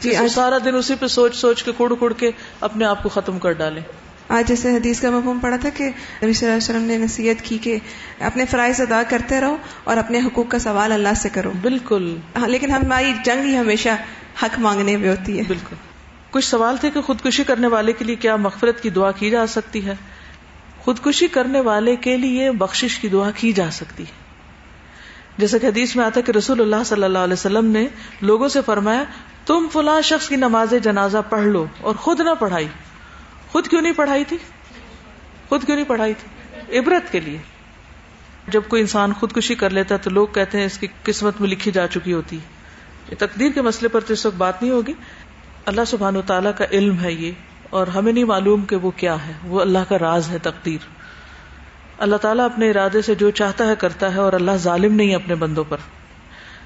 جی 0.01 0.13
سارا 0.29 0.57
دن 0.65 0.75
اسی 0.75 0.95
پہ 0.95 1.07
سوچ 1.07 1.35
سوچ 1.35 1.63
کے 1.63 1.71
کڑ 1.77 1.93
کڑ 1.99 2.13
کے 2.13 2.31
اپنے 2.61 2.85
آپ 2.85 3.03
کو 3.03 3.09
ختم 3.09 3.39
کر 3.39 3.51
ڈالیں۔ 3.51 3.81
آج 4.27 4.47
جیسے 4.47 4.75
حدیث 4.75 5.01
کا 5.01 5.09
مفہوم 5.09 5.39
پڑا 5.39 5.55
تھا 5.55 5.69
کہ 5.69 5.83
نبی 6.23 6.33
صلی 6.33 6.49
اللہ 6.49 6.57
علیہ 6.57 6.75
وسلم 6.75 6.81
نے 6.81 6.97
نصیحت 6.97 7.41
کی 7.43 7.57
کہ 7.57 7.77
اپنے 8.19 8.45
فرائض 8.45 8.81
ادا 8.81 9.03
کرتے 9.09 9.41
رہو 9.41 9.57
اور 9.83 9.97
اپنے 9.97 10.19
حقوق 10.19 10.49
کا 10.49 10.59
سوال 10.59 10.91
اللہ 10.91 11.13
سے 11.15 11.29
کرو۔ 11.29 11.51
بالکل۔ 11.61 12.17
ہاں 12.35 12.47
لیکن 12.47 12.71
ہماری 12.71 13.13
جنگ 13.25 13.45
ہی 13.45 13.57
ہمیشہ 13.57 13.89
حق 14.43 14.59
مانگنے 14.59 14.97
میں 14.97 15.09
ہوتی 15.09 15.37
ہے۔ 15.37 15.43
بالکل۔ 15.47 15.75
کچھ 16.31 16.45
سوال 16.45 16.77
تھے 16.77 16.89
کہ 16.91 17.01
خودکشی 17.01 17.43
کرنے 17.43 17.67
والے 17.67 17.93
کے 17.93 18.05
لیے 18.05 18.15
کیا 18.15 18.35
مغفرت 18.35 18.83
کی 18.83 18.89
دعا 18.89 19.11
کی 19.11 19.29
جا 19.29 19.47
سکتی 19.47 19.85
ہے؟ 19.85 19.93
خودکشی 20.79 21.27
کرنے 21.27 21.59
والے 21.59 21.95
کے 21.95 22.17
لیے 22.17 22.51
بخشش 22.51 22.99
کی 22.99 23.07
دعا 23.07 23.31
کی 23.31 23.51
جا 23.51 23.71
سکتی 23.71 24.03
ہے۔ 24.03 24.25
جیسے 25.37 25.59
کہ 25.59 25.65
حدیث 25.65 25.95
میں 25.95 26.05
آتا 26.05 26.21
کہ 26.21 26.31
رسول 26.31 26.61
اللہ 26.61 26.83
صلی 26.85 27.03
اللہ 27.03 27.19
علیہ 27.19 27.33
وسلم 27.33 27.65
نے 27.65 27.87
لوگوں 28.21 28.47
سے 28.47 28.59
فرمایا 28.65 29.03
تم 29.45 29.67
فلاں 29.73 30.01
شخص 30.01 30.29
کی 30.29 30.35
نماز 30.35 30.73
جنازہ 30.83 31.17
پڑھ 31.29 31.45
لو 31.45 31.65
اور 31.81 31.95
خود 31.95 32.19
نہ 32.19 32.29
پڑھائی۔ 32.39 32.67
خود 33.55 33.67
کیوں 33.67 33.81
نہیں 33.81 33.93
پڑھائی 33.95 34.23
تھی؟ 34.23 34.37
خود 35.49 35.65
کیوں 35.65 35.77
نہیں 35.77 35.87
پڑھائی 35.87 36.13
تھی؟ 36.13 36.79
عبرت 36.79 37.11
کے 37.11 37.19
لیے۔ 37.19 37.37
جب 38.47 38.61
کوئی 38.67 38.81
انسان 38.81 39.13
خودکشی 39.13 39.55
کر 39.55 39.69
لیتا 39.69 39.97
تو 39.97 40.09
لوگ 40.09 40.27
کہتے 40.27 40.57
ہیں 40.57 40.65
اس 40.65 40.77
کی 40.77 40.87
قسمت 41.03 41.41
میں 41.41 41.49
لکھی 41.49 41.71
جا 41.71 41.87
چکی 41.87 42.13
ہوتی۔ 42.13 42.39
تقدیر 43.19 43.51
کے 43.51 43.61
مسئلے 43.61 43.87
پر 43.87 43.99
تو 43.99 44.13
اس 44.13 44.25
وقت 44.25 44.35
بات 44.35 44.61
نہیں 44.61 44.71
ہوگی۔ 44.71 44.93
اللہ 45.65 45.81
سبحان 45.87 46.15
و 46.15 46.21
تعالیٰ 46.21 46.51
کا 46.57 46.65
علم 46.71 46.99
ہے 46.99 47.11
یہ، 47.11 47.31
اور 47.69 47.87
ہمیں 47.87 48.13
نہیں 48.13 48.23
معلوم 48.23 48.65
کہ 48.65 48.75
وہ 48.75 48.91
کیا 48.91 49.27
ہے۔ 49.27 49.33
وہ 49.43 49.61
اللہ 49.61 49.79
کا 49.89 49.99
راز 49.99 50.29
ہے 50.29 50.37
تقدیر۔ 50.37 50.87
اللہ 51.97 52.15
تعالیٰ 52.15 52.45
اپنے 52.45 52.69
ارادے 52.69 53.01
سے 53.01 53.15
جو 53.15 53.29
چاہتا 53.29 53.67
ہے 53.67 53.75
کرتا 53.75 54.13
ہے 54.13 54.19
اور 54.19 54.33
اللہ 54.33 54.57
ظالم 54.57 54.95
نہیں 54.95 55.15
اپنے 55.15 55.35
بندوں 55.35 55.63
پر۔ 55.69 55.77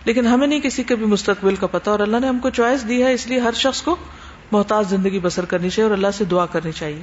لیکن 0.05 0.27
ہمیں 0.27 0.47
نہیں 0.47 0.59
کسی 0.59 0.83
کے 0.83 0.95
بھی 0.95 1.05
مستقبل 1.05 1.55
کا 1.55 1.67
پتا 1.67 1.91
اور 1.91 1.99
اللہ 1.99 2.17
نے 2.17 2.27
ہم 2.27 2.39
کو 2.39 2.49
چوائس 2.49 2.87
دی 2.87 3.03
ہے 3.03 3.13
اس 3.13 3.27
لیے 3.27 3.39
ہر 3.39 3.51
شخص 3.51 3.81
کو 3.81 3.95
محتاط 4.51 4.87
زندگی 4.87 5.19
بسر 5.19 5.45
کرنی 5.45 5.69
چاہیے 5.69 5.89
اور 5.89 5.97
اللہ 5.97 6.11
سے 6.13 6.25
دعا 6.25 6.45
کرنی 6.45 6.71
چاہیے۔ 6.71 7.01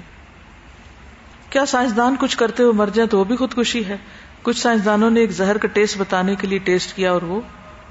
کیا 1.51 1.67
سائنسدان 1.67 2.17
کچھ 2.21 2.37
کرتے 2.37 2.63
ہوئے 2.63 2.75
مر 2.75 2.89
جائیں 2.95 3.11
تو 3.11 3.19
وہ 3.19 3.25
بھی 3.25 3.37
خودکشی 3.37 3.87
ہے؟ 3.87 3.97
کچھ 4.43 4.61
سائنسدانوں 4.61 5.11
نے 5.11 5.21
ایک 5.21 5.31
زہر 5.31 5.59
کا 5.59 5.69
ٹیسٹ 5.69 5.99
بتانے 5.99 6.35
کے 6.35 6.47
لیے 6.47 6.59
ٹیسٹ 6.59 6.97
کیا 6.97 7.13
اور 7.13 7.23
وہ 7.23 7.41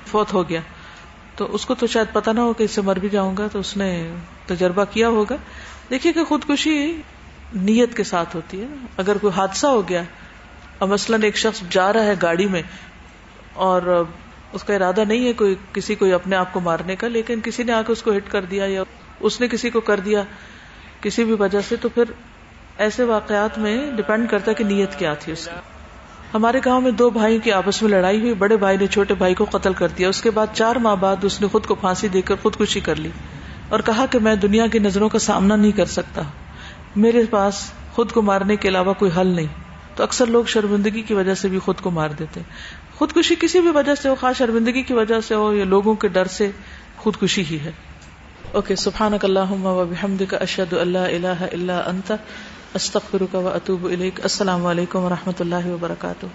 فوت 0.08 0.34
ہو 0.34 0.50
گیا۔ 0.50 0.60
تو 1.36 1.56
اس 1.56 1.66
کو 1.66 1.76
تو 1.76 1.88
شاید 1.88 2.08
پتا 2.14 2.32
نہ 2.32 2.40
ہو 2.40 2.54
کہ 2.54 2.64
اس 2.64 2.72
سے 2.72 2.82
مر 2.82 3.00
بھی 3.00 3.10
جاؤں 3.10 3.38
گا 3.38 3.48
تو 3.52 3.60
اس 3.60 3.78
نے 3.78 4.16
تجربہ 4.46 4.86
کیا 4.92 5.10
ہوگا۔ 5.10 5.36
دیکھیے 5.90 6.14
کہ 6.14 6.24
خودکشی 6.24 7.02
نیت 7.54 7.98
کے 7.98 8.04
ساتھ 8.04 8.36
ہوتی 8.36 8.62
ہے۔ 8.62 8.68
اگر 8.98 9.18
کوئی 9.18 9.34
حادثہ 9.34 9.68
ہو 9.68 9.90
گیا 9.90 10.04
اور 10.78 10.90
مثلاً 10.90 11.24
ایک 11.24 11.38
شخص 11.38 11.64
جا 11.70 11.94
رہا 11.94 12.04
ہے 12.04 12.14
گاڑی 12.22 12.46
میں 12.46 12.62
اور 13.54 14.04
اس 14.54 14.64
کا 14.64 14.76
ارادہ 14.76 15.04
نہیں 15.08 15.28
ہے 15.28 15.34
کوئی 15.34 15.56
کسی 15.74 15.96
کو 15.96 16.16
اپنے 16.16 16.36
آپ 16.36 16.54
کو 16.54 16.60
مارنے 16.60 16.96
کا، 16.96 17.08
لیکن 17.08 17.40
کسی 17.44 17.64
نے 17.64 17.72
آ 17.72 17.82
کے 17.82 17.92
اس 17.92 18.02
کو 18.02 18.18
ہٹ 18.18 18.32
کر 18.32 18.46
دیا 18.46 18.66
یا 18.66 18.84
اس 19.20 19.42
نے 19.42 19.48
کسی 19.48 19.70
کو 19.70 19.80
کر 19.80 20.00
دیا 20.00 20.24
کسی 21.02 21.24
بھی 21.24 21.36
وجہ 21.40 21.62
سے، 21.70 21.76
تو 21.76 21.90
پھر 21.90 22.04
ایسے 22.78 23.04
واقعات 23.04 23.58
میں 23.58 23.92
ڈپینڈ 23.92 24.30
کرتا 24.30 24.52
ہے 24.52 24.56
کہ 24.56 24.64
نیت 24.64 25.00
کیا 25.00 25.14
تھی 25.14 25.32
اس 25.32 25.46
کی۔ 25.46 25.60
ہمارے 26.34 26.60
گاؤں 26.66 26.82
میں 26.82 26.92
دو 26.92 27.10
بھائیوں 27.10 27.42
کی 27.42 27.52
آپس 27.52 27.82
میں 27.82 27.92
لڑائی 27.92 28.20
ہوئی، 28.20 28.34
بڑے 28.34 28.58
بھائی 28.58 28.78
نے 28.78 28.88
چھوٹے 28.88 29.14
بھائی 29.14 29.36
کو 29.36 29.46
قتل 29.52 29.74
کر 29.74 29.88
دیا۔ 29.88 30.10
اس 30.10 30.22
کے 30.22 30.32
بعد 30.32 30.48
چار 30.54 30.76
ماہ 30.76 30.96
بعد 30.96 31.16
اس 31.22 31.42
نے 31.42 31.48
خود 31.48 31.66
کو 31.66 31.76
پھانسی 31.76 32.08
دے 32.08 32.22
کر 32.22 32.36
خودکشی 32.42 32.80
کر 32.80 32.96
لی 32.96 33.10
اور 33.70 33.80
کہا 33.80 34.06
کہ 34.06 34.20
میں 34.20 34.36
دنیا 34.36 34.68
کی 34.68 34.80
نظروں 34.80 35.10
کا 35.10 35.20
سامنا 35.20 35.56
نہیں 35.56 35.72
کر 35.72 35.86
سکتا۔ 35.86 36.22
میرے 36.96 37.24
پاس 37.30 37.72
خود 37.94 38.12
کو 38.12 38.22
مارنے 38.22 38.56
کے 38.56 38.68
علاوہ 38.68 38.94
کوئی 38.94 39.12
حل 39.18 39.28
نہیں۔ 39.28 39.48
تو 39.96 40.04
اکثر 40.04 40.26
لوگ 40.26 40.44
شرمندگی 40.44 41.02
کی 41.02 41.14
وجہ 41.14 41.34
سے 41.34 41.48
بھی 41.48 41.60
خود 41.60 41.80
کو 41.82 41.92
مار 41.92 42.10
دیتے 42.10 42.42
خودکشی 42.96 43.36
کسی 43.40 43.60
بھی 43.60 43.70
وجہ 43.70 43.96
سے 43.96 44.10
ہو 44.10 44.16
خاص 44.16 44.38
شرمندگی 44.38 44.82
کی 44.82 44.94
وجہ 44.94 45.20
سے 45.20 45.36
ہو 45.36 45.54
یا 45.54 45.66
لوگوں 45.66 45.96
کے 45.96 46.08
ڈر 46.08 46.26
سے، 46.26 46.52
خودکشی 46.98 47.44
ہی 47.52 47.60
ہے۔ 47.60 47.72
اوکے 48.54 48.76
سبحان 48.76 49.14
اللہ 49.24 49.54
اشد 50.34 50.74
اللہ 50.74 50.98
اللہ 51.00 51.44
الا 51.52 51.80
انت 51.80 52.12
استغفرک 52.74 53.36
و 53.36 53.48
اتوب 53.48 53.86
اطوب 53.88 54.20
السلام 54.22 54.66
علیکم 54.66 55.04
و 55.04 55.10
رحمۃ 55.10 55.40
اللہ 55.40 55.68
وبرکاتہ 55.68 56.26